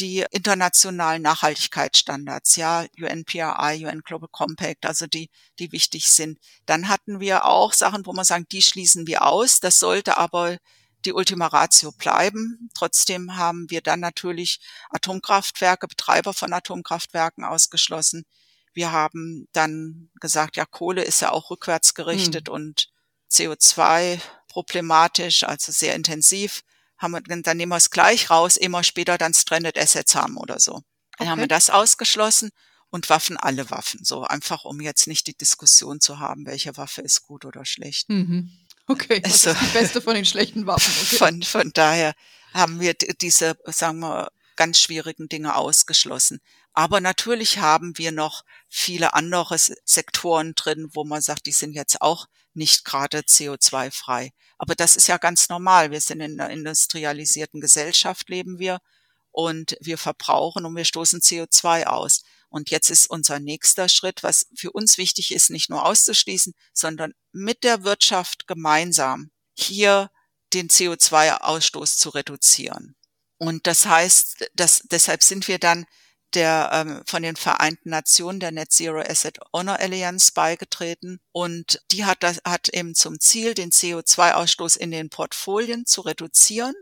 die 0.00 0.26
internationalen 0.32 1.22
Nachhaltigkeitsstandards, 1.22 2.56
ja, 2.56 2.84
UNPRI, 3.00 3.86
UN 3.86 4.00
Global 4.00 4.28
Compact, 4.28 4.84
also 4.84 5.06
die, 5.06 5.30
die 5.60 5.70
wichtig 5.70 6.10
sind. 6.10 6.40
Dann 6.66 6.88
hatten 6.88 7.20
wir 7.20 7.44
auch 7.44 7.74
Sachen, 7.74 8.04
wo 8.06 8.12
man 8.12 8.24
sagt, 8.24 8.50
die 8.50 8.60
schließen 8.60 9.06
wir 9.06 9.24
aus. 9.24 9.60
Das 9.60 9.78
sollte 9.78 10.18
aber 10.18 10.58
die 11.04 11.12
Ultima 11.12 11.46
Ratio 11.46 11.92
bleiben. 11.92 12.68
Trotzdem 12.74 13.36
haben 13.36 13.70
wir 13.70 13.82
dann 13.82 14.00
natürlich 14.00 14.58
Atomkraftwerke, 14.90 15.86
Betreiber 15.86 16.34
von 16.34 16.52
Atomkraftwerken 16.52 17.44
ausgeschlossen. 17.44 18.26
Wir 18.72 18.92
haben 18.92 19.48
dann 19.52 20.10
gesagt, 20.20 20.56
ja, 20.56 20.64
Kohle 20.64 21.02
ist 21.02 21.20
ja 21.20 21.32
auch 21.32 21.50
rückwärts 21.50 21.94
gerichtet 21.94 22.48
hm. 22.48 22.54
und 22.54 22.88
CO2 23.30 24.20
problematisch, 24.48 25.44
also 25.44 25.72
sehr 25.72 25.94
intensiv. 25.94 26.62
Haben 26.98 27.12
wir, 27.12 27.20
dann 27.20 27.56
nehmen 27.56 27.72
wir 27.72 27.76
es 27.76 27.90
gleich 27.90 28.30
raus, 28.30 28.56
immer 28.56 28.82
später 28.82 29.16
dann 29.16 29.32
Stranded 29.32 29.78
Assets 29.78 30.14
haben 30.14 30.36
oder 30.36 30.60
so. 30.60 30.72
Dann 30.72 30.82
okay. 31.18 31.28
haben 31.28 31.40
wir 31.40 31.48
das 31.48 31.70
ausgeschlossen 31.70 32.50
und 32.90 33.08
Waffen 33.08 33.36
alle 33.36 33.70
Waffen. 33.70 34.04
So 34.04 34.24
einfach, 34.24 34.64
um 34.64 34.80
jetzt 34.80 35.06
nicht 35.06 35.26
die 35.26 35.36
Diskussion 35.36 36.00
zu 36.00 36.18
haben, 36.18 36.46
welche 36.46 36.76
Waffe 36.76 37.00
ist 37.00 37.22
gut 37.22 37.44
oder 37.44 37.64
schlecht. 37.64 38.08
Mhm. 38.08 38.50
Okay, 38.86 39.20
das 39.20 39.46
also, 39.46 39.50
ist 39.50 39.60
die 39.60 39.78
beste 39.78 40.02
von 40.02 40.14
den 40.14 40.24
schlechten 40.24 40.66
Waffen. 40.66 40.92
Okay. 41.06 41.16
Von, 41.16 41.42
von 41.42 41.70
daher 41.72 42.14
haben 42.52 42.80
wir 42.80 42.94
diese, 42.94 43.56
sagen 43.66 44.00
wir, 44.00 44.32
ganz 44.56 44.80
schwierigen 44.80 45.28
Dinge 45.28 45.54
ausgeschlossen. 45.54 46.40
Aber 46.72 47.00
natürlich 47.00 47.58
haben 47.58 47.98
wir 47.98 48.12
noch 48.12 48.44
viele 48.68 49.14
andere 49.14 49.56
Sektoren 49.58 50.54
drin, 50.54 50.88
wo 50.92 51.04
man 51.04 51.20
sagt, 51.20 51.46
die 51.46 51.52
sind 51.52 51.72
jetzt 51.72 52.00
auch 52.00 52.26
nicht 52.54 52.84
gerade 52.84 53.20
CO2-frei. 53.20 54.30
Aber 54.58 54.74
das 54.74 54.96
ist 54.96 55.08
ja 55.08 55.18
ganz 55.18 55.48
normal. 55.48 55.90
Wir 55.90 56.00
sind 56.00 56.20
in 56.20 56.40
einer 56.40 56.50
industrialisierten 56.50 57.60
Gesellschaft, 57.60 58.28
leben 58.28 58.58
wir 58.58 58.78
und 59.30 59.76
wir 59.80 59.98
verbrauchen 59.98 60.64
und 60.64 60.76
wir 60.76 60.84
stoßen 60.84 61.20
CO2 61.20 61.86
aus. 61.86 62.22
Und 62.48 62.70
jetzt 62.70 62.90
ist 62.90 63.08
unser 63.08 63.38
nächster 63.38 63.88
Schritt, 63.88 64.22
was 64.22 64.46
für 64.56 64.72
uns 64.72 64.98
wichtig 64.98 65.32
ist, 65.32 65.50
nicht 65.50 65.70
nur 65.70 65.84
auszuschließen, 65.84 66.52
sondern 66.72 67.14
mit 67.32 67.62
der 67.62 67.84
Wirtschaft 67.84 68.48
gemeinsam 68.48 69.30
hier 69.54 70.10
den 70.52 70.68
CO2-Ausstoß 70.68 71.96
zu 71.96 72.10
reduzieren. 72.10 72.96
Und 73.38 73.66
das 73.66 73.86
heißt, 73.86 74.50
dass, 74.54 74.82
deshalb 74.90 75.22
sind 75.22 75.46
wir 75.48 75.58
dann 75.58 75.86
der 76.34 76.70
ähm, 76.72 77.02
von 77.06 77.22
den 77.22 77.36
Vereinten 77.36 77.90
Nationen 77.90 78.40
der 78.40 78.52
Net 78.52 78.72
Zero 78.72 79.00
Asset 79.00 79.38
Owner 79.52 79.80
Alliance 79.80 80.32
beigetreten 80.32 81.20
und 81.32 81.82
die 81.90 82.04
hat 82.04 82.22
das 82.22 82.40
hat 82.44 82.68
eben 82.68 82.94
zum 82.94 83.20
Ziel, 83.20 83.54
den 83.54 83.70
CO2-Ausstoß 83.70 84.76
in 84.76 84.90
den 84.90 85.10
Portfolien 85.10 85.86
zu 85.86 86.02
reduzieren, 86.02 86.74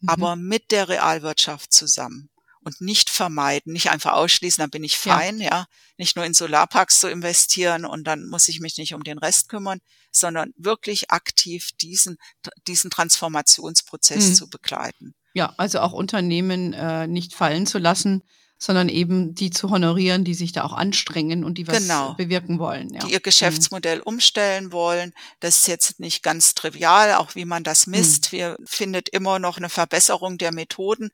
mhm. 0.00 0.08
aber 0.08 0.36
mit 0.36 0.70
der 0.70 0.88
Realwirtschaft 0.88 1.72
zusammen 1.72 2.28
und 2.64 2.80
nicht 2.80 3.10
vermeiden, 3.10 3.72
nicht 3.72 3.90
einfach 3.90 4.12
ausschließen, 4.12 4.62
dann 4.62 4.70
bin 4.70 4.84
ich 4.84 4.96
fein, 4.96 5.40
ja. 5.40 5.50
ja, 5.50 5.66
nicht 5.96 6.16
nur 6.16 6.24
in 6.24 6.34
Solarparks 6.34 7.00
zu 7.00 7.08
investieren 7.08 7.84
und 7.84 8.04
dann 8.04 8.26
muss 8.28 8.48
ich 8.48 8.60
mich 8.60 8.78
nicht 8.78 8.94
um 8.94 9.02
den 9.02 9.18
Rest 9.18 9.48
kümmern, 9.48 9.80
sondern 10.10 10.52
wirklich 10.56 11.10
aktiv 11.10 11.70
diesen 11.80 12.18
diesen 12.66 12.90
Transformationsprozess 12.90 14.30
mhm. 14.30 14.34
zu 14.34 14.48
begleiten. 14.48 15.14
Ja, 15.34 15.54
also 15.56 15.80
auch 15.80 15.92
Unternehmen 15.92 16.72
äh, 16.74 17.06
nicht 17.06 17.34
fallen 17.34 17.66
zu 17.66 17.78
lassen, 17.78 18.22
sondern 18.62 18.88
eben 18.88 19.34
die 19.34 19.50
zu 19.50 19.70
honorieren, 19.70 20.22
die 20.22 20.34
sich 20.34 20.52
da 20.52 20.62
auch 20.62 20.72
anstrengen 20.72 21.42
und 21.42 21.58
die 21.58 21.66
was 21.66 21.78
genau. 21.78 22.14
bewirken 22.14 22.60
wollen. 22.60 22.94
Ja. 22.94 23.00
Die 23.00 23.10
ihr 23.10 23.18
mhm. 23.18 23.24
Geschäftsmodell 23.24 23.96
mhm. 23.96 24.04
umstellen 24.04 24.70
wollen. 24.70 25.14
Das 25.40 25.58
ist 25.58 25.66
jetzt 25.66 25.98
nicht 25.98 26.22
ganz 26.22 26.54
trivial, 26.54 27.14
auch 27.14 27.34
wie 27.34 27.44
man 27.44 27.64
das 27.64 27.88
misst. 27.88 28.32
Mhm. 28.32 28.36
Wir 28.36 28.56
findet 28.64 29.08
immer 29.08 29.40
noch 29.40 29.56
eine 29.56 29.68
Verbesserung 29.68 30.38
der 30.38 30.52
Methoden. 30.52 31.10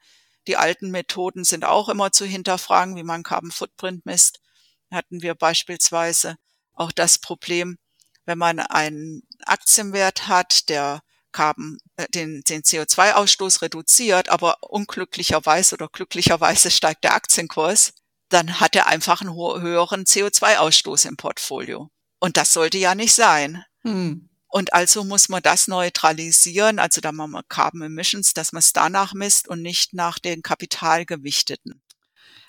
Die 0.46 0.58
alten 0.58 0.90
Methoden 0.90 1.44
sind 1.44 1.64
auch 1.64 1.88
immer 1.88 2.12
zu 2.12 2.26
hinterfragen, 2.26 2.96
wie 2.96 3.02
man 3.02 3.22
Carbon 3.22 3.50
Footprint 3.50 4.04
misst. 4.04 4.40
Hatten 4.90 5.22
wir 5.22 5.34
beispielsweise 5.34 6.36
auch 6.74 6.92
das 6.92 7.16
Problem, 7.16 7.78
wenn 8.26 8.36
man 8.36 8.58
einen 8.58 9.22
Aktienwert 9.46 10.28
hat, 10.28 10.68
der 10.68 11.00
Carbon, 11.32 11.78
äh, 11.96 12.06
den, 12.08 12.42
den 12.42 12.62
CO2-Ausstoß 12.62 13.62
reduziert, 13.62 14.28
aber 14.28 14.58
unglücklicherweise 14.62 15.74
oder 15.74 15.88
glücklicherweise 15.88 16.70
steigt 16.70 17.04
der 17.04 17.14
Aktienkurs, 17.14 17.92
dann 18.28 18.60
hat 18.60 18.76
er 18.76 18.86
einfach 18.86 19.20
einen 19.20 19.34
höheren 19.34 20.04
CO2-Ausstoß 20.04 21.08
im 21.08 21.16
Portfolio. 21.16 21.90
Und 22.20 22.36
das 22.36 22.52
sollte 22.52 22.78
ja 22.78 22.94
nicht 22.94 23.14
sein. 23.14 23.64
Hm. 23.82 24.28
Und 24.48 24.72
also 24.72 25.04
muss 25.04 25.28
man 25.28 25.42
das 25.42 25.68
neutralisieren, 25.68 26.78
also 26.78 27.00
da 27.02 27.12
machen 27.12 27.32
wir 27.32 27.42
Carbon 27.42 27.82
Emissions, 27.82 28.32
dass 28.32 28.52
man 28.52 28.60
es 28.60 28.72
danach 28.72 29.12
misst 29.12 29.46
und 29.46 29.60
nicht 29.60 29.92
nach 29.92 30.18
den 30.18 30.42
kapitalgewichteten. 30.42 31.82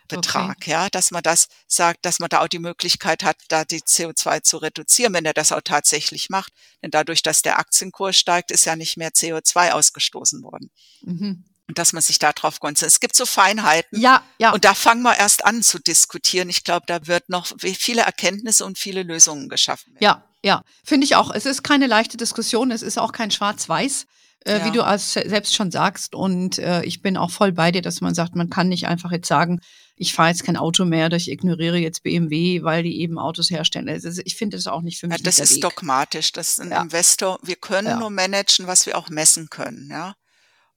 Betrag, 0.10 0.58
okay. 0.58 0.72
ja, 0.72 0.90
dass 0.90 1.12
man 1.12 1.24
das 1.24 1.48
sagt, 1.68 2.06
dass 2.06 2.20
man 2.20 2.30
da 2.30 2.42
auch 2.42 2.48
die 2.48 2.60
Möglichkeit 2.60 3.24
hat, 3.24 3.38
da 3.48 3.66
die 3.66 3.82
CO2 3.82 4.44
zu 4.44 4.58
reduzieren, 4.58 5.14
wenn 5.14 5.26
er 5.26 5.34
das 5.34 5.52
auch 5.52 5.62
tatsächlich 5.64 6.30
macht. 6.30 6.52
Denn 6.84 6.92
dadurch, 6.92 7.24
dass 7.24 7.42
der 7.42 7.60
Aktienkurs 7.60 8.18
steigt, 8.18 8.52
ist 8.52 8.66
ja 8.66 8.76
nicht 8.76 8.98
mehr 8.98 9.12
CO2 9.12 9.72
ausgestoßen 9.72 10.44
worden. 10.44 10.72
Mhm. 11.02 11.46
Und 11.68 11.78
dass 11.78 11.94
man 11.94 12.02
sich 12.02 12.18
darauf 12.18 12.60
konzentriert. 12.60 12.94
Es 12.94 13.00
gibt 13.00 13.16
so 13.16 13.28
Feinheiten. 13.28 14.00
Ja, 14.00 14.24
ja. 14.40 14.52
Und 14.52 14.66
da 14.66 14.74
fangen 14.74 15.04
wir 15.04 15.16
erst 15.16 15.46
an 15.46 15.62
zu 15.62 15.78
diskutieren. 15.78 16.50
Ich 16.50 16.64
glaube, 16.64 16.86
da 16.88 17.06
wird 17.06 17.30
noch 17.30 17.48
viele 17.60 18.02
Erkenntnisse 18.02 18.66
und 18.66 18.80
viele 18.80 19.04
Lösungen 19.04 19.50
geschaffen 19.50 19.94
werden. 19.94 20.04
Ja, 20.04 20.24
ja. 20.44 20.64
Finde 20.84 21.06
ich 21.06 21.16
auch. 21.16 21.30
Es 21.30 21.46
ist 21.46 21.64
keine 21.64 21.86
leichte 21.86 22.18
Diskussion. 22.18 22.72
Es 22.72 22.82
ist 22.82 22.98
auch 22.98 23.12
kein 23.12 23.30
Schwarz-Weiß 23.30 24.08
äh, 24.46 24.60
ja. 24.60 24.66
wie 24.66 24.72
du 24.72 24.84
als 24.84 25.14
selbst 25.14 25.56
schon 25.56 25.72
sagst. 25.72 26.16
Und 26.16 26.60
äh, 26.60 26.84
ich 26.84 27.02
bin 27.02 27.18
auch 27.18 27.32
voll 27.32 27.52
bei 27.52 27.72
dir, 27.72 27.82
dass 27.82 28.02
man 28.02 28.16
sagt, 28.16 28.36
man 28.36 28.50
kann 28.50 28.70
nicht 28.70 28.88
einfach 28.88 29.12
jetzt 29.12 29.28
sagen, 29.28 29.62
ich 30.02 30.14
fahre 30.14 30.30
jetzt 30.30 30.46
kein 30.46 30.56
Auto 30.56 30.86
mehr 30.86 31.08
oder 31.08 31.18
ich 31.18 31.30
ignoriere 31.30 31.78
jetzt 31.78 32.04
BMW, 32.04 32.64
weil 32.64 32.84
die 32.84 33.02
eben 33.02 33.20
Autos 33.20 33.50
herstellen. 33.50 33.90
Also 33.90 34.22
ich 34.24 34.38
finde 34.38 34.56
das 34.56 34.66
auch 34.66 34.82
nicht 34.82 34.98
für 34.98 35.08
mich. 35.08 35.18
Ja, 35.18 35.24
das 35.24 35.40
ist 35.40 35.56
Weg. 35.56 35.62
dogmatisch. 35.62 36.32
Das 36.32 36.52
ist 36.52 36.62
ein 36.62 36.72
ja. 36.72 36.82
Investor. 36.82 37.38
Wir 37.44 37.58
können 37.58 37.90
ja. 37.90 38.00
nur 38.00 38.10
managen, 38.10 38.66
was 38.66 38.86
wir 38.86 38.98
auch 38.98 39.10
messen 39.10 39.50
können. 39.50 39.90
Ja. 39.92 40.16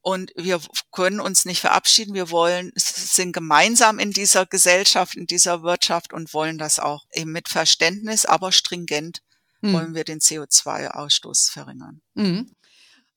Und 0.01 0.33
wir 0.35 0.61
können 0.91 1.21
uns 1.21 1.45
nicht 1.45 1.61
verabschieden. 1.61 2.15
Wir 2.15 2.33
wollen, 2.33 2.73
sind 2.75 3.33
gemeinsam 3.33 4.01
in 4.01 4.11
dieser 4.11 4.45
Gesellschaft, 4.45 5.15
in 5.15 5.29
dieser 5.29 5.63
Wirtschaft 5.63 6.13
und 6.13 6.35
wollen 6.35 6.59
das 6.59 6.81
auch 6.81 7.05
eben 7.15 7.31
mit 7.31 7.49
Verständnis, 7.49 8.27
aber 8.27 8.51
stringent 8.51 9.23
hm. 9.61 9.73
wollen 9.73 9.95
wir 9.95 10.03
den 10.03 10.19
CO2-Ausstoß 10.19 11.53
verringern. 11.53 12.03
Mhm. 12.15 12.51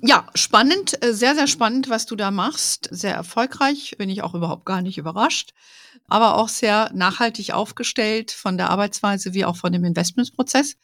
Ja, 0.01 0.27
spannend, 0.35 1.01
äh, 1.03 1.13
sehr, 1.13 1.35
sehr 1.35 1.47
spannend, 1.47 1.89
was 1.89 2.05
du 2.05 2.15
da 2.15 2.29
machst. 2.29 2.89
Sehr 2.91 3.13
erfolgreich, 3.15 3.95
bin 3.97 4.09
ich 4.09 4.23
auch 4.23 4.33
überhaupt 4.33 4.65
gar 4.65 4.81
nicht 4.81 4.97
überrascht. 4.97 5.53
Aber 6.07 6.35
auch 6.35 6.49
sehr 6.49 6.91
nachhaltig 6.93 7.53
aufgestellt 7.53 8.31
von 8.31 8.57
der 8.57 8.69
Arbeitsweise 8.69 9.33
wie 9.33 9.45
auch 9.45 9.55
von 9.55 9.71
dem 9.71 9.85
Investmentsprozess. 9.85 10.75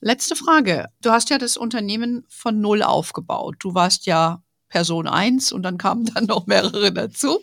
Letzte 0.00 0.36
Frage. 0.36 0.86
Du 1.02 1.10
hast 1.10 1.30
ja 1.30 1.38
das 1.38 1.56
Unternehmen 1.56 2.24
von 2.28 2.60
Null 2.60 2.82
aufgebaut. 2.82 3.56
Du 3.58 3.74
warst 3.74 4.06
ja 4.06 4.42
Person 4.68 5.08
eins 5.08 5.52
und 5.52 5.62
dann 5.62 5.76
kamen 5.76 6.04
dann 6.14 6.26
noch 6.26 6.46
mehrere 6.46 6.92
dazu. 6.92 7.40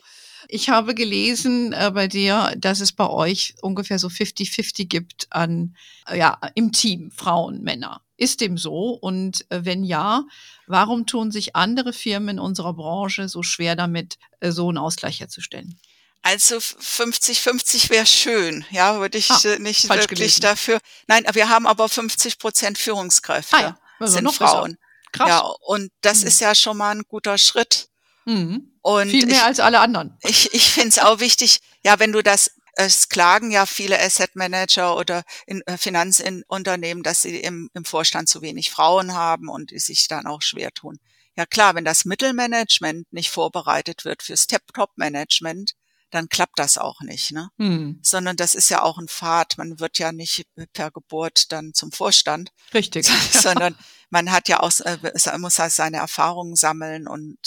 Ich 0.49 0.69
habe 0.69 0.95
gelesen 0.95 1.73
äh, 1.73 1.91
bei 1.93 2.07
dir, 2.07 2.53
dass 2.57 2.79
es 2.79 2.91
bei 2.91 3.07
euch 3.07 3.55
ungefähr 3.61 3.99
so 3.99 4.07
50-50 4.07 4.87
gibt 4.87 5.27
an, 5.29 5.75
äh, 6.07 6.17
ja, 6.17 6.39
im 6.55 6.71
Team, 6.71 7.11
Frauen, 7.11 7.61
Männer. 7.61 8.01
Ist 8.15 8.41
dem 8.41 8.57
so? 8.57 8.91
Und 8.91 9.45
äh, 9.51 9.59
wenn 9.63 9.83
ja, 9.83 10.23
warum 10.65 11.05
tun 11.05 11.31
sich 11.31 11.55
andere 11.55 11.93
Firmen 11.93 12.37
in 12.37 12.39
unserer 12.39 12.73
Branche 12.73 13.29
so 13.29 13.43
schwer 13.43 13.75
damit, 13.75 14.17
äh, 14.39 14.51
so 14.51 14.69
einen 14.69 14.77
Ausgleich 14.77 15.19
herzustellen? 15.19 15.79
Also 16.23 16.57
50-50 16.57 17.89
wäre 17.89 18.05
schön, 18.05 18.65
ja, 18.71 18.99
würde 18.99 19.17
ich 19.17 19.29
ah, 19.29 19.39
äh, 19.45 19.59
nicht 19.59 19.87
wirklich 19.87 20.07
gelesen. 20.07 20.41
dafür. 20.41 20.79
Nein, 21.07 21.25
wir 21.31 21.47
haben 21.49 21.67
aber 21.67 21.87
50 21.87 22.39
Prozent 22.39 22.77
Führungskräfte 22.77 23.55
ah, 23.55 23.61
ja. 23.61 23.79
also 23.99 24.13
sind 24.13 24.31
Frauen. 24.33 24.77
Krass. 25.11 25.29
Ja, 25.29 25.39
und 25.39 25.91
das 26.01 26.21
mhm. 26.21 26.27
ist 26.27 26.41
ja 26.41 26.53
schon 26.53 26.77
mal 26.77 26.95
ein 26.95 27.03
guter 27.07 27.37
Schritt. 27.37 27.87
Mhm. 28.27 28.77
Und 28.81 29.09
Viel 29.09 29.25
mehr 29.25 29.37
ich, 29.37 29.43
als 29.43 29.59
alle 29.59 29.79
anderen. 29.79 30.17
Ich, 30.21 30.53
ich 30.53 30.69
finde 30.69 30.89
es 30.89 30.99
auch 30.99 31.19
wichtig, 31.19 31.59
ja, 31.83 31.97
wenn 31.99 32.11
du 32.11 32.21
das 32.21 32.51
es 32.79 33.09
klagen 33.09 33.49
ja 33.49 33.65
viele 33.65 33.99
Asset 33.99 34.35
Manager 34.35 34.97
oder 34.97 35.23
in, 35.47 35.61
äh, 35.65 35.77
Finanzunternehmen, 35.77 37.01
dass 37.01 37.23
sie 37.23 37.39
im, 37.39 37.71
im 37.73 37.85
Vorstand 37.85 38.29
zu 38.29 38.43
wenig 38.43 38.69
Frauen 38.69 39.15
haben 39.15 39.49
und 39.49 39.71
die 39.71 39.79
sich 39.79 40.07
dann 40.07 40.27
auch 40.27 40.43
schwer 40.43 40.71
tun. 40.71 40.99
Ja 41.35 41.47
klar, 41.47 41.73
wenn 41.73 41.85
das 41.85 42.05
Mittelmanagement 42.05 43.11
nicht 43.11 43.31
vorbereitet 43.31 44.05
wird 44.05 44.21
für 44.21 44.37
Step-Top-Management, 44.37 45.73
dann 46.09 46.29
klappt 46.29 46.57
das 46.57 46.77
auch 46.77 47.01
nicht, 47.01 47.31
ne? 47.31 47.49
Hm. 47.57 47.99
Sondern 48.01 48.37
das 48.37 48.55
ist 48.55 48.69
ja 48.69 48.81
auch 48.81 48.97
ein 48.97 49.07
Pfad. 49.07 49.57
Man 49.57 49.79
wird 49.79 49.99
ja 49.99 50.11
nicht 50.11 50.47
per 50.73 50.91
Geburt 50.91 51.51
dann 51.51 51.73
zum 51.73 51.91
Vorstand. 51.91 52.51
Richtig. 52.73 53.07
Sondern 53.31 53.77
man 54.09 54.31
hat 54.31 54.47
ja 54.47 54.61
auch, 54.61 54.71
äh, 54.81 55.37
muss 55.37 55.59
halt 55.59 55.73
seine 55.73 55.97
Erfahrungen 55.97 56.55
sammeln 56.55 57.07
und 57.07 57.37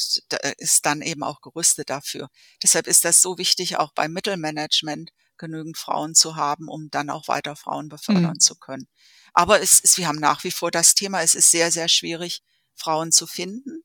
ist 0.59 0.85
dann 0.85 1.01
eben 1.01 1.23
auch 1.23 1.41
gerüstet 1.41 1.89
dafür. 1.89 2.29
Deshalb 2.63 2.87
ist 2.87 3.05
das 3.05 3.23
so 3.23 3.39
wichtig, 3.39 3.79
auch 3.79 3.93
beim 3.95 4.13
Mittelmanagement 4.13 5.11
genügend 5.39 5.79
Frauen 5.79 6.15
zu 6.15 6.37
haben, 6.37 6.69
um 6.69 6.91
dann 6.91 7.09
auch 7.09 7.29
weiter 7.29 7.57
Frauen 7.57 7.89
befördern 7.89 8.33
hm. 8.33 8.41
zu 8.41 8.57
können. 8.57 8.89
Aber 9.33 9.63
es 9.63 9.81
ist, 9.81 9.97
wir 9.97 10.07
haben 10.07 10.19
nach 10.19 10.45
wie 10.45 10.51
vor 10.51 10.71
das 10.71 10.95
Thema, 10.95 11.23
es 11.23 11.35
ist 11.35 11.51
sehr, 11.51 11.73
sehr 11.73 11.89
schwierig, 11.89 12.43
Frauen 12.75 13.11
zu 13.11 13.27
finden. 13.27 13.83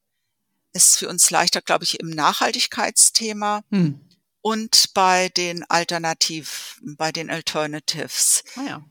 Es 0.73 0.87
ist 0.87 0.99
für 0.99 1.07
uns 1.07 1.29
leichter, 1.29 1.61
glaube 1.61 1.85
ich, 1.85 2.01
im 2.01 2.09
Nachhaltigkeitsthema. 2.09 3.61
Hm 3.71 4.01
und 4.45 4.93
bei 4.93 5.29
den 5.29 5.67
Alternativ, 5.71 6.79
bei 6.83 7.11
den 7.11 7.31
Alternatives. 7.31 8.43
Ah 8.55 8.61
ja. 8.69 8.83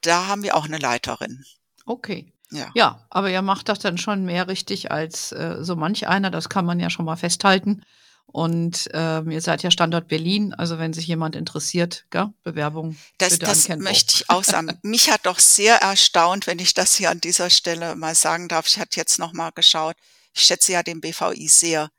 Da 0.00 0.26
haben 0.26 0.42
wir 0.42 0.56
auch 0.56 0.64
eine 0.64 0.78
Leiterin. 0.78 1.44
Okay. 1.84 2.32
Ja. 2.50 2.70
ja, 2.74 3.06
aber 3.10 3.28
ihr 3.28 3.42
macht 3.42 3.68
das 3.68 3.78
dann 3.78 3.98
schon 3.98 4.24
mehr 4.24 4.48
richtig 4.48 4.90
als 4.90 5.32
äh, 5.32 5.56
so 5.60 5.76
manch 5.76 6.08
einer, 6.08 6.30
das 6.30 6.48
kann 6.48 6.64
man 6.64 6.80
ja 6.80 6.88
schon 6.88 7.04
mal 7.04 7.16
festhalten. 7.16 7.82
Und 8.24 8.88
ähm, 8.94 9.30
ihr 9.30 9.42
seid 9.42 9.62
ja 9.62 9.70
Standort 9.70 10.08
Berlin, 10.08 10.54
also 10.54 10.78
wenn 10.78 10.94
sich 10.94 11.06
jemand 11.06 11.36
interessiert, 11.36 12.06
gell? 12.08 12.32
Bewerbung. 12.42 12.96
Das, 13.18 13.38
das 13.38 13.68
möchte 13.68 14.14
ich 14.14 14.30
auch 14.30 14.44
sagen. 14.44 14.78
Mich 14.82 15.10
hat 15.10 15.26
doch 15.26 15.40
sehr 15.40 15.76
erstaunt, 15.76 16.46
wenn 16.46 16.58
ich 16.58 16.72
das 16.72 16.94
hier 16.94 17.10
an 17.10 17.20
dieser 17.20 17.50
Stelle 17.50 17.96
mal 17.96 18.14
sagen 18.14 18.48
darf. 18.48 18.66
Ich 18.66 18.78
hatte 18.78 18.96
jetzt 18.96 19.18
noch 19.18 19.34
mal 19.34 19.50
geschaut. 19.50 19.96
Ich 20.32 20.44
schätze 20.44 20.72
ja 20.72 20.82
den 20.82 21.02
BVI 21.02 21.48
sehr 21.48 21.90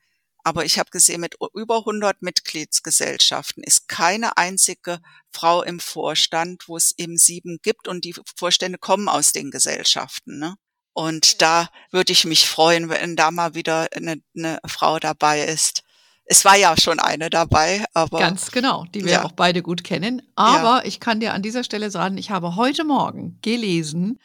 Aber 0.48 0.64
ich 0.64 0.80
habe 0.80 0.92
gesehen, 0.92 1.20
mit 1.20 1.36
über 1.54 1.80
100 1.80 2.22
Mitgliedsgesellschaften 2.22 3.64
ist 3.64 3.90
keine 3.90 4.38
einzige 4.38 5.02
Frau 5.30 5.62
im 5.62 5.82
Vorstand, 5.82 6.70
wo 6.70 6.78
es 6.78 6.94
eben 6.98 7.18
sieben 7.18 7.58
gibt 7.62 7.90
und 7.90 8.06
die 8.06 8.16
Vorstände 8.38 8.78
kommen 8.78 9.10
aus 9.10 9.34
den 9.34 9.52
Gesellschaften. 9.52 10.40
Ne? 10.40 10.56
Und 10.94 11.42
da 11.42 11.68
würde 11.92 12.14
ich 12.14 12.24
mich 12.24 12.48
freuen, 12.48 12.88
wenn 12.88 13.18
da 13.18 13.30
mal 13.30 13.56
wieder 13.56 13.90
eine, 13.94 14.22
eine 14.38 14.60
Frau 14.66 15.00
dabei 15.00 15.44
ist. 15.44 15.84
Es 16.24 16.46
war 16.46 16.56
ja 16.56 16.80
schon 16.80 17.02
eine 17.02 17.30
dabei, 17.30 17.84
aber. 17.94 18.18
Ganz 18.18 18.50
genau, 18.50 18.86
die 18.96 19.04
wir 19.04 19.12
ja. 19.12 19.26
auch 19.26 19.34
beide 19.34 19.62
gut 19.62 19.84
kennen. 19.84 20.22
Aber 20.36 20.78
ja. 20.78 20.86
ich 20.86 21.02
kann 21.02 21.20
dir 21.20 21.34
an 21.34 21.42
dieser 21.42 21.66
Stelle 21.66 21.92
sagen, 21.92 22.18
ich 22.18 22.32
habe 22.32 22.56
heute 22.56 22.86
Morgen 22.86 23.38
gelesen, 23.42 24.18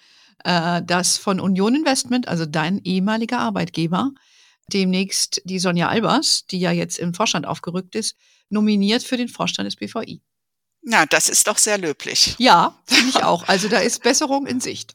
äh, 0.45 0.83
dass 0.83 1.19
von 1.19 1.41
Union 1.41 1.75
Investment, 1.75 2.29
also 2.29 2.47
dein 2.47 2.79
ehemaliger 2.85 3.41
Arbeitgeber, 3.41 4.13
demnächst 4.69 5.43
die 5.45 5.59
Sonja 5.59 5.89
Albers, 5.89 6.47
die 6.47 6.61
ja 6.61 6.73
jetzt 6.73 6.99
im 6.99 7.15
Vorstand 7.15 7.47
aufgerückt 7.47 7.95
ist, 7.95 8.17
nominiert 8.49 9.03
für 9.03 9.17
den 9.17 9.29
Vorstand 9.29 9.67
des 9.67 9.77
BVI. 9.77 10.21
Na, 10.83 11.07
das 11.07 11.29
ist 11.29 11.47
doch 11.47 11.59
sehr 11.59 11.79
löblich. 11.79 12.35
Ja, 12.39 12.77
finde 12.87 13.11
ich 13.11 13.23
auch. 13.23 13.47
Also 13.49 13.69
da 13.69 13.79
ist 13.79 14.03
Besserung 14.03 14.47
in 14.47 14.61
Sicht. 14.61 14.95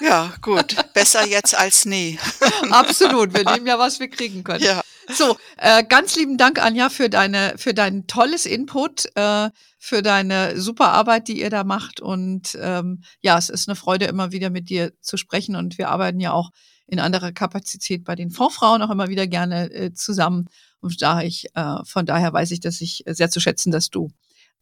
Ja, 0.00 0.32
gut. 0.40 0.76
Besser 0.92 1.26
jetzt 1.26 1.56
als 1.56 1.84
nie. 1.84 2.18
Absolut. 2.70 3.34
Wir 3.34 3.44
nehmen 3.44 3.66
ja, 3.66 3.78
was 3.78 3.98
wir 3.98 4.08
kriegen 4.08 4.44
können. 4.44 4.62
Ja. 4.62 4.82
So, 5.08 5.36
äh, 5.56 5.84
ganz 5.84 6.16
lieben 6.16 6.36
Dank, 6.36 6.60
Anja, 6.60 6.90
für 6.90 7.08
deine, 7.08 7.54
für 7.56 7.74
dein 7.74 8.06
tolles 8.06 8.44
Input, 8.44 9.06
äh, 9.14 9.50
für 9.78 10.02
deine 10.02 10.60
super 10.60 10.88
Arbeit, 10.88 11.28
die 11.28 11.40
ihr 11.40 11.50
da 11.50 11.64
macht. 11.64 12.00
Und 12.00 12.56
ähm, 12.60 13.02
ja, 13.20 13.38
es 13.38 13.48
ist 13.48 13.68
eine 13.68 13.76
Freude, 13.76 14.06
immer 14.06 14.32
wieder 14.32 14.50
mit 14.50 14.68
dir 14.68 14.92
zu 15.00 15.16
sprechen. 15.16 15.56
Und 15.56 15.78
wir 15.78 15.88
arbeiten 15.90 16.20
ja 16.20 16.32
auch 16.32 16.50
in 16.86 17.00
anderer 17.00 17.32
Kapazität 17.32 18.04
bei 18.04 18.14
den 18.14 18.30
Fondsfrauen 18.30 18.82
auch 18.82 18.90
immer 18.90 19.08
wieder 19.08 19.26
gerne 19.26 19.70
äh, 19.72 19.92
zusammen. 19.92 20.46
Und 20.80 21.02
da 21.02 21.22
ich, 21.22 21.46
äh, 21.54 21.84
von 21.84 22.06
daher 22.06 22.32
weiß 22.32 22.50
ich, 22.52 22.60
dass 22.60 22.80
ich 22.80 23.02
sehr 23.06 23.30
zu 23.30 23.40
schätzen, 23.40 23.72
dass 23.72 23.90
du 23.90 24.10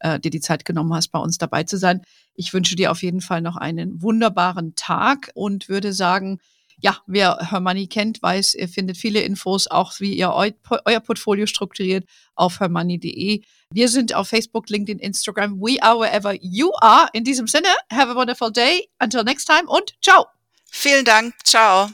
äh, 0.00 0.18
dir 0.18 0.30
die 0.30 0.40
Zeit 0.40 0.64
genommen 0.64 0.94
hast, 0.94 1.08
bei 1.08 1.18
uns 1.18 1.38
dabei 1.38 1.64
zu 1.64 1.76
sein. 1.76 2.02
Ich 2.34 2.52
wünsche 2.52 2.76
dir 2.76 2.90
auf 2.90 3.02
jeden 3.02 3.20
Fall 3.20 3.40
noch 3.40 3.56
einen 3.56 4.02
wunderbaren 4.02 4.74
Tag 4.74 5.30
und 5.34 5.68
würde 5.68 5.92
sagen, 5.92 6.40
ja, 6.80 6.98
wer 7.06 7.38
Hermoney 7.40 7.86
kennt, 7.86 8.20
weiß, 8.20 8.54
ihr 8.56 8.68
findet 8.68 8.96
viele 8.96 9.20
Infos, 9.20 9.68
auch 9.68 10.00
wie 10.00 10.14
ihr 10.14 10.32
eu 10.32 10.50
euer 10.84 11.00
Portfolio 11.00 11.46
strukturiert 11.46 12.04
auf 12.34 12.60
hermoney.de. 12.60 13.42
Wir 13.70 13.88
sind 13.88 14.14
auf 14.14 14.28
Facebook, 14.28 14.68
LinkedIn, 14.68 14.98
Instagram. 14.98 15.60
We 15.60 15.82
are 15.82 15.98
wherever 15.98 16.34
you 16.40 16.72
are. 16.80 17.08
In 17.12 17.24
diesem 17.24 17.46
Sinne, 17.46 17.68
have 17.92 18.10
a 18.10 18.14
wonderful 18.14 18.52
day. 18.52 18.88
Until 18.98 19.24
next 19.24 19.46
time 19.46 19.68
und 19.68 19.94
ciao. 20.02 20.26
Vielen 20.70 21.04
Dank. 21.04 21.34
Ciao. 21.44 21.88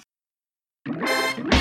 Música 0.87 1.60